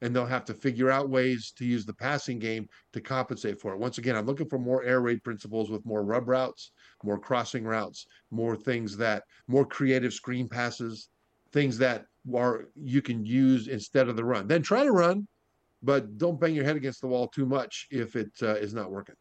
and 0.01 0.15
they'll 0.15 0.25
have 0.25 0.45
to 0.45 0.53
figure 0.53 0.91
out 0.91 1.09
ways 1.09 1.51
to 1.57 1.65
use 1.65 1.85
the 1.85 1.93
passing 1.93 2.39
game 2.39 2.67
to 2.93 3.01
compensate 3.01 3.59
for 3.59 3.73
it. 3.73 3.79
Once 3.79 3.97
again, 3.97 4.15
I'm 4.15 4.25
looking 4.25 4.49
for 4.49 4.59
more 4.59 4.83
air 4.83 5.01
raid 5.01 5.23
principles 5.23 5.69
with 5.69 5.85
more 5.85 6.03
rub 6.03 6.27
routes, 6.27 6.71
more 7.03 7.19
crossing 7.19 7.63
routes, 7.63 8.05
more 8.31 8.55
things 8.55 8.97
that 8.97 9.23
more 9.47 9.65
creative 9.65 10.13
screen 10.13 10.47
passes, 10.49 11.09
things 11.51 11.77
that 11.77 12.05
are 12.35 12.65
you 12.75 13.01
can 13.01 13.25
use 13.25 13.67
instead 13.67 14.09
of 14.09 14.15
the 14.15 14.25
run. 14.25 14.47
Then 14.47 14.61
try 14.61 14.83
to 14.83 14.91
run, 14.91 15.27
but 15.81 16.17
don't 16.17 16.39
bang 16.39 16.55
your 16.55 16.65
head 16.65 16.75
against 16.75 17.01
the 17.01 17.07
wall 17.07 17.27
too 17.27 17.45
much 17.45 17.87
if 17.91 18.15
it 18.15 18.31
uh, 18.41 18.55
is 18.55 18.73
not 18.73 18.91
working 18.91 19.15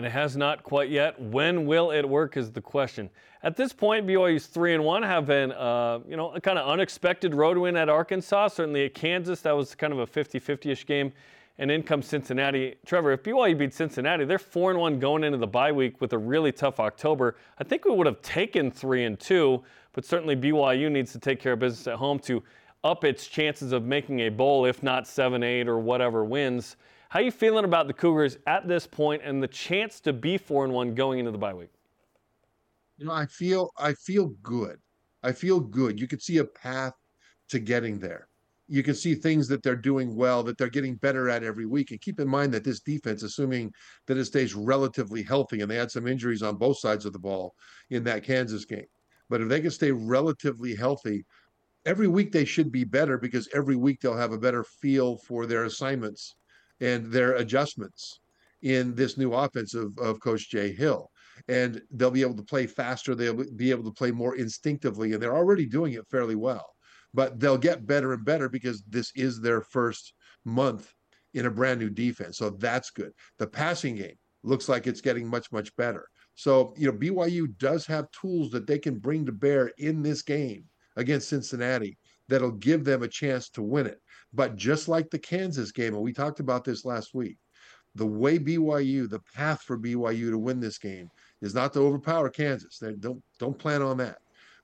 and 0.00 0.06
it 0.06 0.12
has 0.12 0.34
not 0.34 0.62
quite 0.62 0.88
yet. 0.88 1.20
When 1.20 1.66
will 1.66 1.90
it 1.90 2.08
work 2.08 2.38
is 2.38 2.50
the 2.50 2.62
question. 2.62 3.10
At 3.42 3.54
this 3.54 3.74
point, 3.74 4.06
BYU's 4.06 4.46
three 4.46 4.72
and 4.72 4.82
one 4.82 5.02
have 5.02 5.26
been, 5.26 5.52
uh, 5.52 5.98
you 6.08 6.16
know, 6.16 6.30
a 6.30 6.40
kind 6.40 6.58
of 6.58 6.66
unexpected 6.66 7.34
road 7.34 7.58
win 7.58 7.76
at 7.76 7.90
Arkansas. 7.90 8.48
Certainly 8.48 8.86
at 8.86 8.94
Kansas, 8.94 9.42
that 9.42 9.52
was 9.52 9.74
kind 9.74 9.92
of 9.92 9.98
a 9.98 10.06
50-50ish 10.06 10.86
game. 10.86 11.12
and 11.58 11.70
in 11.70 11.82
comes 11.82 12.06
Cincinnati. 12.06 12.76
Trevor, 12.86 13.12
if 13.12 13.22
BYU 13.22 13.58
beats 13.58 13.76
Cincinnati, 13.76 14.24
they're 14.24 14.38
four 14.38 14.70
and 14.70 14.80
one 14.80 14.98
going 14.98 15.22
into 15.22 15.36
the 15.36 15.46
bye 15.46 15.70
week 15.70 16.00
with 16.00 16.14
a 16.14 16.18
really 16.18 16.50
tough 16.50 16.80
October. 16.80 17.36
I 17.58 17.64
think 17.64 17.84
we 17.84 17.90
would 17.90 18.06
have 18.06 18.22
taken 18.22 18.70
three 18.70 19.04
and 19.04 19.20
two, 19.20 19.62
but 19.92 20.06
certainly 20.06 20.34
BYU 20.34 20.90
needs 20.90 21.12
to 21.12 21.18
take 21.18 21.40
care 21.40 21.52
of 21.52 21.58
business 21.58 21.86
at 21.86 21.96
home 21.96 22.18
to 22.20 22.42
up 22.84 23.04
its 23.04 23.26
chances 23.26 23.72
of 23.72 23.84
making 23.84 24.20
a 24.20 24.30
bowl, 24.30 24.64
if 24.64 24.82
not 24.82 25.06
seven, 25.06 25.42
eight, 25.42 25.68
or 25.68 25.78
whatever 25.78 26.24
wins. 26.24 26.76
How 27.10 27.20
you 27.20 27.30
feeling 27.30 27.64
about 27.64 27.86
the 27.86 27.92
Cougars 27.92 28.38
at 28.46 28.66
this 28.66 28.86
point 28.86 29.22
and 29.24 29.42
the 29.42 29.48
chance 29.48 30.00
to 30.00 30.12
be 30.12 30.38
four 30.38 30.64
and 30.64 30.72
one 30.72 30.94
going 30.94 31.18
into 31.18 31.30
the 31.30 31.38
bye 31.38 31.54
week? 31.54 31.72
You 32.98 33.06
know, 33.06 33.12
I 33.12 33.26
feel 33.26 33.70
I 33.78 33.94
feel 33.94 34.28
good. 34.42 34.78
I 35.22 35.32
feel 35.32 35.60
good. 35.60 36.00
You 36.00 36.08
could 36.08 36.22
see 36.22 36.38
a 36.38 36.44
path 36.44 36.94
to 37.48 37.58
getting 37.58 37.98
there 37.98 38.28
you 38.70 38.84
can 38.84 38.94
see 38.94 39.16
things 39.16 39.48
that 39.48 39.64
they're 39.64 39.74
doing 39.74 40.14
well, 40.14 40.44
that 40.44 40.56
they're 40.56 40.68
getting 40.68 40.94
better 40.94 41.28
at 41.28 41.42
every 41.42 41.66
week. 41.66 41.90
And 41.90 42.00
keep 42.00 42.20
in 42.20 42.28
mind 42.28 42.54
that 42.54 42.62
this 42.62 42.78
defense, 42.78 43.24
assuming 43.24 43.72
that 44.06 44.16
it 44.16 44.26
stays 44.26 44.54
relatively 44.54 45.24
healthy, 45.24 45.60
and 45.60 45.68
they 45.68 45.74
had 45.74 45.90
some 45.90 46.06
injuries 46.06 46.40
on 46.40 46.54
both 46.54 46.78
sides 46.78 47.04
of 47.04 47.12
the 47.12 47.18
ball 47.18 47.56
in 47.90 48.04
that 48.04 48.22
Kansas 48.22 48.64
game. 48.64 48.86
But 49.28 49.40
if 49.40 49.48
they 49.48 49.60
can 49.60 49.72
stay 49.72 49.90
relatively 49.90 50.76
healthy, 50.76 51.26
every 51.84 52.06
week 52.06 52.30
they 52.30 52.44
should 52.44 52.70
be 52.70 52.84
better 52.84 53.18
because 53.18 53.48
every 53.52 53.74
week 53.74 54.00
they'll 54.00 54.16
have 54.16 54.32
a 54.32 54.38
better 54.38 54.62
feel 54.62 55.16
for 55.16 55.46
their 55.46 55.64
assignments 55.64 56.36
and 56.80 57.06
their 57.06 57.34
adjustments 57.34 58.20
in 58.62 58.94
this 58.94 59.16
new 59.16 59.32
offense 59.32 59.74
of, 59.74 59.96
of 59.98 60.20
Coach 60.20 60.50
Jay 60.50 60.72
Hill. 60.72 61.10
And 61.48 61.80
they'll 61.90 62.10
be 62.10 62.20
able 62.20 62.36
to 62.36 62.42
play 62.42 62.66
faster. 62.66 63.14
They'll 63.14 63.44
be 63.56 63.70
able 63.70 63.84
to 63.84 63.92
play 63.92 64.10
more 64.10 64.36
instinctively, 64.36 65.12
and 65.12 65.22
they're 65.22 65.36
already 65.36 65.66
doing 65.66 65.94
it 65.94 66.06
fairly 66.10 66.34
well 66.34 66.66
but 67.12 67.40
they'll 67.40 67.58
get 67.58 67.86
better 67.86 68.12
and 68.12 68.24
better 68.24 68.48
because 68.48 68.82
this 68.88 69.12
is 69.14 69.40
their 69.40 69.60
first 69.60 70.14
month 70.44 70.92
in 71.34 71.46
a 71.46 71.50
brand 71.50 71.80
new 71.80 71.90
defense. 71.90 72.38
So 72.38 72.50
that's 72.50 72.90
good. 72.90 73.12
The 73.38 73.46
passing 73.46 73.96
game 73.96 74.16
looks 74.42 74.68
like 74.68 74.86
it's 74.86 75.00
getting 75.00 75.26
much, 75.26 75.50
much 75.52 75.74
better. 75.76 76.06
So, 76.34 76.74
you 76.76 76.86
know, 76.86 76.96
BYU 76.96 77.56
does 77.58 77.86
have 77.86 78.10
tools 78.12 78.50
that 78.52 78.66
they 78.66 78.78
can 78.78 78.98
bring 78.98 79.26
to 79.26 79.32
bear 79.32 79.72
in 79.78 80.02
this 80.02 80.22
game 80.22 80.64
against 80.96 81.28
Cincinnati 81.28 81.98
that'll 82.28 82.52
give 82.52 82.84
them 82.84 83.02
a 83.02 83.08
chance 83.08 83.50
to 83.50 83.62
win 83.62 83.86
it. 83.86 84.00
But 84.32 84.56
just 84.56 84.88
like 84.88 85.10
the 85.10 85.18
Kansas 85.18 85.72
game, 85.72 85.94
and 85.94 86.02
we 86.02 86.12
talked 86.12 86.40
about 86.40 86.64
this 86.64 86.84
last 86.84 87.14
week, 87.14 87.36
the 87.96 88.06
way 88.06 88.38
BYU, 88.38 89.10
the 89.10 89.20
path 89.34 89.62
for 89.62 89.76
BYU 89.76 90.30
to 90.30 90.38
win 90.38 90.60
this 90.60 90.78
game 90.78 91.10
is 91.40 91.54
not 91.54 91.72
to 91.72 91.80
overpower 91.80 92.30
Kansas. 92.30 92.78
They 92.78 92.94
don't 92.94 93.22
don't 93.38 93.58
plan 93.58 93.82
on 93.82 93.96
that 93.96 94.18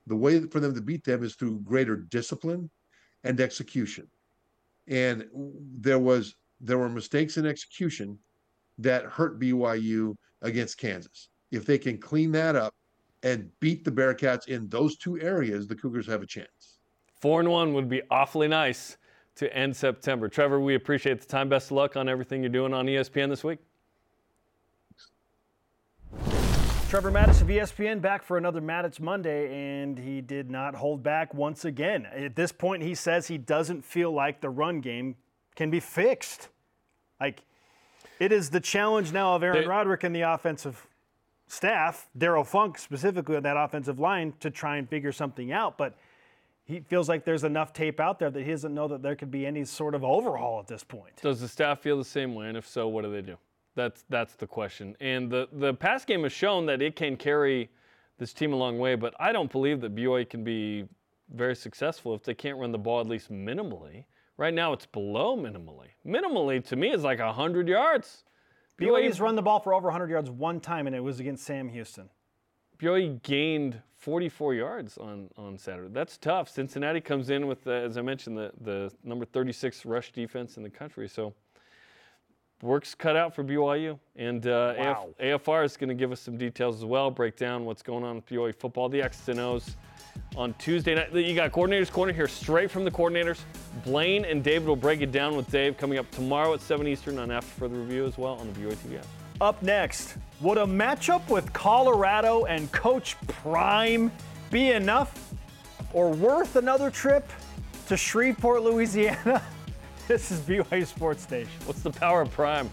the 0.07 0.15
way 0.15 0.39
for 0.39 0.59
them 0.59 0.73
to 0.73 0.81
beat 0.81 1.03
them 1.03 1.23
is 1.23 1.35
through 1.35 1.59
greater 1.59 1.97
discipline 1.97 2.69
and 3.23 3.39
execution. 3.39 4.07
And 4.87 5.25
there 5.77 5.99
was 5.99 6.35
there 6.61 6.77
were 6.77 6.89
mistakes 6.89 7.37
in 7.37 7.45
execution 7.45 8.17
that 8.79 9.05
hurt 9.05 9.39
BYU 9.39 10.15
against 10.41 10.77
Kansas. 10.77 11.29
If 11.51 11.65
they 11.65 11.77
can 11.77 11.97
clean 11.97 12.31
that 12.31 12.55
up 12.55 12.73
and 13.21 13.51
beat 13.59 13.83
the 13.83 13.91
Bearcats 13.91 14.47
in 14.47 14.67
those 14.69 14.97
two 14.97 15.19
areas, 15.19 15.67
the 15.67 15.75
Cougars 15.75 16.07
have 16.07 16.23
a 16.23 16.25
chance. 16.25 16.79
Four 17.21 17.41
and 17.41 17.49
one 17.49 17.73
would 17.73 17.89
be 17.89 18.01
awfully 18.09 18.47
nice 18.47 18.97
to 19.37 19.55
end 19.55 19.75
September. 19.75 20.27
Trevor, 20.27 20.59
we 20.59 20.75
appreciate 20.75 21.21
the 21.21 21.27
time. 21.27 21.49
Best 21.49 21.67
of 21.67 21.73
luck 21.73 21.95
on 21.95 22.09
everything 22.09 22.41
you're 22.41 22.49
doing 22.49 22.73
on 22.73 22.85
ESPN 22.85 23.29
this 23.29 23.43
week. 23.43 23.59
Trevor 26.89 27.11
Matich 27.11 27.41
of 27.41 27.47
ESPN 27.47 28.01
back 28.01 28.23
for 28.23 28.37
another 28.37 28.61
Matich 28.61 29.01
Monday, 29.01 29.81
and 29.81 29.99
he 29.99 30.21
did 30.21 30.49
not 30.49 30.73
hold 30.73 31.03
back 31.03 31.33
once 31.33 31.65
again. 31.65 32.05
At 32.05 32.35
this 32.37 32.53
point, 32.53 32.81
he 32.81 32.95
says 32.95 33.27
he 33.27 33.37
doesn't 33.37 33.83
feel 33.83 34.11
like 34.11 34.39
the 34.39 34.49
run 34.49 34.79
game 34.79 35.15
can 35.55 35.69
be 35.69 35.81
fixed. 35.81 36.47
Like, 37.19 37.43
it 38.19 38.31
is 38.31 38.49
the 38.51 38.61
challenge 38.61 39.11
now 39.11 39.35
of 39.35 39.43
Aaron 39.43 39.63
they, 39.63 39.67
Roderick 39.67 40.05
and 40.05 40.15
the 40.15 40.21
offensive 40.21 40.87
staff, 41.47 42.07
Darrell 42.17 42.45
Funk 42.45 42.77
specifically 42.77 43.35
on 43.35 43.43
that 43.43 43.57
offensive 43.57 43.99
line, 43.99 44.33
to 44.39 44.49
try 44.49 44.77
and 44.77 44.87
figure 44.89 45.11
something 45.11 45.51
out. 45.51 45.77
But 45.77 45.97
he 46.67 46.81
feels 46.81 47.07
like 47.07 47.23
there's 47.23 47.45
enough 47.45 47.71
tape 47.71 48.01
out 48.01 48.19
there 48.19 48.29
that 48.29 48.43
he 48.43 48.51
doesn't 48.51 48.73
know 48.73 48.89
that 48.89 49.01
there 49.01 49.15
could 49.15 49.31
be 49.31 49.45
any 49.45 49.63
sort 49.63 49.95
of 49.95 50.03
overhaul 50.03 50.59
at 50.59 50.67
this 50.67 50.83
point. 50.83 51.15
Does 51.21 51.39
the 51.39 51.47
staff 51.47 51.79
feel 51.79 51.97
the 51.97 52.03
same 52.03 52.35
way? 52.35 52.49
And 52.49 52.57
if 52.57 52.67
so, 52.67 52.89
what 52.89 53.05
do 53.05 53.11
they 53.11 53.21
do? 53.21 53.37
That's 53.75 54.03
that's 54.09 54.35
the 54.35 54.47
question. 54.47 54.95
And 54.99 55.31
the 55.31 55.47
the 55.53 55.73
pass 55.73 56.03
game 56.03 56.23
has 56.23 56.33
shown 56.33 56.65
that 56.65 56.81
it 56.81 56.97
can 56.97 57.15
carry 57.15 57.69
this 58.17 58.33
team 58.33 58.51
a 58.51 58.55
long 58.55 58.79
way, 58.79 58.95
but 58.95 59.13
I 59.19 59.31
don't 59.31 59.51
believe 59.51 59.79
that 59.81 59.95
BYU 59.95 60.29
can 60.29 60.43
be 60.43 60.85
very 61.33 61.55
successful 61.55 62.13
if 62.15 62.23
they 62.23 62.33
can't 62.33 62.57
run 62.57 62.71
the 62.71 62.77
ball 62.77 62.99
at 62.99 63.07
least 63.07 63.31
minimally. 63.31 64.05
Right 64.37 64.53
now, 64.53 64.73
it's 64.73 64.85
below 64.85 65.37
minimally. 65.37 65.89
Minimally, 66.05 66.63
to 66.65 66.75
me, 66.75 66.91
is 66.91 67.03
like 67.03 67.19
100 67.19 67.67
yards. 67.67 68.23
BYU's 68.79 69.21
run 69.21 69.35
the 69.35 69.41
ball 69.41 69.59
for 69.59 69.73
over 69.73 69.87
100 69.87 70.09
yards 70.09 70.29
one 70.29 70.59
time, 70.59 70.85
and 70.87 70.95
it 70.95 70.99
was 70.99 71.19
against 71.19 71.45
Sam 71.45 71.69
Houston. 71.69 72.09
BYU 72.79 73.21
gained 73.23 73.81
44 73.95 74.53
yards 74.53 74.97
on, 74.97 75.29
on 75.37 75.57
Saturday. 75.57 75.89
That's 75.91 76.17
tough. 76.17 76.49
Cincinnati 76.49 77.01
comes 77.01 77.29
in 77.29 77.47
with, 77.47 77.67
as 77.67 77.97
I 77.97 78.01
mentioned, 78.01 78.37
the, 78.37 78.51
the 78.61 78.91
number 79.03 79.25
36 79.25 79.85
rush 79.85 80.11
defense 80.11 80.57
in 80.57 80.63
the 80.63 80.69
country. 80.69 81.07
So 81.07 81.33
work's 82.61 82.93
cut 82.93 83.15
out 83.15 83.35
for 83.35 83.43
BYU. 83.43 83.99
And 84.15 84.45
uh, 84.45 84.75
wow. 84.77 85.09
AF, 85.19 85.43
AFR 85.43 85.65
is 85.65 85.77
going 85.77 85.89
to 85.89 85.95
give 85.95 86.11
us 86.11 86.21
some 86.21 86.37
details 86.37 86.77
as 86.77 86.85
well, 86.85 87.09
break 87.09 87.35
down 87.35 87.65
what's 87.65 87.81
going 87.81 88.03
on 88.03 88.15
with 88.15 88.27
BYU 88.27 88.55
football, 88.55 88.89
the 88.89 89.01
X's 89.01 89.29
and 89.29 89.39
O's. 89.39 89.75
On 90.35 90.53
Tuesday 90.55 90.95
night, 90.95 91.13
you 91.13 91.35
got 91.35 91.51
Coordinators 91.51 91.91
Corner 91.91 92.13
here 92.13 92.27
straight 92.27 92.71
from 92.71 92.83
the 92.83 92.91
coordinators. 92.91 93.39
Blaine 93.83 94.25
and 94.25 94.43
David 94.43 94.67
will 94.67 94.75
break 94.75 95.01
it 95.01 95.11
down 95.11 95.35
with 95.35 95.49
Dave 95.51 95.77
coming 95.77 95.97
up 95.97 96.09
tomorrow 96.11 96.53
at 96.53 96.61
7 96.61 96.87
Eastern 96.87 97.17
on 97.19 97.31
After 97.31 97.51
Further 97.59 97.75
Review 97.75 98.05
as 98.05 98.17
well 98.17 98.33
on 98.35 98.51
the 98.51 98.59
BYU 98.59 98.75
TV 98.75 98.99
app. 98.99 99.26
Up 99.39 99.61
next, 99.61 100.17
would 100.41 100.57
a 100.57 100.65
matchup 100.65 101.29
with 101.29 101.53
Colorado 101.53 102.45
and 102.45 102.71
Coach 102.71 103.15
Prime 103.27 104.11
be 104.49 104.71
enough 104.71 105.35
or 105.93 106.09
worth 106.09 106.55
another 106.55 106.89
trip 106.89 107.29
to 107.87 107.97
Shreveport, 107.97 108.63
Louisiana? 108.63 109.43
This 110.07 110.31
is 110.31 110.39
BYU 110.39 110.87
Sports 110.87 111.29
Nation. 111.29 111.51
What's 111.65 111.81
the 111.81 111.91
power 111.91 112.21
of 112.21 112.31
Prime? 112.31 112.69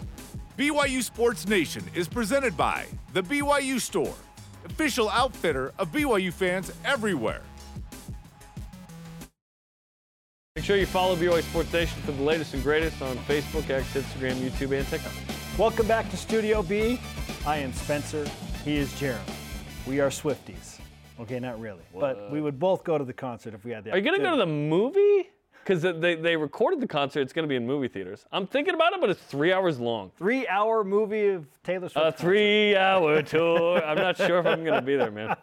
BYU 0.57 1.03
Sports 1.03 1.45
Nation 1.49 1.83
is 1.93 2.07
presented 2.07 2.55
by 2.55 2.85
The 3.11 3.21
BYU 3.21 3.81
Store, 3.81 4.15
official 4.63 5.09
outfitter 5.09 5.73
of 5.77 5.91
BYU 5.91 6.31
fans 6.31 6.71
everywhere. 6.85 7.41
Make 10.55 10.63
sure 10.63 10.77
you 10.77 10.85
follow 10.85 11.17
BYU 11.17 11.43
Sports 11.43 11.73
Nation 11.73 12.01
for 12.03 12.13
the 12.13 12.23
latest 12.23 12.53
and 12.53 12.63
greatest 12.63 13.01
on 13.01 13.17
Facebook, 13.17 13.69
X, 13.69 13.85
Instagram, 13.95 14.35
YouTube, 14.35 14.71
and 14.71 14.87
TikTok. 14.87 15.34
Welcome 15.57 15.87
back 15.87 16.09
to 16.09 16.17
Studio 16.17 16.61
B. 16.61 16.99
I 17.45 17.57
am 17.57 17.71
Spencer. 17.71 18.27
He 18.65 18.75
is 18.75 18.93
Jeremy. 18.99 19.23
We 19.87 20.01
are 20.01 20.09
Swifties. 20.09 20.79
Okay, 21.17 21.39
not 21.39 21.61
really. 21.61 21.79
What? 21.93 22.01
But 22.01 22.31
we 22.31 22.41
would 22.41 22.59
both 22.59 22.83
go 22.83 22.97
to 22.97 23.05
the 23.05 23.13
concert 23.13 23.53
if 23.53 23.63
we 23.63 23.71
had 23.71 23.85
the 23.85 23.91
Are 23.91 23.97
you 23.97 24.03
going 24.03 24.17
to 24.17 24.23
go 24.23 24.31
to 24.31 24.37
the 24.37 24.45
movie? 24.45 25.29
because 25.63 25.81
they, 25.81 26.15
they 26.15 26.35
recorded 26.35 26.81
the 26.81 26.87
concert. 26.87 27.21
It's 27.21 27.31
going 27.31 27.45
to 27.45 27.47
be 27.47 27.55
in 27.55 27.65
movie 27.65 27.87
theaters. 27.87 28.25
I'm 28.33 28.45
thinking 28.47 28.73
about 28.73 28.91
it, 28.93 28.99
but 29.01 29.09
it's 29.09 29.21
three 29.21 29.53
hours 29.53 29.79
long. 29.79 30.11
Three 30.17 30.45
hour 30.47 30.83
movie 30.83 31.29
of 31.29 31.45
Taylor 31.63 31.87
Swift. 31.87 32.05
A 32.05 32.11
three 32.11 32.75
hour 32.75 33.21
tour. 33.23 33.81
I'm 33.83 33.97
not 33.97 34.17
sure 34.17 34.39
if 34.39 34.45
I'm 34.45 34.63
going 34.65 34.79
to 34.79 34.85
be 34.85 34.97
there, 34.97 35.09
man. 35.09 35.37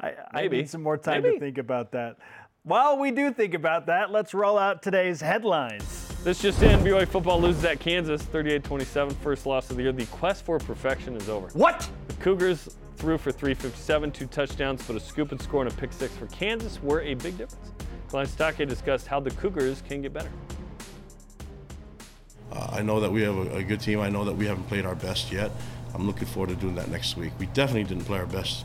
I, 0.00 0.14
I 0.32 0.48
need 0.48 0.68
some 0.68 0.82
more 0.82 0.98
time 0.98 1.22
Maybe. 1.22 1.36
to 1.36 1.40
think 1.40 1.58
about 1.58 1.92
that. 1.92 2.16
While 2.64 2.98
we 2.98 3.12
do 3.12 3.32
think 3.32 3.54
about 3.54 3.86
that, 3.86 4.10
let's 4.10 4.34
roll 4.34 4.58
out 4.58 4.82
today's 4.82 5.20
headlines. 5.20 6.05
This 6.26 6.40
just 6.40 6.60
in, 6.60 6.80
BYU 6.80 7.06
football 7.06 7.40
loses 7.40 7.64
at 7.64 7.78
Kansas 7.78 8.20
38-27, 8.20 9.12
first 9.18 9.46
loss 9.46 9.70
of 9.70 9.76
the 9.76 9.84
year. 9.84 9.92
The 9.92 10.06
quest 10.06 10.44
for 10.44 10.58
perfection 10.58 11.14
is 11.14 11.28
over. 11.28 11.46
What? 11.50 11.88
The 12.08 12.14
Cougars 12.14 12.76
threw 12.96 13.16
for 13.16 13.30
357, 13.30 14.10
two 14.10 14.26
touchdowns, 14.26 14.84
but 14.84 14.96
a 14.96 14.98
scoop 14.98 15.30
and 15.30 15.40
score 15.40 15.62
and 15.62 15.72
a 15.72 15.76
pick 15.76 15.92
six 15.92 16.16
for 16.16 16.26
Kansas 16.26 16.82
were 16.82 17.00
a 17.02 17.14
big 17.14 17.38
difference. 17.38 17.70
Kalani 18.08 18.26
Sitake 18.26 18.68
discussed 18.68 19.06
how 19.06 19.20
the 19.20 19.30
Cougars 19.30 19.84
can 19.88 20.02
get 20.02 20.12
better. 20.12 20.32
Uh, 22.50 22.70
I 22.72 22.82
know 22.82 22.98
that 22.98 23.12
we 23.12 23.22
have 23.22 23.36
a, 23.36 23.58
a, 23.58 23.62
good 23.62 23.80
team. 23.80 24.00
I 24.00 24.08
know 24.08 24.24
that 24.24 24.34
we 24.34 24.46
haven't 24.46 24.64
played 24.64 24.84
our 24.84 24.96
best 24.96 25.30
yet. 25.30 25.52
I'm 25.94 26.08
looking 26.08 26.26
forward 26.26 26.48
to 26.48 26.56
doing 26.56 26.74
that 26.74 26.90
next 26.90 27.16
week. 27.16 27.34
We 27.38 27.46
definitely 27.46 27.84
didn't 27.84 28.04
play 28.04 28.18
our 28.18 28.26
best 28.26 28.64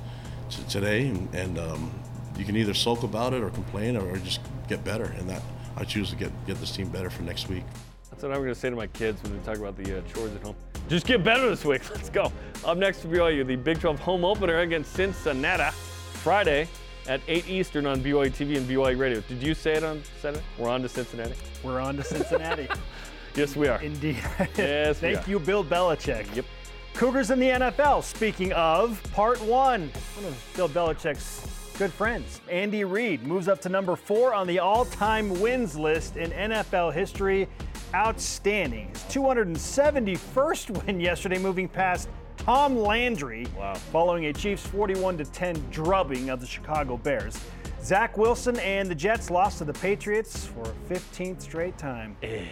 t- 0.49 0.63
today, 0.67 1.09
and, 1.09 1.35
and 1.35 1.59
um, 1.59 1.91
you 2.39 2.43
can 2.43 2.57
either 2.57 2.73
sulk 2.73 3.03
about 3.03 3.35
it 3.35 3.43
or 3.43 3.51
complain 3.51 3.97
or, 3.97 4.09
or, 4.09 4.17
just 4.17 4.41
get 4.67 4.83
better. 4.83 5.13
And 5.19 5.29
that 5.29 5.43
I 5.77 5.83
choose 5.83 6.09
to 6.09 6.15
get 6.15 6.31
get 6.45 6.59
this 6.59 6.75
team 6.75 6.89
better 6.89 7.09
for 7.09 7.23
next 7.23 7.49
week. 7.49 7.63
That's 8.09 8.23
what 8.23 8.31
I'm 8.33 8.39
going 8.39 8.53
to 8.53 8.59
say 8.59 8.69
to 8.69 8.75
my 8.75 8.87
kids 8.87 9.23
when 9.23 9.37
they 9.37 9.43
talk 9.45 9.57
about 9.57 9.77
the 9.77 9.97
uh, 9.97 10.01
chores 10.13 10.35
at 10.35 10.41
home. 10.43 10.55
Just 10.89 11.07
get 11.07 11.23
better 11.23 11.49
this 11.49 11.63
week. 11.63 11.89
Let's 11.95 12.09
go. 12.09 12.31
Up 12.65 12.77
next 12.77 13.01
for 13.01 13.07
BYU, 13.07 13.45
the 13.47 13.55
Big 13.55 13.79
12 13.79 13.99
home 13.99 14.25
opener 14.25 14.59
against 14.59 14.93
Cincinnati 14.93 15.75
Friday 16.15 16.67
at 17.07 17.21
8 17.27 17.49
Eastern 17.49 17.85
on 17.85 18.01
BYU 18.01 18.29
TV 18.29 18.57
and 18.57 18.69
BYU 18.69 18.99
Radio. 18.99 19.21
Did 19.21 19.41
you 19.41 19.53
say 19.53 19.73
it 19.73 19.83
on 19.83 20.03
Saturday? 20.21 20.43
We're 20.57 20.69
on 20.69 20.81
to 20.81 20.89
Cincinnati. 20.89 21.33
We're 21.63 21.79
on 21.79 21.95
to 21.97 22.03
Cincinnati. 22.03 22.67
yes, 23.35 23.55
we 23.55 23.67
are. 23.67 23.81
Indeed. 23.81 24.17
yes, 24.57 24.99
Thank 24.99 25.27
you, 25.27 25.39
Bill 25.39 25.63
Belichick. 25.63 26.35
Yep. 26.35 26.45
Cougars 26.93 27.31
in 27.31 27.39
the 27.39 27.47
NFL. 27.47 28.03
Speaking 28.03 28.51
of, 28.53 29.01
part 29.13 29.41
one. 29.41 29.89
One 30.15 30.25
of 30.25 30.53
Bill 30.55 30.69
Belichick's 30.69 31.47
good 31.81 31.91
friends, 31.91 32.41
Andy 32.47 32.83
Reid, 32.83 33.25
moves 33.25 33.47
up 33.47 33.59
to 33.59 33.67
number 33.67 33.95
four 33.95 34.35
on 34.35 34.45
the 34.45 34.59
all 34.59 34.85
time 34.85 35.41
wins 35.41 35.75
list 35.75 36.15
in 36.15 36.29
NFL 36.29 36.93
history. 36.93 37.47
outstanding. 37.95 38.87
His 38.89 39.01
271st 39.05 40.85
win 40.85 40.99
yesterday, 40.99 41.39
moving 41.39 41.67
past 41.67 42.07
Tom 42.37 42.77
Landry, 42.77 43.47
Wow. 43.57 43.73
following 43.73 44.27
a 44.27 44.33
Chiefs 44.33 44.63
41 44.67 45.17
10 45.17 45.55
drubbing 45.71 46.29
of 46.29 46.39
the 46.39 46.45
Chicago 46.45 46.97
Bears. 46.97 47.35
Zach 47.83 48.15
Wilson 48.15 48.59
and 48.59 48.87
the 48.87 48.93
Jets 48.95 49.31
lost 49.31 49.57
to 49.57 49.65
the 49.65 49.73
Patriots 49.73 50.45
for 50.45 50.61
a 50.61 50.93
15th 50.93 51.41
straight 51.41 51.79
time. 51.79 52.15
Eh. 52.21 52.45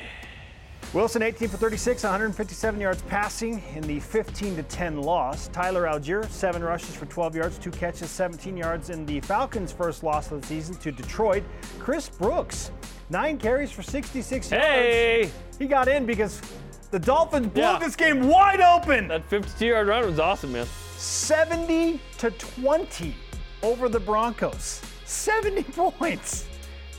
Wilson 0.92 1.22
18 1.22 1.50
for 1.50 1.58
36, 1.58 2.02
157 2.02 2.82
yards 2.82 3.04
passing 3.04 3.62
in 3.76 3.84
the 3.84 4.00
15 4.00 4.56
to 4.56 4.64
10 4.64 4.98
loss. 5.04 5.48
Tyler 5.50 5.84
Allgeier, 5.84 6.28
seven 6.30 6.64
rushes 6.64 6.96
for 6.96 7.06
12 7.06 7.36
yards, 7.36 7.60
two 7.60 7.70
catches, 7.70 8.10
17 8.10 8.58
yards 8.58 8.90
in 8.90 9.06
the 9.06 9.20
Falcons' 9.22 9.72
first 9.72 10.02
loss 10.04 10.32
of 10.32 10.42
the 10.42 10.48
season 10.48 10.76
to 10.78 10.92
Detroit. 10.92 11.44
Chris 11.78 12.10
Brooks, 12.10 12.72
nine 13.12 13.38
carries 13.38 13.72
for 13.72 13.84
66 13.84 14.50
yards. 14.52 14.66
Hey, 14.66 15.30
He 15.60 15.68
got 15.68 15.88
in 15.88 16.08
because 16.08 16.42
the 16.90 16.98
Dolphins 17.00 17.48
blew 17.48 17.62
Yeah. 17.62 17.78
this 17.78 17.96
game 17.96 18.28
wide 18.28 18.60
open. 18.62 19.08
that 19.10 19.30
52-yard 19.30 19.88
run 19.88 20.08
was 20.08 20.18
awesome, 20.20 20.54
man. 20.54 20.66
70 20.98 22.02
to 22.18 22.32
20 22.32 23.16
over 23.62 23.90
the 23.90 24.00
Broncos. 24.00 24.82
70 25.06 25.62
points. 25.76 26.48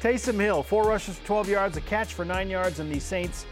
Taysom 0.00 0.40
Hill, 0.40 0.62
four 0.62 0.84
rushes 0.84 1.18
for 1.18 1.26
12 1.26 1.48
yards, 1.48 1.76
a 1.76 1.80
catch 1.82 2.14
for 2.14 2.24
nine 2.24 2.48
yards, 2.48 2.78
and 2.78 2.90
the 2.90 2.98
Saints 3.00 3.44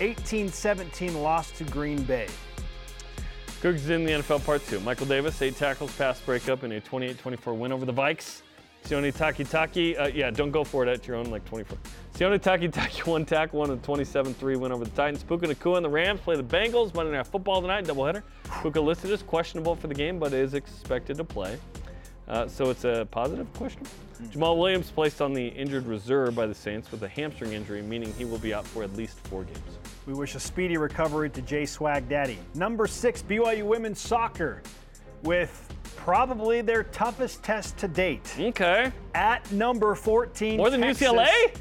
18-17 0.00 1.22
loss 1.22 1.50
to 1.52 1.64
Green 1.64 2.02
Bay. 2.02 2.28
Cougars 3.60 3.88
in 3.88 4.04
the 4.04 4.12
NFL 4.12 4.44
Part 4.44 4.66
2. 4.66 4.80
Michael 4.80 5.06
Davis, 5.06 5.40
eight 5.40 5.56
tackles, 5.56 5.94
pass 5.96 6.20
breakup 6.20 6.64
in 6.64 6.72
a 6.72 6.80
28-24 6.80 7.56
win 7.56 7.72
over 7.72 7.86
the 7.86 7.92
Vikes. 7.92 8.42
Sione 8.84 9.14
Takitaki, 9.14 9.98
uh, 9.98 10.08
yeah, 10.08 10.30
don't 10.30 10.50
go 10.50 10.62
for 10.62 10.82
it 10.86 10.88
at 10.90 11.06
your 11.06 11.16
own, 11.16 11.30
like 11.30 11.42
24. 11.46 11.78
Sione 12.14 12.38
Takitaki, 12.38 13.06
one 13.06 13.24
tackle, 13.24 13.60
one 13.60 13.70
a 13.70 13.76
27-3 13.78 14.58
win 14.58 14.70
over 14.70 14.84
the 14.84 14.90
Titans. 14.90 15.22
Puka 15.22 15.46
Nacua 15.46 15.76
and 15.76 15.84
the 15.86 15.88
Rams 15.88 16.20
play 16.20 16.36
the 16.36 16.44
Bengals 16.44 16.94
Monday 16.94 17.12
Night 17.12 17.26
Football 17.26 17.62
tonight, 17.62 17.86
doubleheader. 17.86 18.22
Puka 18.60 18.78
listed 18.78 19.10
as 19.10 19.22
questionable 19.22 19.74
for 19.74 19.86
the 19.86 19.94
game, 19.94 20.18
but 20.18 20.34
is 20.34 20.52
expected 20.52 21.16
to 21.16 21.24
play. 21.24 21.58
Uh, 22.28 22.48
so 22.48 22.70
it's 22.70 22.84
a 22.84 23.06
positive 23.10 23.52
question. 23.54 23.82
Jamaal 24.30 24.56
Williams 24.56 24.90
placed 24.90 25.20
on 25.20 25.34
the 25.34 25.46
injured 25.48 25.86
reserve 25.86 26.34
by 26.34 26.46
the 26.46 26.54
Saints 26.54 26.90
with 26.90 27.02
a 27.02 27.08
hamstring 27.08 27.52
injury, 27.52 27.82
meaning 27.82 28.12
he 28.16 28.24
will 28.24 28.38
be 28.38 28.54
out 28.54 28.66
for 28.66 28.82
at 28.82 28.94
least 28.96 29.18
four 29.26 29.44
games. 29.44 29.58
We 30.06 30.14
wish 30.14 30.34
a 30.34 30.40
speedy 30.40 30.76
recovery 30.76 31.30
to 31.30 31.42
Jay 31.42 31.66
Swag 31.66 32.08
Daddy. 32.08 32.38
Number 32.54 32.86
six, 32.86 33.22
BYU 33.22 33.64
women's 33.64 33.98
soccer, 33.98 34.62
with 35.22 35.68
probably 35.96 36.60
their 36.60 36.84
toughest 36.84 37.42
test 37.42 37.76
to 37.78 37.88
date. 37.88 38.34
Okay. 38.38 38.92
At 39.14 39.50
number 39.50 39.94
14, 39.94 40.58
More 40.58 40.70
than 40.70 40.80
Texas. 40.80 41.08
UCLA? 41.08 41.54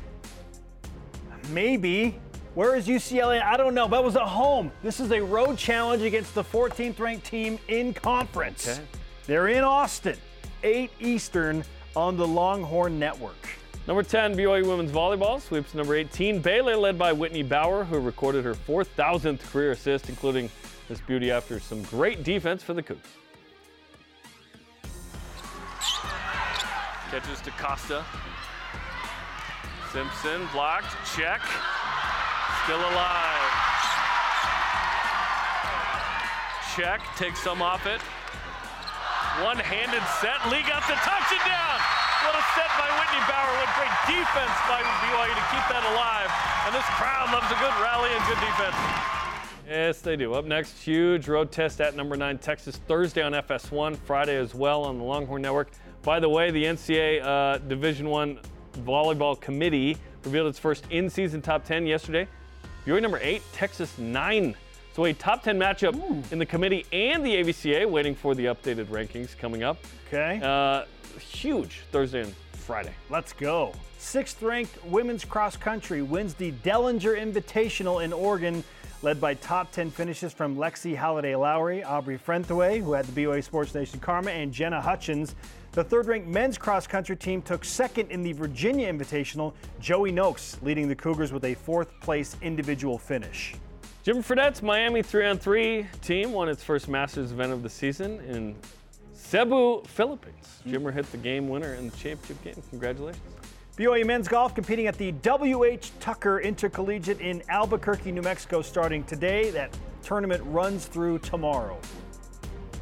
Maybe. 1.49 2.19
Where 2.55 2.75
is 2.75 2.87
UCLA? 2.87 3.41
I 3.41 3.57
don't 3.57 3.73
know. 3.73 3.87
That 3.87 4.03
was 4.03 4.15
at 4.15 4.23
home. 4.23 4.71
This 4.83 4.99
is 4.99 5.11
a 5.11 5.21
road 5.21 5.57
challenge 5.57 6.03
against 6.03 6.35
the 6.35 6.43
14th 6.43 6.99
ranked 6.99 7.25
team 7.25 7.57
in 7.67 7.93
conference. 7.93 8.67
Okay. 8.67 8.81
They're 9.25 9.47
in 9.47 9.63
Austin, 9.63 10.17
8 10.63 10.89
Eastern 10.99 11.63
on 11.95 12.17
the 12.17 12.27
Longhorn 12.27 12.97
Network. 12.97 13.35
Number 13.85 14.01
10, 14.01 14.35
BYU 14.37 14.65
women's 14.65 14.91
volleyball 14.91 15.41
sweeps 15.41 15.73
number 15.73 15.95
18. 15.95 16.39
Baylor 16.39 16.77
led 16.77 16.97
by 16.97 17.11
Whitney 17.11 17.43
Bower, 17.43 17.83
who 17.83 17.99
recorded 17.99 18.45
her 18.45 18.55
4,000th 18.55 19.41
career 19.51 19.71
assist, 19.71 20.07
including 20.07 20.49
this 20.87 21.01
beauty 21.01 21.31
after 21.31 21.59
some 21.59 21.83
great 21.83 22.23
defense 22.23 22.63
for 22.63 22.73
the 22.73 22.81
Cougs. 22.81 22.99
Catches 27.11 27.41
to 27.41 27.51
Costa. 27.51 28.03
Simpson 29.91 30.47
blocked. 30.53 30.95
Check. 31.15 31.41
Still 32.63 32.79
alive. 32.79 33.51
Check. 36.75 37.01
Takes 37.17 37.43
some 37.43 37.61
off 37.61 37.85
it. 37.85 38.01
One-handed 39.41 40.05
set. 40.21 40.37
Lee 40.53 40.61
got 40.61 40.85
the 40.85 40.93
touchdown. 41.01 41.79
What 42.21 42.37
a 42.37 42.43
set 42.53 42.69
by 42.77 42.85
Whitney 43.01 43.17
Bower. 43.25 43.49
What 43.57 43.69
great 43.73 43.89
defense 44.05 44.53
by 44.69 44.77
BYU 45.01 45.33
to 45.33 45.45
keep 45.49 45.65
that 45.73 45.83
alive. 45.89 46.29
And 46.67 46.75
this 46.75 46.85
crowd 47.01 47.33
loves 47.33 47.49
a 47.49 47.57
good 47.57 47.73
rally 47.81 48.11
and 48.13 48.23
good 48.27 48.39
defense. 48.39 48.75
Yes, 49.67 50.01
they 50.01 50.15
do. 50.15 50.35
Up 50.35 50.45
next, 50.45 50.77
huge 50.77 51.27
road 51.27 51.51
test 51.51 51.81
at 51.81 51.95
number 51.95 52.15
nine 52.15 52.37
Texas 52.37 52.77
Thursday 52.87 53.23
on 53.23 53.31
FS1, 53.31 53.97
Friday 53.97 54.35
as 54.35 54.53
well 54.53 54.83
on 54.83 54.99
the 54.99 55.03
Longhorn 55.03 55.41
Network. 55.41 55.71
By 56.03 56.19
the 56.19 56.29
way, 56.29 56.51
the 56.51 56.65
NCAA 56.65 57.23
uh, 57.23 57.57
Division 57.57 58.09
One 58.09 58.39
volleyball 58.81 59.41
committee 59.41 59.97
revealed 60.23 60.47
its 60.47 60.59
first 60.59 60.85
in-season 60.91 61.41
top 61.41 61.65
10 61.65 61.87
yesterday. 61.87 62.27
BYU 62.85 63.01
number 63.01 63.19
eight, 63.19 63.41
Texas 63.51 63.97
nine. 63.97 64.55
So 64.93 65.05
a 65.05 65.13
top 65.13 65.41
10 65.41 65.57
matchup 65.57 66.31
in 66.31 66.37
the 66.37 66.45
committee 66.45 66.85
and 66.91 67.25
the 67.25 67.35
AVCA, 67.37 67.89
waiting 67.89 68.13
for 68.13 68.35
the 68.35 68.45
updated 68.45 68.85
rankings 68.85 69.35
coming 69.35 69.63
up. 69.63 69.79
Okay. 70.07 70.39
Uh, 70.43 70.85
huge 71.19 71.81
Thursday 71.91 72.21
and 72.21 72.33
Friday. 72.51 72.93
Let's 73.09 73.33
go. 73.33 73.73
Sixth 73.97 74.39
ranked 74.43 74.85
women's 74.85 75.25
cross 75.25 75.57
country 75.57 76.03
wins 76.03 76.35
the 76.35 76.51
Dellinger 76.63 77.19
Invitational 77.19 78.03
in 78.03 78.13
Oregon, 78.13 78.63
led 79.01 79.19
by 79.19 79.33
top 79.33 79.71
10 79.71 79.89
finishes 79.89 80.31
from 80.31 80.57
Lexy 80.57 80.95
Halladay 80.95 81.39
Lowry, 81.39 81.83
Aubrey 81.83 82.17
Frentheway, 82.17 82.79
who 82.79 82.93
had 82.93 83.05
the 83.05 83.25
BOA 83.25 83.41
Sports 83.41 83.73
Nation 83.73 83.99
Karma, 83.99 84.29
and 84.29 84.53
Jenna 84.53 84.79
Hutchins. 84.79 85.33
The 85.71 85.83
third 85.83 86.05
ranked 86.05 86.27
men's 86.27 86.59
cross 86.59 86.85
country 86.85 87.15
team 87.15 87.41
took 87.41 87.65
second 87.65 88.11
in 88.11 88.21
the 88.21 88.33
Virginia 88.33 88.93
Invitational, 88.93 89.53
Joey 89.79 90.11
Nokes 90.11 90.61
leading 90.61 90.87
the 90.87 90.95
Cougars 90.95 91.33
with 91.33 91.45
a 91.45 91.55
fourth 91.55 91.99
place 91.99 92.37
individual 92.43 92.99
finish. 92.99 93.55
Jim 94.03 94.21
Fredette's 94.21 94.61
Miami 94.61 95.01
3 95.01 95.27
on 95.27 95.37
3 95.37 95.87
team 96.01 96.33
won 96.33 96.49
its 96.49 96.61
first 96.61 96.89
Masters 96.89 97.31
event 97.31 97.53
of 97.53 97.63
the 97.63 97.69
season 97.69 98.19
in 98.19 98.53
Cebu, 99.13 99.81
Philippines. 99.83 100.59
Jimmer 100.67 100.93
hit 100.93 101.09
the 101.13 101.17
game 101.17 101.47
winner 101.47 101.75
in 101.75 101.89
the 101.89 101.95
championship 101.95 102.43
game. 102.43 102.61
Congratulations. 102.69 103.23
BYU 103.77 104.05
men's 104.05 104.27
golf 104.27 104.53
competing 104.53 104.87
at 104.87 104.97
the 104.97 105.13
W.H. 105.13 105.93
Tucker 106.01 106.41
Intercollegiate 106.41 107.21
in 107.21 107.41
Albuquerque, 107.47 108.11
New 108.11 108.21
Mexico, 108.21 108.61
starting 108.61 109.05
today. 109.05 109.51
That 109.51 109.73
tournament 110.01 110.43
runs 110.47 110.85
through 110.85 111.19
tomorrow. 111.19 111.79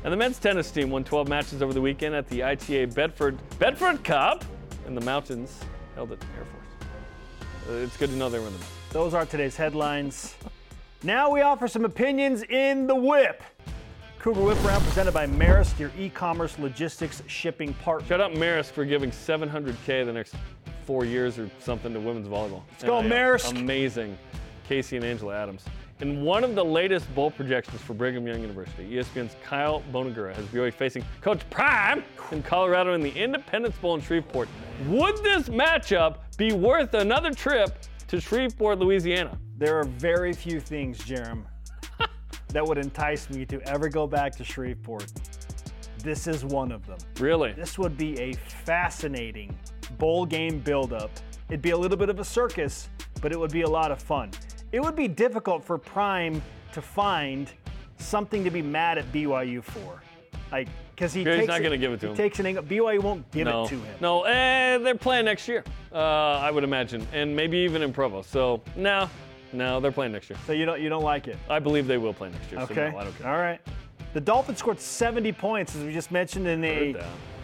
And 0.03 0.11
the 0.11 0.17
men's 0.17 0.39
tennis 0.39 0.71
team 0.71 0.89
won 0.89 1.03
12 1.03 1.27
matches 1.27 1.61
over 1.61 1.71
the 1.71 1.81
weekend 1.81 2.15
at 2.15 2.27
the 2.29 2.43
ITA 2.43 2.85
Bedford 2.85 3.37
Bedford 3.59 4.03
Cup 4.03 4.43
in 4.87 4.95
the 4.95 5.01
mountains 5.01 5.59
held 5.93 6.13
at 6.13 6.17
Air 6.35 6.45
Force. 6.45 7.69
Uh, 7.69 7.73
it's 7.73 7.95
good 7.95 8.09
to 8.09 8.15
know 8.15 8.27
they 8.27 8.39
were 8.39 8.47
in 8.47 8.53
the. 8.53 8.65
Those 8.89 9.13
are 9.13 9.27
today's 9.27 9.55
headlines. 9.55 10.33
Now 11.03 11.31
we 11.31 11.41
offer 11.41 11.67
some 11.67 11.83
opinions 11.83 12.43
in 12.43 12.85
the 12.85 12.93
whip. 12.93 13.41
Cougar 14.19 14.41
Whip 14.41 14.63
Round 14.63 14.83
presented 14.83 15.13
by 15.13 15.25
Maersk, 15.25 15.79
your 15.79 15.91
e-commerce 15.97 16.59
logistics 16.59 17.23
shipping 17.25 17.73
partner. 17.75 18.07
Shout 18.07 18.21
out 18.21 18.33
Maersk 18.33 18.69
for 18.69 18.85
giving 18.85 19.09
700K 19.09 20.05
the 20.05 20.13
next 20.13 20.35
four 20.85 21.03
years 21.03 21.39
or 21.39 21.49
something 21.57 21.91
to 21.91 21.99
women's 21.99 22.27
volleyball. 22.27 22.61
Let's 22.69 22.83
go, 22.83 23.01
Maersk. 23.01 23.57
Amazing. 23.57 24.15
Casey 24.67 24.95
and 24.95 25.03
Angela 25.03 25.35
Adams. 25.35 25.65
In 26.01 26.23
one 26.23 26.43
of 26.43 26.53
the 26.53 26.63
latest 26.63 27.13
bowl 27.15 27.31
projections 27.31 27.81
for 27.81 27.95
Brigham 27.95 28.27
Young 28.27 28.41
University, 28.41 28.91
ESPN's 28.93 29.35
Kyle 29.43 29.81
Bonagura 29.91 30.35
has 30.35 30.45
BYU 30.45 30.71
facing 30.71 31.03
Coach 31.21 31.47
Prime 31.49 32.03
in 32.31 32.43
Colorado 32.43 32.93
in 32.93 33.01
the 33.01 33.11
Independence 33.11 33.75
Bowl 33.77 33.95
in 33.95 34.01
Shreveport. 34.01 34.49
Would 34.87 35.17
this 35.23 35.49
matchup 35.49 36.17
be 36.37 36.53
worth 36.53 36.93
another 36.93 37.31
trip 37.31 37.75
to 38.11 38.19
Shreveport, 38.19 38.77
Louisiana? 38.77 39.37
There 39.57 39.79
are 39.79 39.85
very 39.85 40.33
few 40.33 40.59
things, 40.59 40.97
Jerem, 40.97 41.45
that 42.49 42.67
would 42.67 42.77
entice 42.77 43.29
me 43.29 43.45
to 43.45 43.61
ever 43.61 43.87
go 43.87 44.05
back 44.05 44.35
to 44.35 44.43
Shreveport. 44.43 45.09
This 45.99 46.27
is 46.27 46.43
one 46.43 46.73
of 46.73 46.85
them. 46.85 46.97
Really? 47.21 47.53
This 47.53 47.79
would 47.79 47.97
be 47.97 48.19
a 48.19 48.33
fascinating 48.33 49.57
bowl 49.97 50.25
game 50.25 50.59
buildup. 50.59 51.09
It'd 51.47 51.61
be 51.61 51.69
a 51.69 51.77
little 51.77 51.95
bit 51.95 52.09
of 52.09 52.19
a 52.19 52.25
circus, 52.25 52.89
but 53.21 53.31
it 53.31 53.39
would 53.39 53.53
be 53.53 53.61
a 53.61 53.69
lot 53.69 53.93
of 53.93 54.01
fun. 54.01 54.31
It 54.73 54.81
would 54.81 54.97
be 54.97 55.07
difficult 55.07 55.63
for 55.63 55.77
Prime 55.77 56.41
to 56.73 56.81
find 56.81 57.49
something 57.97 58.43
to 58.43 58.51
be 58.51 58.61
mad 58.61 58.97
at 58.97 59.09
BYU 59.13 59.63
for. 59.63 60.03
Like, 60.51 60.67
because 60.95 61.13
he 61.13 61.21
Yeah, 61.23 61.29
he's 61.31 61.37
takes 61.41 61.47
not 61.47 61.59
it- 61.61 61.63
gonna 61.63 61.77
give 61.77 61.93
it 61.93 61.99
to 62.01 62.07
he 62.07 62.11
him. 62.11 62.17
takes 62.17 62.39
an 62.39 62.45
Eng- 62.45 62.57
BYU 62.67 62.99
won't 63.01 63.29
give 63.31 63.47
no. 63.47 63.63
it 63.65 63.69
to 63.69 63.75
him. 63.75 63.95
No, 64.01 64.23
eh, 64.23 64.77
they're 64.79 64.95
playing 64.95 65.25
next 65.25 65.47
year, 65.47 65.63
uh, 65.93 65.97
I 65.97 66.51
would 66.51 66.63
imagine, 66.63 67.07
and 67.13 67.35
maybe 67.35 67.57
even 67.59 67.81
in 67.81 67.93
Provo. 67.93 68.21
So, 68.21 68.61
no, 68.75 69.09
no, 69.53 69.79
they're 69.79 69.91
playing 69.91 70.11
next 70.11 70.29
year. 70.29 70.37
So 70.45 70.53
you 70.53 70.65
don't 70.65 70.81
you 70.81 70.89
don't 70.89 71.03
like 71.03 71.27
it. 71.27 71.37
I 71.49 71.59
believe 71.59 71.87
they 71.87 71.97
will 71.97 72.13
play 72.13 72.29
next 72.29 72.51
year. 72.51 72.61
Okay. 72.61 72.75
So 72.75 72.89
no, 72.91 72.97
I 72.97 73.03
don't 73.05 73.17
care. 73.17 73.31
All 73.31 73.39
right. 73.39 73.59
The 74.13 74.19
Dolphins 74.21 74.57
scored 74.59 74.79
70 74.79 75.31
points, 75.31 75.73
as 75.75 75.83
we 75.85 75.93
just 75.93 76.11
mentioned, 76.11 76.45
in 76.45 76.63
a 76.65 76.95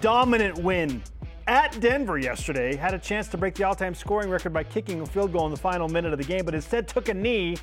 dominant 0.01 0.57
win 0.57 1.01
at 1.47 1.79
Denver 1.79 2.17
yesterday. 2.17 2.75
Had 2.75 2.93
a 2.93 2.99
chance 2.99 3.29
to 3.29 3.37
break 3.37 3.55
the 3.55 3.63
all 3.63 3.73
time 3.73 3.95
scoring 3.95 4.29
record 4.29 4.51
by 4.51 4.63
kicking 4.63 4.99
a 4.99 5.05
field 5.05 5.31
goal 5.31 5.45
in 5.45 5.51
the 5.51 5.57
final 5.57 5.87
minute 5.87 6.11
of 6.11 6.17
the 6.19 6.25
game, 6.25 6.43
but 6.43 6.53
instead 6.53 6.85
took 6.89 7.07
a 7.07 7.13
knee 7.13 7.55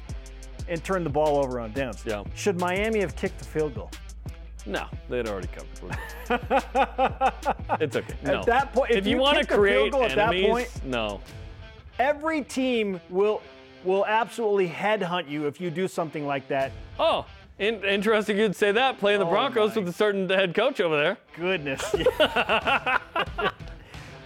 and 0.69 0.83
turned 0.83 1.05
the 1.05 1.11
ball 1.11 1.37
over 1.37 1.61
on 1.61 1.71
downs. 1.73 2.03
Yeah. 2.07 2.25
Should 2.35 2.59
Miami 2.59 3.01
have 3.01 3.15
kicked 3.15 3.39
the 3.39 3.45
field 3.45 3.75
goal? 3.75 3.91
No, 4.67 4.87
they'd 5.09 5.29
already 5.29 5.49
covered. 5.49 5.99
It's 7.81 7.97
okay. 7.97 8.15
No. 8.23 8.41
At 8.41 8.47
that 8.47 8.73
point, 8.73 8.91
if, 8.91 8.99
if 8.99 9.07
you, 9.07 9.19
want 9.19 9.37
to 9.37 9.41
kick 9.41 9.49
the 9.49 9.55
field 9.55 9.61
create 9.61 9.93
goal 9.93 10.05
at 10.05 10.15
that 10.15 10.29
enemies, 10.29 10.49
point, 10.49 10.85
no. 10.85 11.21
every 11.99 12.43
team 12.43 13.01
will 13.11 13.43
will 13.85 14.07
absolutely 14.07 14.69
headhunt 14.69 15.29
you 15.29 15.47
if 15.47 15.61
you 15.61 15.71
do 15.71 15.87
something 15.87 16.27
like 16.27 16.49
that. 16.49 16.73
Oh, 16.99 17.27
in, 17.59 17.85
interesting 17.85 18.37
you'd 18.37 18.57
say 18.57 18.73
that, 18.73 18.99
playing 18.99 19.21
the 19.21 19.27
Oh 19.27 19.31
Broncos 19.31 19.77
with 19.77 19.89
a 19.89 19.93
certain 19.93 20.29
head 20.29 20.55
coach 20.55 20.81
over 20.81 20.97
there. 20.97 21.17
Goodness. 21.37 21.95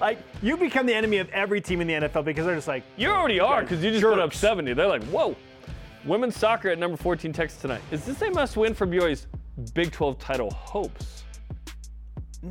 like, 0.00 0.18
you 0.40 0.56
become 0.56 0.86
the 0.86 0.94
enemy 0.94 1.18
of 1.18 1.28
every 1.30 1.60
team 1.60 1.82
in 1.82 1.88
the 1.88 1.94
NFL 1.94 2.24
because 2.24 2.46
they're 2.46 2.54
just 2.54 2.68
like, 2.68 2.84
You 2.96 3.10
already 3.10 3.40
are, 3.40 3.62
because 3.62 3.84
you 3.84 3.90
just 3.90 4.02
put 4.02 4.18
up 4.18 4.32
70. 4.32 4.72
They're 4.72 4.86
like, 4.86 5.04
whoa. 5.04 5.36
Women's 6.04 6.36
soccer 6.36 6.70
at 6.70 6.78
number 6.78 6.96
14 6.96 7.32
Texas 7.32 7.60
tonight. 7.60 7.82
Is 7.90 8.04
this 8.04 8.22
a 8.22 8.30
must 8.30 8.56
win 8.56 8.72
for 8.72 8.86
BYU's 8.86 9.26
Big 9.74 9.92
12 9.92 10.18
title 10.18 10.50
hopes? 10.50 11.24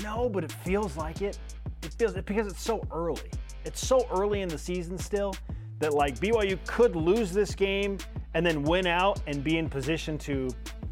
no, 0.03 0.29
but 0.29 0.43
it 0.43 0.51
feels 0.51 0.97
like 0.97 1.21
it. 1.21 1.37
It 1.83 1.93
feels 1.93 2.13
because 2.13 2.47
it's 2.47 2.61
so 2.61 2.85
early. 2.91 3.29
It's 3.65 3.85
so 3.85 4.07
early 4.11 4.41
in 4.41 4.49
the 4.49 4.57
season 4.57 4.97
still 4.97 5.35
that 5.79 5.93
like 5.93 6.19
BYU 6.19 6.57
could 6.65 6.95
lose 6.95 7.31
this 7.31 7.53
game 7.55 7.97
and 8.33 8.45
then 8.45 8.63
win 8.63 8.87
out 8.87 9.21
and 9.27 9.43
be 9.43 9.57
in 9.57 9.69
position 9.69 10.17
to 10.19 10.49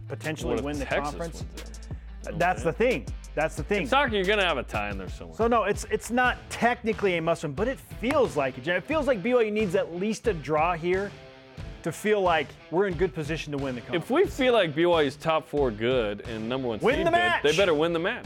potentially 0.08 0.62
win 0.62 0.78
the 0.78 0.86
Texas 0.86 1.16
conference. 1.16 1.44
That's 2.34 2.64
the 2.64 2.74
thing. 2.74 3.06
That's 3.34 3.56
the 3.56 3.64
thing. 3.64 3.88
Soccer, 3.88 4.16
you're 4.16 4.24
going 4.24 4.40
to 4.40 4.46
have 4.46 4.58
a 4.58 4.64
tie 4.64 4.90
in 4.90 4.98
there 4.98 5.10
somewhere. 5.10 5.36
So 5.36 5.48
no, 5.48 5.64
it's 5.64 5.86
it's 5.92 6.10
not 6.10 6.38
technically 6.50 7.18
a 7.18 7.22
must-win, 7.22 7.54
but 7.54 7.68
it 7.68 7.80
feels 7.80 8.38
like 8.38 8.58
it. 8.58 8.68
It 8.68 8.84
feels 8.84 9.08
like 9.08 9.22
BYU 9.22 9.52
needs 9.52 9.76
at 9.76 9.96
least 9.96 10.28
a 10.28 10.34
draw 10.34 10.74
here 10.74 11.12
to 11.86 11.92
feel 11.92 12.20
like 12.20 12.48
we're 12.72 12.88
in 12.88 12.96
good 12.96 13.14
position 13.14 13.52
to 13.52 13.60
win 13.60 13.76
the 13.76 13.82
conference. 13.82 14.06
if 14.06 14.10
we 14.10 14.26
feel 14.26 14.54
like 14.54 14.74
BYU's 14.74 15.16
top 15.16 15.48
four 15.48 15.70
good 15.70 16.28
and 16.28 16.50
number 16.50 16.68
one 16.68 16.80
Win 16.80 16.96
seed 16.96 17.06
the 17.06 17.12
good, 17.12 17.44
they 17.44 17.56
better 17.56 17.76
win 17.76 17.94
the 17.94 18.00
match. 18.00 18.26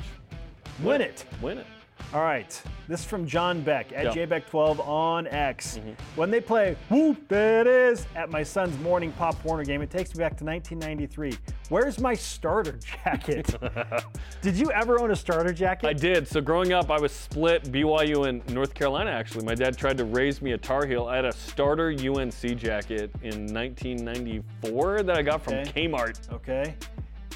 win 0.82 1.02
it. 1.02 1.26
Win 1.42 1.58
it. 1.58 1.66
All 2.12 2.22
right. 2.22 2.60
This 2.88 3.02
is 3.02 3.06
from 3.06 3.28
John 3.28 3.62
Beck 3.62 3.94
at 3.94 4.06
Yeah. 4.16 4.26
JBeck12 4.26 4.80
on 4.88 5.28
X. 5.28 5.78
Mm-hmm. 5.78 5.92
When 6.16 6.32
they 6.32 6.42
play 6.42 6.76
Whoop 6.90 7.28
there 7.28 7.62
it 7.62 7.68
is 7.68 8.08
at 8.16 8.32
my 8.32 8.42
son's 8.42 8.78
morning 8.80 9.12
Pop 9.12 9.44
Warner 9.46 9.64
game, 9.64 9.84
it 9.84 9.92
takes 9.92 10.16
me 10.16 10.20
back 10.24 10.36
to 10.38 10.44
1993. 10.44 11.38
Where's 11.70 12.00
my 12.00 12.16
starter 12.16 12.80
jacket? 13.04 13.56
Did 14.42 14.56
you 14.56 14.72
ever 14.72 15.00
own 15.00 15.12
a 15.12 15.16
starter 15.16 15.54
jacket? 15.54 15.86
I 15.88 15.94
did. 15.94 16.28
So 16.28 16.42
growing 16.42 16.74
up, 16.74 16.90
I 16.90 17.00
was 17.00 17.12
split 17.12 17.66
BYU 17.66 18.28
and 18.28 18.48
North 18.50 18.74
Carolina. 18.74 19.12
Actually, 19.12 19.46
my 19.46 19.54
dad 19.54 19.78
tried 19.78 19.98
to 20.00 20.06
raise 20.06 20.42
me 20.42 20.54
a 20.54 20.58
Tar 20.58 20.88
Heel. 20.88 21.06
I 21.06 21.18
had 21.18 21.26
a 21.26 21.32
starter 21.34 21.90
UNC 21.92 22.58
jacket 22.58 23.12
in 23.22 23.46
1994 23.54 25.04
that 25.04 25.16
I 25.16 25.22
got 25.22 25.44
from 25.44 25.54
Kmart. 25.54 26.32
Okay. 26.34 26.74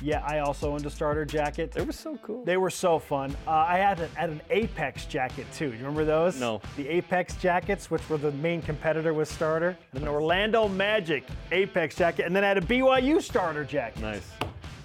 Yeah, 0.01 0.23
I 0.25 0.39
also 0.39 0.73
owned 0.73 0.85
a 0.85 0.89
starter 0.89 1.23
jacket. 1.23 1.71
They 1.71 1.83
were 1.83 1.91
so 1.91 2.17
cool. 2.23 2.43
They 2.43 2.57
were 2.57 2.69
so 2.69 2.99
fun. 2.99 3.35
Uh, 3.47 3.51
I 3.51 3.77
had, 3.77 3.99
a, 3.99 4.07
had 4.15 4.29
an 4.31 4.41
Apex 4.49 5.05
jacket 5.05 5.45
too. 5.53 5.67
Do 5.69 5.73
you 5.73 5.79
remember 5.79 6.03
those? 6.03 6.39
No. 6.39 6.61
The 6.77 6.87
Apex 6.89 7.35
jackets, 7.37 7.89
which 7.91 8.07
were 8.09 8.17
the 8.17 8.31
main 8.33 8.61
competitor 8.61 9.13
with 9.13 9.31
starter. 9.31 9.77
An 9.93 10.07
Orlando 10.07 10.67
Magic 10.67 11.23
Apex 11.51 11.95
jacket, 11.95 12.25
and 12.25 12.35
then 12.35 12.43
I 12.43 12.47
had 12.47 12.57
a 12.57 12.61
BYU 12.61 13.21
starter 13.21 13.63
jacket. 13.63 14.01
nice. 14.01 14.29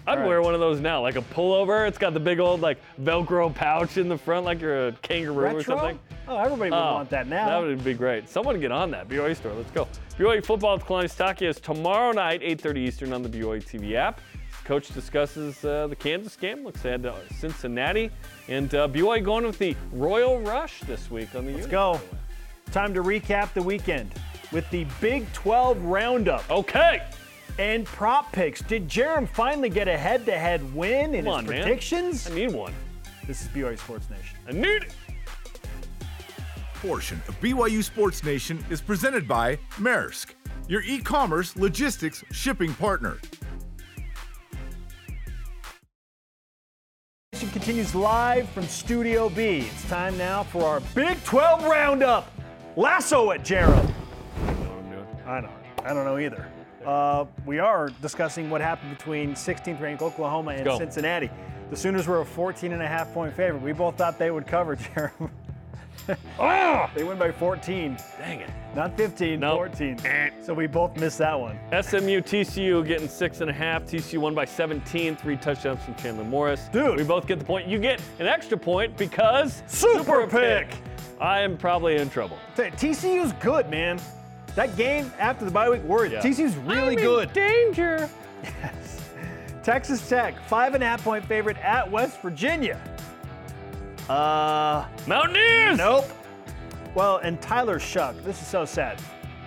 I'd 0.07 0.21
All 0.21 0.27
wear 0.29 0.41
one 0.41 0.55
of 0.55 0.61
those 0.61 0.81
now, 0.81 1.03
like 1.03 1.17
a 1.17 1.21
pullover. 1.21 1.87
It's 1.87 1.99
got 1.99 2.15
the 2.15 2.21
big 2.21 2.39
old 2.41 2.63
like 2.63 2.79
Velcro 3.03 3.55
pouch 3.55 3.99
in 3.99 4.09
the 4.09 4.17
front, 4.17 4.47
like 4.47 4.59
you're 4.59 4.89
a 4.89 4.93
kangaroo 5.03 5.37
or 5.37 5.43
Retro? 5.57 5.63
something. 5.77 5.99
Oh, 6.27 6.39
everybody 6.39 6.71
would 6.71 6.77
Oh, 6.79 6.95
want 6.95 7.11
that 7.11 7.27
now. 7.27 7.47
That 7.47 7.67
would 7.67 7.85
be 7.85 7.93
great. 7.93 8.27
Someone 8.27 8.59
get 8.59 8.73
on 8.73 8.91
that 8.93 9.07
BYU 9.09 9.37
store. 9.37 9.53
Let's 9.53 9.71
go. 9.73 9.87
BYU 10.19 10.43
football 10.43 10.77
with 10.79 10.87
Kalani 10.87 11.15
Sitake 11.15 11.47
is 11.47 11.61
tomorrow 11.61 12.13
night, 12.13 12.41
8:30 12.41 12.77
Eastern 12.79 13.13
on 13.13 13.23
the 13.23 13.29
BYU 13.29 13.63
TV 13.63 13.97
app. 13.97 14.21
Coach 14.69 14.93
discusses 14.93 15.65
uh, 15.65 15.87
the 15.87 15.97
Kansas 15.97 16.37
game. 16.37 16.63
Looks 16.63 16.85
ahead 16.85 17.03
to 17.05 17.15
Cincinnati, 17.39 18.11
and 18.49 18.75
uh, 18.75 18.87
BYU 18.87 19.25
going 19.25 19.47
with 19.47 19.57
the 19.57 19.75
Royal 19.93 20.39
Rush 20.41 20.81
this 20.81 21.11
week 21.11 21.35
on 21.35 21.47
the. 21.47 21.55
Let's 21.55 21.67
go. 21.67 21.99
Time 22.71 22.93
to 22.93 23.03
recap 23.03 23.55
the 23.55 23.63
weekend 23.63 24.13
with 24.53 24.69
the 24.71 24.87
Big 25.01 25.25
12 25.33 25.83
roundup 25.85 26.51
Okay. 26.51 27.03
and 27.59 27.87
prop 27.87 28.31
picks. 28.31 28.61
Did 28.61 28.87
Jerem 28.91 29.27
finally 29.27 29.71
get 29.71 29.89
a 29.89 29.97
head-to-head 29.97 30.75
win 30.75 31.15
in 31.15 31.25
Come 31.25 31.33
his 31.33 31.35
on, 31.35 31.47
man. 31.47 31.63
predictions? 31.63 32.31
I 32.31 32.35
need 32.35 32.53
one. 32.53 32.75
This 33.27 33.41
is 33.41 33.49
BYU 33.49 33.79
Sports 33.79 34.11
Nation. 34.11 34.37
I 34.47 34.53
need 34.53 34.67
it. 34.83 34.95
portion 36.83 37.23
of 37.27 37.41
BYU 37.41 37.83
Sports 37.83 38.23
Nation 38.23 38.63
is 38.69 38.83
presented 38.83 39.27
by 39.27 39.57
Maersk, 39.79 40.35
your 40.69 40.83
e 40.83 40.99
commerce 40.99 41.57
logistics 41.57 42.23
shipping 42.33 42.75
partner. 42.75 43.17
Continues 47.47 47.95
live 47.95 48.49
from 48.51 48.65
Studio 48.65 49.29
B. 49.29 49.69
It's 49.73 49.89
time 49.89 50.19
now 50.19 50.43
for 50.43 50.65
our 50.65 50.81
Big 50.95 51.23
12 51.25 51.65
roundup. 51.65 52.31
Lasso 52.77 53.31
it, 53.31 53.43
Jerem. 53.43 53.87
You 54.41 54.47
know 54.65 54.73
I'm 54.79 54.91
doing. 54.91 55.07
I 55.27 55.41
don't. 55.41 55.53
I 55.85 55.95
don't 55.95 56.05
know 56.05 56.19
either. 56.19 56.49
Uh, 56.85 57.27
we 57.47 57.59
are 57.59 57.91
discussing 58.03 58.51
what 58.51 58.61
happened 58.61 58.97
between 58.97 59.35
16th 59.35 59.81
ranked 59.81 60.03
Oklahoma 60.03 60.53
and. 60.53 60.79
Cincinnati. 60.79 61.31
The 61.71 61.77
Sooners 61.77 62.07
were 62.07 62.21
a 62.21 62.27
14 62.27 62.73
and 62.73 62.83
a 62.83 62.87
half 62.87 63.13
point 63.13 63.35
favorite. 63.35 63.63
We 63.63 63.73
both 63.73 63.97
thought 63.97 64.19
they 64.19 64.31
would 64.31 64.47
cover, 64.47 64.77
Jeremy. 64.95 65.31
Oh, 66.39 66.91
They 66.95 67.05
win 67.05 67.19
by 67.19 67.31
14, 67.33 67.97
dang 68.19 68.41
it. 68.41 68.51
not 68.75 68.97
15, 68.97 69.41
Nope. 69.41 69.57
14. 69.59 69.99
Eh. 70.07 70.31
So 70.43 70.55
we 70.55 70.67
both 70.67 70.97
missed 70.97 71.19
that 71.19 71.39
one. 71.39 71.59
SMU 71.71 72.21
TCU 72.21 72.87
getting 72.87 73.09
six 73.09 73.41
and 73.41 73.51
a 73.51 73.53
half. 73.53 73.85
TCU 73.85 74.19
won 74.19 74.35
by 74.35 74.45
17, 74.45 75.17
three 75.17 75.37
touchdowns 75.37 75.83
from 75.85 75.95
Chandler 75.97 76.25
Morris. 76.25 76.69
Dude. 76.73 76.97
we 76.97 77.05
both 77.05 77.27
get 77.27 77.39
the 77.39 77.45
point. 77.45 77.67
You 77.69 77.79
get 77.79 78.01
an 78.19 78.27
extra 78.27 78.57
point 78.57 78.97
because 78.97 79.63
Super 79.67 80.27
pick. 80.27 80.75
I 81.21 81.41
am 81.41 81.57
probably 81.57 81.97
in 81.97 82.09
trouble. 82.11 82.39
Say, 82.57 82.71
TCU's 82.71 83.33
good, 83.35 83.69
man. 83.69 83.99
That 84.55 84.77
game 84.77 85.13
after 85.19 85.45
the 85.45 85.51
bye 85.51 85.69
week 85.69 85.83
worried. 85.85 86.13
Yeah. 86.13 86.21
TCU's 86.23 86.57
really 86.57 86.93
I'm 86.95 86.99
in 86.99 87.05
good. 87.05 87.33
danger. 87.33 88.09
Texas 89.63 90.09
Tech, 90.09 90.35
five 90.49 90.75
and 90.75 90.83
a 90.83 90.87
half 90.87 91.05
point 91.05 91.25
favorite 91.25 91.59
at 91.59 91.89
West 91.91 92.21
Virginia. 92.23 92.81
Uh, 94.09 94.87
Mountaineers. 95.07 95.77
Nope. 95.79 96.07
Well, 96.95 97.19
and 97.19 97.41
Tyler 97.41 97.79
Shough, 97.79 98.23
this 98.25 98.41
is 98.41 98.47
so 98.47 98.65
sad. 98.65 99.01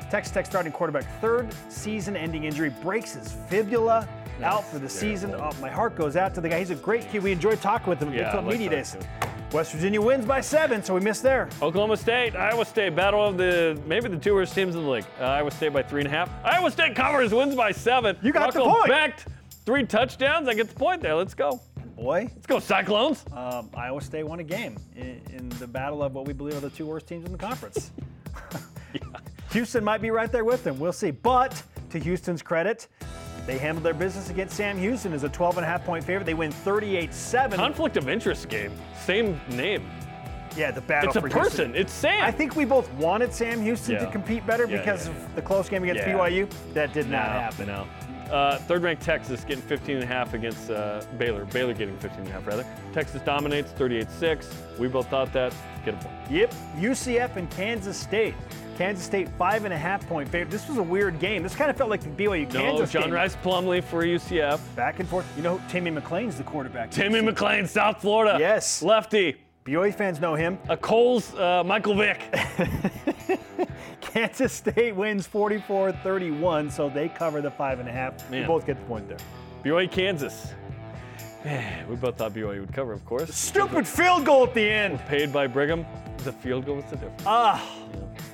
Texas 0.09 0.33
Tech 0.33 0.45
starting 0.45 0.71
quarterback, 0.71 1.05
third 1.21 1.53
season 1.69 2.15
ending 2.15 2.43
injury, 2.43 2.69
breaks 2.81 3.13
his 3.15 3.31
fibula, 3.49 4.07
out 4.43 4.65
for 4.65 4.79
the 4.79 4.89
season. 4.89 5.33
Oh, 5.35 5.51
my 5.61 5.69
heart 5.69 5.95
goes 5.95 6.15
out 6.15 6.33
to 6.35 6.41
the 6.41 6.49
guy. 6.49 6.59
He's 6.59 6.69
a 6.71 6.75
great 6.75 7.07
kid. 7.09 7.23
We 7.23 7.31
enjoyed 7.31 7.61
talking 7.61 7.89
with 7.89 8.01
him 8.01 8.09
at 8.09 8.15
Yeah, 8.15 8.35
Big 8.41 8.45
Media 8.45 8.69
Days. 8.69 8.97
West 9.51 9.73
Virginia 9.73 10.01
wins 10.01 10.25
by 10.25 10.39
seven, 10.41 10.81
so 10.83 10.93
we 10.93 11.01
missed 11.01 11.23
there. 11.23 11.49
Oklahoma 11.61 11.97
State, 11.97 12.35
Iowa 12.35 12.63
State, 12.65 12.95
battle 12.95 13.25
of 13.27 13.37
the 13.37 13.79
maybe 13.85 14.07
the 14.07 14.17
two 14.17 14.33
worst 14.33 14.55
teams 14.55 14.75
in 14.75 14.83
the 14.83 14.89
league. 14.89 15.05
Uh, 15.19 15.25
Iowa 15.25 15.51
State 15.51 15.73
by 15.73 15.83
three 15.83 16.01
and 16.01 16.07
a 16.07 16.11
half. 16.11 16.29
Iowa 16.43 16.71
State 16.71 16.95
covers, 16.95 17.33
wins 17.33 17.53
by 17.55 17.71
seven. 17.71 18.17
You 18.21 18.31
got 18.31 18.53
the 18.53 18.59
Ruckle 18.59 18.73
point. 18.75 18.91
Becht, 18.91 19.25
three 19.65 19.85
touchdowns. 19.85 20.47
I 20.47 20.53
get 20.53 20.69
the 20.69 20.75
point 20.75 21.01
there. 21.01 21.15
Let's 21.15 21.33
go. 21.33 21.59
Boy, 22.01 22.27
Let's 22.33 22.47
go 22.47 22.57
Cyclones. 22.59 23.23
um, 23.31 23.69
Iowa 23.75 24.01
State 24.01 24.23
won 24.23 24.39
a 24.39 24.43
game 24.43 24.75
in, 24.95 25.21
in 25.31 25.49
the 25.59 25.67
battle 25.67 26.01
of 26.01 26.15
what 26.15 26.25
we 26.25 26.33
believe 26.33 26.55
are 26.57 26.59
the 26.59 26.71
two 26.71 26.87
worst 26.87 27.05
teams 27.05 27.25
in 27.25 27.31
the 27.31 27.37
conference. 27.37 27.91
Houston 29.51 29.83
might 29.83 30.01
be 30.01 30.09
right 30.09 30.31
there 30.31 30.43
with 30.43 30.63
them. 30.63 30.79
We'll 30.79 30.93
see. 30.93 31.11
But 31.11 31.61
to 31.91 31.99
Houston's 31.99 32.41
credit, 32.41 32.87
they 33.45 33.59
handled 33.59 33.83
their 33.83 33.93
business 33.93 34.31
against 34.31 34.55
Sam 34.57 34.79
Houston 34.79 35.13
as 35.13 35.23
a 35.23 35.29
12 35.29 35.57
and 35.57 35.65
a 35.65 35.67
half 35.69 35.85
point 35.85 36.03
favorite. 36.03 36.25
They 36.25 36.33
win 36.33 36.51
38 36.51 37.13
7. 37.13 37.57
Conflict 37.59 37.97
of 37.97 38.09
interest 38.09 38.49
game. 38.49 38.71
Same 38.99 39.39
name. 39.51 39.87
Yeah, 40.57 40.71
the 40.71 40.81
battle 40.81 41.09
It's 41.09 41.17
a 41.17 41.21
person. 41.21 41.41
Houston. 41.41 41.75
It's 41.75 41.93
Sam. 41.93 42.23
I 42.23 42.31
think 42.31 42.55
we 42.55 42.65
both 42.65 42.91
wanted 42.93 43.31
Sam 43.31 43.61
Houston 43.61 43.99
to 43.99 44.11
compete 44.11 44.45
better 44.47 44.65
Yeah, 44.65 44.79
because 44.79 45.07
yeah, 45.07 45.13
of 45.13 45.35
the 45.35 45.41
close 45.43 45.69
game 45.69 45.83
against 45.83 46.01
Yeah. 46.01 46.17
BYU. 46.17 46.51
That 46.73 46.93
did 46.93 47.09
not 47.09 47.27
happen. 47.27 47.67
No. 47.67 47.87
Uh, 48.31 48.57
third 48.59 48.81
ranked 48.81 49.03
Texas 49.03 49.43
getting 49.43 49.61
15 49.63 49.95
and 49.95 50.03
a 50.03 50.07
half 50.07 50.33
against 50.33 50.69
uh, 50.69 51.03
Baylor. 51.17 51.45
Baylor 51.45 51.73
getting 51.73 51.97
15 51.97 52.21
and 52.21 52.29
a 52.29 52.31
half 52.31 52.47
rather. 52.47 52.65
Texas 52.93 53.21
dominates 53.23 53.71
38-6. 53.73 54.77
We 54.79 54.87
both 54.87 55.09
thought 55.09 55.33
that. 55.33 55.53
Get 55.83 55.95
a 55.95 55.97
point. 55.97 56.15
Yep, 56.29 56.53
UCF 56.77 57.35
and 57.35 57.49
Kansas 57.49 57.97
State. 57.97 58.35
Kansas 58.77 59.03
State 59.05 59.29
five 59.37 59.65
and 59.65 59.73
a 59.73 59.77
half 59.77 60.07
point 60.07 60.29
favorite. 60.29 60.49
This 60.51 60.67
was 60.67 60.77
a 60.77 60.83
weird 60.83 61.19
game. 61.19 61.43
This 61.43 61.55
kind 61.55 61.69
of 61.69 61.77
felt 61.77 61.89
like 61.89 62.01
the 62.01 62.09
BYU 62.09 62.51
No, 62.53 62.85
John 62.85 63.03
game. 63.03 63.11
Rhys 63.13 63.35
Plumlee 63.43 63.83
for 63.83 64.03
UCF. 64.03 64.59
Back 64.75 64.99
and 64.99 65.09
forth. 65.09 65.25
You 65.35 65.43
know, 65.43 65.61
Timmy 65.69 65.91
McClain's 65.91 66.37
the 66.37 66.43
quarterback. 66.43 66.89
Timmy 66.91 67.21
McLean, 67.21 67.67
South 67.67 68.01
Florida. 68.01 68.37
Yes. 68.39 68.81
Lefty. 68.81 69.35
BYU 69.65 69.93
fans 69.93 70.19
know 70.19 70.33
him. 70.33 70.57
A 70.69 70.77
Coles, 70.77 71.35
uh, 71.35 71.63
Michael 71.63 71.95
Vick. 71.95 72.21
Kansas 74.11 74.51
State 74.51 74.93
wins 74.93 75.25
44-31, 75.27 76.69
so 76.71 76.89
they 76.89 77.07
cover 77.07 77.41
the 77.41 77.51
five 77.51 77.79
and 77.79 77.87
a 77.87 77.91
half. 77.93 78.29
We 78.29 78.43
both 78.43 78.65
get 78.65 78.77
the 78.77 78.85
point 78.85 79.07
there. 79.07 79.17
BYU, 79.63 79.89
Kansas. 79.89 80.53
we 81.89 81.95
both 81.95 82.17
thought 82.17 82.33
BYU 82.33 82.61
would 82.61 82.73
cover, 82.73 82.93
of 82.93 83.03
course. 83.05 83.33
Stupid 83.33 83.87
field 83.87 84.25
goal 84.25 84.43
at 84.43 84.53
the 84.53 84.61
end. 84.69 84.99
Paid 85.07 85.33
by 85.33 85.47
Brigham. 85.47 85.85
The 86.23 86.31
field 86.31 86.65
goal 86.65 86.75
was 86.75 86.85
the 86.85 86.97
difference. 86.97 87.23
Ah, 87.25 87.67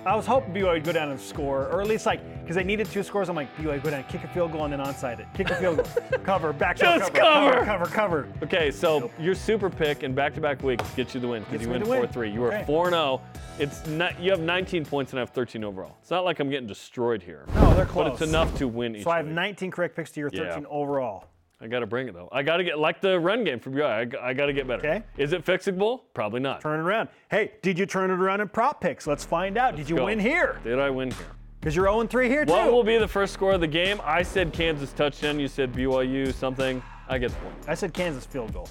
I 0.05 0.13
was 0.15 0.25
hoping 0.25 0.53
BYU 0.53 0.73
would 0.73 0.83
go 0.83 0.91
down 0.91 1.09
and 1.11 1.19
score, 1.19 1.67
or 1.67 1.81
at 1.81 1.87
least 1.87 2.05
like 2.05 2.19
because 2.41 2.55
they 2.57 2.63
needed 2.63 2.87
two 2.87 3.03
scores. 3.03 3.29
I'm 3.29 3.35
like 3.35 3.53
BYU 3.57 3.81
go 3.81 3.89
down, 3.89 3.99
and 4.01 4.07
kick 4.09 4.23
a 4.25 4.27
field 4.29 4.51
goal, 4.51 4.65
and 4.65 4.73
then 4.73 4.79
onside 4.81 5.19
it. 5.19 5.27
Kick 5.33 5.49
a 5.51 5.55
field 5.55 5.77
goal, 5.77 6.19
cover, 6.23 6.51
back 6.51 6.75
Just 6.77 7.13
cover, 7.13 7.53
cover. 7.53 7.65
cover, 7.65 7.85
cover. 7.85 8.27
Okay, 8.43 8.71
so 8.71 9.09
your 9.19 9.35
super 9.35 9.69
pick 9.69 10.03
in 10.03 10.13
back-to-back 10.13 10.61
weeks 10.63 10.89
gets 10.95 11.13
you 11.13 11.21
the 11.21 11.27
win 11.29 11.43
because 11.43 11.61
you 11.65 11.69
win 11.71 11.81
4-3. 11.83 12.33
You 12.33 12.41
were 12.41 12.53
Okay. 12.53 12.65
4-0. 12.67 13.21
It's 13.59 13.85
not. 13.87 14.19
You 14.19 14.31
have 14.31 14.41
19 14.41 14.85
points 14.85 15.13
and 15.13 15.19
I 15.19 15.21
have 15.21 15.29
13 15.31 15.63
overall. 15.63 15.97
It's 16.01 16.11
not 16.11 16.25
like 16.25 16.39
I'm 16.39 16.49
getting 16.49 16.67
destroyed 16.67 17.23
here. 17.23 17.45
No, 17.55 17.73
they're 17.73 17.85
close. 17.85 18.03
but 18.05 18.13
it's 18.13 18.21
enough 18.21 18.55
to 18.57 18.67
win 18.67 18.97
each. 18.97 19.03
So 19.05 19.11
I 19.11 19.17
have 19.17 19.25
week. 19.27 19.35
19 19.35 19.71
correct 19.71 19.95
picks 19.95 20.11
to 20.11 20.19
your 20.19 20.29
Yeah. 20.31 20.49
13 20.49 20.65
overall. 20.69 21.25
I 21.59 21.67
got 21.67 21.79
to 21.79 21.87
bring 21.87 22.07
it 22.07 22.13
though. 22.13 22.29
I 22.31 22.43
got 22.43 22.57
to 22.57 22.63
get 22.63 22.77
like 22.77 23.01
the 23.01 23.19
run 23.19 23.43
game 23.43 23.59
for 23.59 23.71
BYU. 23.71 24.15
I 24.21 24.33
got 24.33 24.45
to 24.45 24.53
get 24.53 24.67
better. 24.67 24.87
Okay. 24.87 25.03
Is 25.17 25.33
it 25.33 25.43
fixable? 25.43 26.01
Probably 26.13 26.39
not. 26.39 26.61
Turn 26.61 26.79
it 26.79 26.83
around. 26.83 27.09
Hey, 27.31 27.53
did 27.63 27.79
you 27.79 27.85
turn 27.87 28.11
it 28.11 28.19
around 28.19 28.41
in 28.41 28.47
prop 28.49 28.79
picks? 28.79 29.07
Let's 29.07 29.25
find 29.25 29.57
out. 29.57 29.75
did 29.75 29.89
you 29.89 29.95
go. 29.95 30.05
win 30.05 30.19
here? 30.19 30.59
Did 30.63 30.77
I 30.79 30.89
win 30.91 31.09
here? 31.11 31.25
Because 31.59 31.75
you're 31.75 31.85
0 31.85 32.05
3 32.05 32.29
here, 32.29 32.45
too. 32.45 32.51
What 32.51 32.71
will 32.71 32.83
be 32.83 32.97
the 32.99 33.07
first 33.07 33.33
score 33.33 33.53
of 33.53 33.61
the 33.61 33.67
game? 33.67 33.99
I 34.03 34.21
said 34.21 34.53
Kansas 34.53 34.93
touchdown. 34.93 35.39
You 35.39 35.47
said 35.47 35.73
BYU 35.73 36.31
something. 36.33 36.81
I 37.09 37.17
get 37.17 37.31
the 37.31 37.37
point. 37.37 37.55
I 37.67 37.73
said 37.73 37.93
Kansas 37.93 38.25
field 38.25 38.53
goal. 38.53 38.69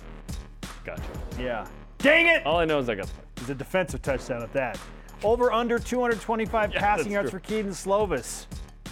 Gotcha. 0.85 1.03
Yeah. 1.39 1.67
Dang 1.99 2.27
it! 2.27 2.47
All 2.47 2.59
I 2.59 2.65
know 2.65 2.79
is 2.79 2.89
I 2.89 2.95
got 2.95 3.07
the 3.07 3.15
point. 3.15 3.27
It's 3.39 3.49
a 3.51 3.55
defensive 3.55 4.03
touchdown 4.03 4.43
at 4.43 4.53
that. 4.53 4.79
Over 5.25 5.51
under 5.53 5.79
225 5.79 6.73
Yeah, 6.75 6.81
passing 6.81 7.11
yards 7.11 7.31
true. 7.31 7.41
for 7.41 7.47
Kedon 7.47 7.73
Slovis. 7.73 8.47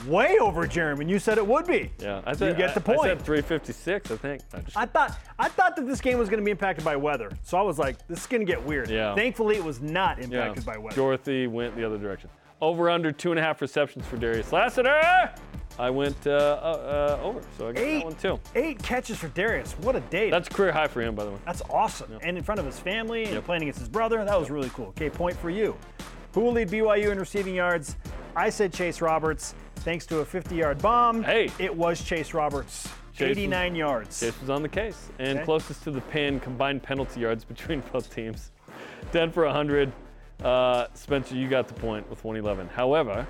Way 0.07 0.39
over 0.39 0.67
Jeremy. 0.67 1.07
You 1.07 1.19
said 1.19 1.39
it 1.39 1.47
would 1.47 1.67
be. 1.67 1.91
Yeah, 1.99 2.21
I 2.27 2.35
said, 2.35 2.49
you 2.51 2.55
get 2.57 2.75
the 2.75 2.93
I- 2.93 2.97
I, 2.97 3.07
said 3.09 3.23
356. 3.23 4.11
I 4.11 4.17
think. 4.17 4.43
I 4.53 4.59
just, 4.61 4.77
I 4.77 4.87
thought 4.87 5.19
I 5.39 5.49
thought 5.49 5.77
that 5.77 5.87
this 5.87 6.01
game 6.01 6.19
was 6.19 6.29
going 6.29 6.41
to 6.41 6.45
be 6.45 6.51
impacted 6.51 6.85
by 6.85 6.97
weather, 6.97 7.31
so 7.43 7.57
I 7.59 7.63
was 7.63 7.79
like, 7.79 8.07
this 8.09 8.21
is 8.21 8.27
going 8.27 8.41
to 8.41 8.47
get 8.47 8.63
weird. 8.65 8.91
Yeah. 8.91 9.15
Thankfully, 9.15 9.57
it 9.57 9.65
was 9.65 9.81
not 9.81 10.19
yeah. 10.19 10.25
impacted 10.25 10.67
by 10.67 10.77
weather. 10.77 10.97
Dorothy 10.97 11.47
went 11.47 11.77
the 11.77 11.85
other 11.85 11.99
direction. 11.99 12.29
Over 12.61 12.91
under 12.91 13.13
two 13.13 13.31
and 13.31 13.39
a 13.39 13.43
half 13.43 13.61
receptions 13.61 14.07
for 14.07 14.17
Darius 14.17 14.53
Lassiter. 14.53 15.31
I 15.79 15.91
went 15.91 16.27
uh, 16.27 16.31
uh, 16.31 17.17
uh, 17.21 17.25
over, 17.25 17.41
so 17.59 17.69
I 17.69 17.73
got 17.73 17.83
Eight, 17.83 17.99
that 17.99 18.05
one 18.05 18.15
too. 18.15 18.41
eight 18.55 18.81
catches 18.81 19.19
for 19.19 19.27
Darius. 19.29 19.73
What 19.81 19.97
a 19.97 20.01
day. 20.01 20.31
That's 20.31 20.49
career 20.49 20.71
high 20.71 20.87
for 20.87 21.03
him, 21.03 21.17
by 21.17 21.25
the 21.25 21.33
way. 21.33 21.39
That's 21.45 21.63
awesome. 21.69 22.17
And 22.23 22.39
in 22.39 22.45
front 22.45 22.61
of 22.61 22.67
his 22.67 22.79
family 22.79 23.25
and 23.25 23.35
Yep. 23.35 23.45
playing 23.45 23.63
against 23.63 23.81
his 23.81 23.89
brother, 23.89 24.25
that 24.25 24.39
was 24.39 24.51
really 24.51 24.71
cool. 24.71 24.87
Okay, 24.89 25.11
point 25.11 25.37
for 25.37 25.51
you. 25.51 25.77
Who 26.33 26.43
will 26.43 26.53
lead 26.53 26.69
BYU 26.69 27.11
in 27.11 27.19
receiving 27.19 27.57
yards? 27.57 27.97
I 28.37 28.51
said 28.51 28.73
Chase 28.73 29.01
Roberts. 29.01 29.55
Thanks 29.77 30.07
to 30.07 30.21
a 30.21 30.25
50-yard 30.25 30.79
bomb, 30.81 31.23
Hey. 31.23 31.51
it 31.59 31.75
was 31.75 32.03
Chase 32.03 32.33
Roberts. 32.35 32.89
Chase 33.13 33.29
was- 33.31 33.39
89 33.39 33.75
yards. 33.75 34.21
Chase 34.21 34.41
was 34.41 34.51
on 34.51 34.63
the 34.63 34.69
case 34.69 35.11
and 35.19 35.39
Okay. 35.39 35.45
closest 35.45 35.83
to 35.85 35.91
the 35.91 36.01
pin 36.03 36.41
combined 36.41 36.83
penalty 36.83 37.21
yards 37.21 37.45
between 37.45 37.81
both 37.93 38.13
teams. 38.15 38.51
10 39.13 39.31
for 39.31 39.45
100. 39.45 39.93
Uh, 40.43 40.87
Spencer, 40.95 41.37
you 41.37 41.49
got 41.49 41.69
the 41.69 41.75
point 41.75 42.09
with 42.11 42.25
111. 42.25 42.69
However, 42.75 43.27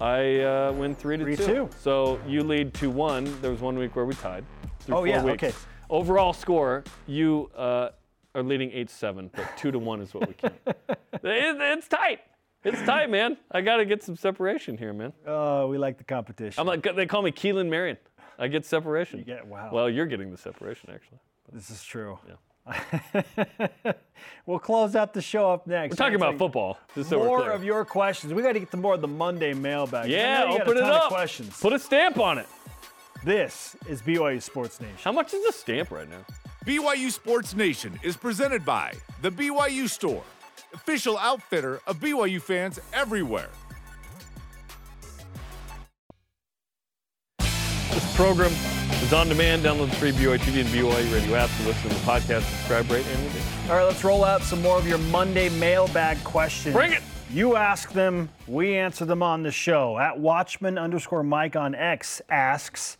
I 0.00 0.40
uh, 0.40 0.72
win 0.72 0.94
3 0.94 1.16
to 1.18 1.36
2. 1.36 1.42
3-2. 1.44 1.70
So 1.80 2.20
you 2.26 2.42
lead 2.42 2.74
2 2.74 2.90
1. 2.90 3.40
There 3.40 3.50
was 3.50 3.60
one 3.60 3.78
week 3.78 3.94
where 3.96 4.04
we 4.04 4.14
tied. 4.14 4.44
Oh, 4.90 5.04
yeah, 5.04 5.22
weeks. 5.22 5.42
okay. 5.44 5.54
Overall 5.88 6.32
score, 6.32 6.82
you 7.06 7.50
uh, 7.56 7.90
are 8.34 8.42
leading 8.42 8.70
8 8.72 8.90
7, 8.90 9.30
but 9.34 9.46
2 9.56 9.70
to 9.70 9.78
1 9.78 10.00
is 10.00 10.12
what 10.12 10.26
we 10.28 10.34
can. 10.34 10.50
it, 10.66 10.88
it's 11.22 11.88
tight. 11.88 12.20
It's 12.64 12.80
tight, 12.82 13.10
man. 13.10 13.36
I 13.50 13.60
got 13.60 13.78
to 13.78 13.84
get 13.84 14.02
some 14.02 14.16
separation 14.16 14.78
here, 14.78 14.92
man. 14.92 15.12
Oh, 15.26 15.66
we 15.66 15.78
like 15.78 15.98
the 15.98 16.04
competition. 16.04 16.60
I'm 16.60 16.66
like, 16.66 16.82
they 16.94 17.06
call 17.06 17.22
me 17.22 17.32
Keelan 17.32 17.68
Marion. 17.68 17.96
I 18.38 18.48
get 18.48 18.64
separation. 18.64 19.18
You 19.18 19.24
get- 19.24 19.46
wow. 19.46 19.70
Well, 19.72 19.90
you're 19.90 20.06
getting 20.06 20.30
the 20.30 20.38
separation, 20.38 20.90
actually. 20.92 21.18
This 21.52 21.70
is 21.70 21.82
true. 21.82 22.18
Yeah. 22.26 22.34
we'll 24.46 24.58
close 24.58 24.94
out 24.94 25.12
the 25.12 25.20
show 25.20 25.50
up 25.50 25.66
next. 25.66 25.92
We're 25.92 25.96
talking 25.96 26.14
about 26.14 26.38
football. 26.38 26.78
Just 26.94 27.10
so 27.10 27.18
More 27.18 27.50
of 27.50 27.64
your 27.64 27.84
questions. 27.84 28.32
We 28.32 28.42
got 28.42 28.52
to 28.52 28.60
get 28.60 28.70
to 28.70 28.76
more 28.76 28.94
of 28.94 29.00
the 29.00 29.08
Monday 29.08 29.52
mailbag. 29.52 30.08
Yeah, 30.08 30.44
know 30.44 30.52
you 30.52 30.58
got 30.58 30.68
open 30.68 30.76
it 30.78 30.84
up. 30.84 31.08
questions. 31.10 31.58
Put 31.60 31.72
a 31.72 31.78
stamp 31.78 32.18
on 32.18 32.38
it. 32.38 32.46
This 33.24 33.76
is 33.88 34.02
BYU 34.02 34.40
Sports 34.42 34.80
Nation. 34.80 34.96
How 35.02 35.12
much 35.12 35.34
is 35.34 35.44
a 35.46 35.52
stamp 35.52 35.90
right 35.90 36.08
now? 36.08 36.24
BYU 36.64 37.10
Sports 37.10 37.54
Nation 37.54 37.98
is 38.02 38.16
presented 38.16 38.64
by 38.64 38.92
The 39.22 39.30
BYU 39.30 39.88
Store, 39.88 40.22
official 40.72 41.18
outfitter 41.18 41.80
of 41.86 41.98
BYU 42.00 42.40
fans 42.40 42.80
everywhere. 42.92 43.50
This 47.38 48.16
program 48.16 48.52
is 49.02 49.12
on 49.12 49.28
demand. 49.28 49.64
Download 49.64 49.90
the 49.90 49.96
free 49.96 50.12
BYU 50.12 50.38
TV 50.38 50.60
and 50.60 50.68
BYU 50.70 51.12
radio 51.12 51.36
apps 51.36 51.56
to 51.58 51.66
listen 51.66 51.90
to 51.90 51.94
the 51.94 52.02
podcast. 52.02 52.42
Subscribe, 52.42 52.90
rate, 52.90 53.06
and 53.06 53.22
review. 53.24 53.40
All 53.68 53.76
right, 53.76 53.84
let's 53.84 54.02
roll 54.02 54.24
out 54.24 54.42
some 54.42 54.62
more 54.62 54.78
of 54.78 54.86
your 54.86 54.98
Monday 54.98 55.48
mailbag 55.50 56.22
questions. 56.24 56.74
Bring 56.74 56.92
it. 56.92 57.02
You 57.30 57.56
ask 57.56 57.92
them, 57.92 58.28
we 58.46 58.76
answer 58.76 59.06
them 59.06 59.22
on 59.22 59.42
the 59.42 59.50
show. 59.50 59.98
At 59.98 60.18
Watchman 60.18 60.76
underscore 60.76 61.22
Mike 61.22 61.56
on 61.56 61.74
X 61.74 62.20
asks, 62.28 62.98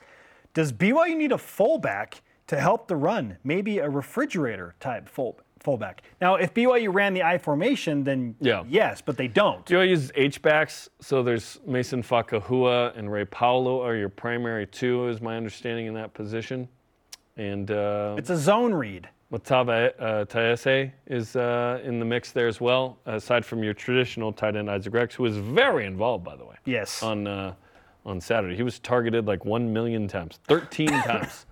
does 0.55 0.73
BYU 0.73 1.17
need 1.17 1.33
a 1.33 1.39
fullback 1.39 2.23
to 2.47 2.59
help 2.59 2.89
the 2.89 2.97
run? 2.97 3.37
Maybe 3.45 3.79
a 3.79 3.91
refrigerator 3.91 4.75
type 4.81 5.09
full, 5.09 5.39
fullback. 5.63 6.03
Now, 6.21 6.35
if 6.35 6.53
BYU 6.53 6.93
ran 6.93 7.15
the 7.15 7.23
I 7.23 7.39
formation, 7.39 8.05
then 8.05 8.35
Yeah. 8.41 8.65
yes, 8.69 9.01
but 9.01 9.17
they 9.17 9.29
don't. 9.29 9.65
BYU 9.65 9.89
uses 9.91 10.13
H-backs, 10.15 10.91
so 11.01 11.23
there's 11.23 11.61
Mason 11.67 12.03
Fakahua 12.03 12.97
and 12.97 13.11
Ray 13.11 13.25
Paulo 13.25 13.83
are 13.85 13.97
your 13.97 14.09
primary 14.09 14.67
two, 14.67 15.09
is 15.09 15.21
my 15.21 15.37
understanding 15.37 15.87
in 15.87 15.95
that 15.95 16.13
position. 16.15 16.69
And 17.37 17.71
uh, 17.71 18.17
It's 18.19 18.31
a 18.31 18.37
zone 18.37 18.75
read. 18.75 19.09
Matava 19.33 19.93
uh, 19.99 20.25
Taese 20.27 20.93
is 21.07 21.37
uh, 21.37 21.81
in 21.83 21.99
the 21.99 22.05
mix 22.05 22.33
there 22.33 22.49
as 22.49 22.61
well, 22.61 22.99
aside 23.07 23.47
from 23.47 23.65
your 23.65 23.73
traditional 23.73 24.31
tight 24.31 24.57
end 24.57 24.71
Isaac 24.71 24.93
Rex, 24.93 25.15
who 25.15 25.25
is 25.25 25.39
very 25.39 25.87
involved, 25.87 26.23
by 26.23 26.37
the 26.37 26.45
way. 26.45 26.57
Yes. 26.67 27.03
on 27.03 27.27
uh, 27.27 27.55
on 28.05 28.21
Saturday. 28.21 28.57
He 28.57 28.63
was 28.63 28.79
targeted 28.81 29.27
like 29.27 29.45
one 29.47 29.73
million 29.73 30.07
times, 30.09 30.39
13 30.49 30.89
times, 31.07 31.47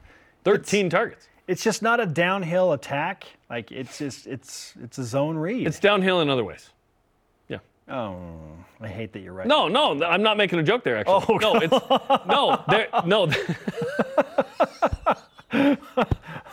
13 0.44 0.90
targets. 0.90 1.28
It's 1.46 1.62
just 1.64 1.80
not 1.80 2.00
a 2.00 2.06
downhill 2.06 2.72
attack. 2.72 3.24
Like 3.50 3.72
it's 3.72 3.98
just 3.98 4.26
it's 4.28 4.74
it's 4.80 4.98
a 4.98 5.04
zone 5.04 5.36
read. 5.36 5.66
It's 5.66 5.80
downhill 5.80 6.20
in 6.20 6.30
other 6.30 6.44
ways. 6.44 6.70
Yeah. 7.48 7.58
oh, 7.88 8.16
I 8.80 8.86
hate 8.88 9.12
that 9.12 9.20
you're 9.20 9.32
right. 9.32 9.46
No, 9.46 9.66
no, 9.66 10.00
I'm 10.04 10.22
not 10.22 10.36
making 10.36 10.60
a 10.60 10.62
joke 10.62 10.84
there. 10.84 10.98
Actually, 10.98 11.24
Oh, 11.28 11.36
no, 11.38 11.54
it's 11.56 11.72
no, 12.28 12.62
there, 12.68 12.88
no. 13.04 13.26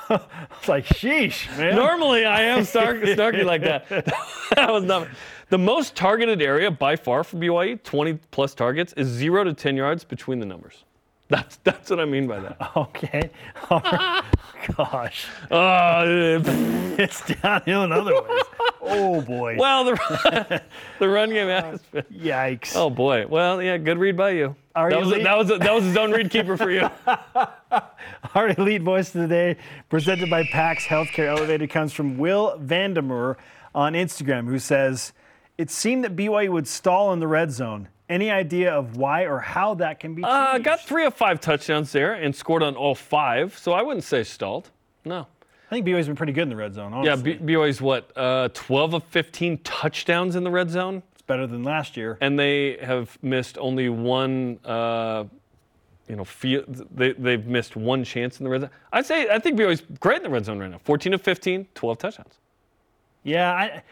It's 0.10 0.70
like 0.70 0.86
sheesh, 0.86 1.56
man. 1.58 1.76
Normally, 1.76 2.26
I 2.26 2.42
am 2.44 2.64
snark, 2.64 2.98
snarky 3.02 3.44
like 3.44 3.62
that. 3.62 3.88
that 4.56 4.72
was 4.72 4.84
not. 4.86 5.08
The 5.50 5.58
most 5.58 5.96
targeted 5.96 6.42
area 6.42 6.72
by 6.72 6.96
far 6.96 7.24
for 7.24 7.38
BYU, 7.38 7.82
20 7.84 8.14
plus 8.32 8.54
targets, 8.54 8.94
is 8.94 9.08
zero 9.08 9.44
to 9.44 9.54
10 9.54 9.78
yards 9.78 10.04
between 10.04 10.40
the 10.40 10.46
numbers. 10.46 10.84
That's 11.30 11.58
that's 11.66 11.90
what 11.90 12.00
I 12.00 12.06
mean 12.06 12.26
by 12.28 12.40
that. 12.40 12.72
Okay. 12.76 13.30
Right. 13.70 14.24
Gosh. 14.78 15.28
Uh, 15.52 16.40
It's 16.98 17.22
downhill 17.42 17.84
in 17.84 17.92
other 17.92 18.14
ways. 18.14 18.44
Oh 18.82 19.22
boy. 19.22 19.56
well, 19.60 19.84
the 19.84 20.62
the 21.00 21.08
run 21.10 21.30
game 21.30 21.48
has 21.48 21.82
been. 21.84 22.04
Yikes. 22.14 22.76
Oh 22.76 22.90
boy. 22.90 23.28
Well, 23.28 23.62
yeah, 23.62 23.78
good 23.78 23.98
read 24.00 24.16
by 24.18 24.32
you. 24.32 24.56
Are 24.74 24.90
that 24.90 25.00
was 25.00 25.12
a, 25.12 25.22
that 25.22 25.38
was 25.38 25.52
a, 25.52 25.58
that 25.58 25.74
was 25.74 25.86
a 25.86 25.94
zone 25.94 26.12
read 26.12 26.32
keeper 26.32 26.56
for 26.58 26.72
you. 26.72 26.90
Our 28.34 28.50
elite 28.58 28.82
voice 28.84 29.14
of 29.14 29.22
the 29.22 29.28
day, 29.28 29.58
presented 29.90 30.30
by 30.30 30.44
PAX 30.44 30.86
Healthcare 30.86 31.28
Elevated, 31.28 31.70
comes 31.70 31.94
from 31.94 32.18
Will 32.18 32.58
Vandermeer 32.60 33.38
on 33.76 33.94
Instagram, 33.94 34.48
who 34.48 34.60
says, 34.60 35.14
"It 35.58 35.70
seemed 35.70 36.04
that 36.04 36.16
BYU 36.16 36.50
would 36.52 36.68
stall 36.68 37.12
in 37.14 37.20
the 37.20 37.28
red 37.28 37.52
zone. 37.52 37.90
Any 38.10 38.32
idea 38.32 38.74
of 38.74 38.96
why 38.98 39.24
or 39.24 39.40
how 39.40 39.74
that 39.76 40.00
can 40.00 40.16
be 40.16 40.22
changed?" 40.22 40.34
Uh, 40.34 40.58
got 40.60 40.82
three 40.82 41.06
of 41.06 41.14
five 41.14 41.40
touchdowns 41.42 41.92
there 41.92 42.14
and 42.14 42.36
scored 42.36 42.64
on 42.64 42.76
all 42.76 42.96
five, 42.96 43.58
so 43.58 43.74
I 43.74 43.82
wouldn't 43.82 44.04
say 44.06 44.24
stalled. 44.24 44.70
No. 45.04 45.28
I 45.70 45.70
think 45.76 45.86
BYU's 45.86 46.08
been 46.08 46.16
pretty 46.16 46.32
good 46.32 46.44
in 46.44 46.50
the 46.50 46.56
red 46.56 46.74
zone. 46.74 46.92
Yeah, 47.04 47.12
Honestly. 47.12 47.34
B- 47.34 47.54
BYU's 47.54 47.82
what? 47.82 48.10
Uh, 48.16 48.48
12 48.54 48.94
of 48.94 49.04
15 49.06 49.58
touchdowns 49.66 50.38
in 50.38 50.46
the 50.46 50.50
red 50.50 50.70
zone, 50.70 51.04
it's 51.12 51.22
better 51.24 51.46
than 51.46 51.64
last 51.64 51.98
year. 51.98 52.18
and 52.22 52.40
they 52.40 52.78
have 52.78 53.18
missed 53.22 53.58
only 53.58 53.90
one. 53.90 54.60
Uh, 54.64 55.26
you 56.08 56.16
know, 56.16 56.24
feel, 56.24 56.64
they, 56.68 57.12
they've 57.12 57.46
missed 57.46 57.76
one 57.76 58.06
chance 58.06 58.40
in 58.40 58.46
the 58.46 58.50
red 58.50 58.62
zone. 58.62 58.70
I'd 58.94 59.06
say 59.06 59.28
I 59.30 59.40
think 59.40 59.60
BYU's 59.60 59.84
great 60.00 60.18
in 60.18 60.24
the 60.24 60.30
red 60.30 60.46
zone 60.46 60.58
right 60.58 60.72
now. 60.72 60.78
14 60.86 61.14
of 61.14 61.22
15, 61.22 61.68
12 61.76 61.98
touchdowns. 61.98 62.36
Yeah, 63.24 63.52
I, 63.52 63.84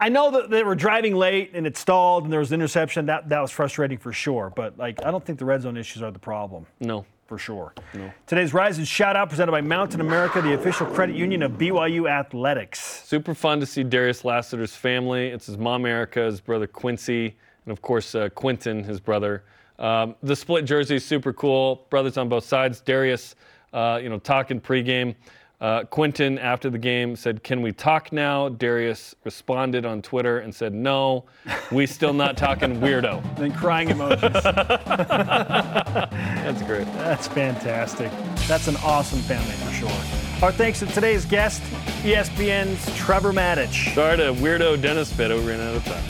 I 0.00 0.08
know 0.08 0.30
that 0.30 0.48
they 0.50 0.62
were 0.64 0.74
driving 0.74 1.14
late 1.14 1.50
and 1.54 1.66
it 1.66 1.76
stalled 1.76 2.24
and 2.24 2.32
there 2.32 2.40
was 2.40 2.50
an 2.50 2.54
interception. 2.54 3.06
That 3.06 3.28
that 3.28 3.40
was 3.40 3.50
frustrating 3.50 3.98
for 3.98 4.12
sure. 4.12 4.50
But 4.54 4.78
like, 4.78 5.04
I 5.04 5.10
don't 5.10 5.24
think 5.24 5.38
the 5.38 5.44
red 5.44 5.62
zone 5.62 5.76
issues 5.76 6.02
are 6.02 6.10
the 6.10 6.18
problem. 6.18 6.66
No. 6.80 7.04
for 7.26 7.38
sure. 7.38 7.74
No. 7.94 8.10
Today's 8.26 8.52
Rise 8.54 8.78
and 8.78 8.88
Shout 8.88 9.14
Out 9.14 9.28
presented 9.28 9.52
by 9.52 9.60
Mountain 9.60 10.00
America, 10.00 10.40
the 10.40 10.54
official 10.54 10.86
credit 10.86 11.14
union 11.14 11.42
of 11.42 11.52
BYU 11.52 12.10
Athletics. 12.10 13.04
Super 13.04 13.34
fun 13.34 13.60
to 13.60 13.66
see 13.66 13.84
Darius 13.84 14.24
Lassiter's 14.24 14.74
family. 14.74 15.28
It's 15.28 15.46
his 15.46 15.58
mom, 15.58 15.86
Erica, 15.86 16.24
his 16.24 16.40
brother 16.40 16.66
Quincy, 16.66 17.36
and 17.66 17.70
of 17.72 17.82
course 17.82 18.14
uh, 18.14 18.30
Quinton, 18.30 18.82
his 18.82 18.98
brother. 19.00 19.44
Um, 19.78 20.16
the 20.22 20.34
split 20.34 20.64
jersey 20.64 20.96
is 20.96 21.04
super 21.04 21.32
cool. 21.32 21.86
Brothers 21.90 22.16
on 22.16 22.28
both 22.28 22.44
sides. 22.44 22.80
Darius, 22.80 23.36
uh, 23.72 24.00
you 24.02 24.08
know, 24.08 24.18
talking 24.18 24.60
pregame. 24.60 25.14
Uh, 25.60 25.84
Quinton, 25.84 26.38
after 26.38 26.70
the 26.70 26.78
game, 26.78 27.14
said, 27.14 27.42
"Can 27.42 27.60
we 27.60 27.70
talk 27.70 28.12
now?" 28.12 28.48
Darius 28.48 29.14
responded 29.24 29.84
on 29.84 30.00
Twitter 30.00 30.38
and 30.38 30.54
said, 30.54 30.72
"No, 30.72 31.26
we 31.70 31.84
still 31.86 32.14
not 32.14 32.38
talking, 32.38 32.80
weirdo." 32.80 33.22
Then 33.36 33.52
crying 33.52 33.88
emojis. 33.88 34.42
That's 36.50 36.62
great. 36.62 36.86
That's 36.94 37.28
fantastic. 37.28 38.10
That's 38.48 38.68
an 38.68 38.76
awesome 38.76 39.20
family 39.20 39.52
for 39.52 39.72
sure. 39.72 40.42
Our 40.42 40.52
thanks 40.52 40.78
to 40.78 40.86
today's 40.86 41.26
guest, 41.26 41.62
ESPN's 42.02 42.96
Trevor 42.96 43.32
Matich. 43.32 43.94
Sorry 43.94 44.16
to 44.16 44.32
weirdo 44.32 44.80
Dennis 44.80 45.12
Pitt. 45.12 45.30
We 45.30 45.46
ran 45.46 45.60
out 45.60 45.76
of 45.76 45.84
time. 45.84 46.02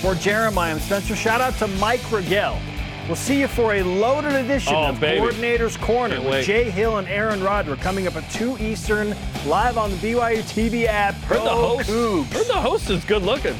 For 0.00 0.14
Jeremiah 0.14 0.72
and 0.72 0.80
Spencer, 0.80 1.16
shout 1.16 1.40
out 1.40 1.54
to 1.58 1.66
Mike 1.66 2.00
Rigel. 2.12 2.56
We'll 3.08 3.16
see 3.16 3.40
you 3.40 3.48
for 3.48 3.74
a 3.74 3.82
loaded 3.82 4.32
edition 4.32 4.74
Oh, 4.74 4.88
of 4.90 5.00
baby. 5.00 5.18
Coordinator's 5.20 5.76
Corner 5.76 6.14
Can't 6.14 6.24
with 6.24 6.32
wait. 6.34 6.44
Jay 6.46 6.70
Hill 6.70 6.98
and 6.98 7.08
Aaron 7.08 7.40
Rodder 7.40 7.78
coming 7.80 8.06
up 8.06 8.14
at 8.16 8.30
2 8.30 8.58
Eastern, 8.58 9.14
live 9.44 9.76
on 9.76 9.90
the 9.90 9.96
BYU 9.96 10.42
TV 10.42 10.86
app. 10.86 11.14
Heard 11.24 11.38
the 11.38 11.50
host. 11.50 11.90
Cougs. 11.90 12.32
Heard 12.32 12.46
the 12.46 12.52
host 12.60 12.90
is 12.90 13.04
good 13.04 13.22
looking. 13.22 13.56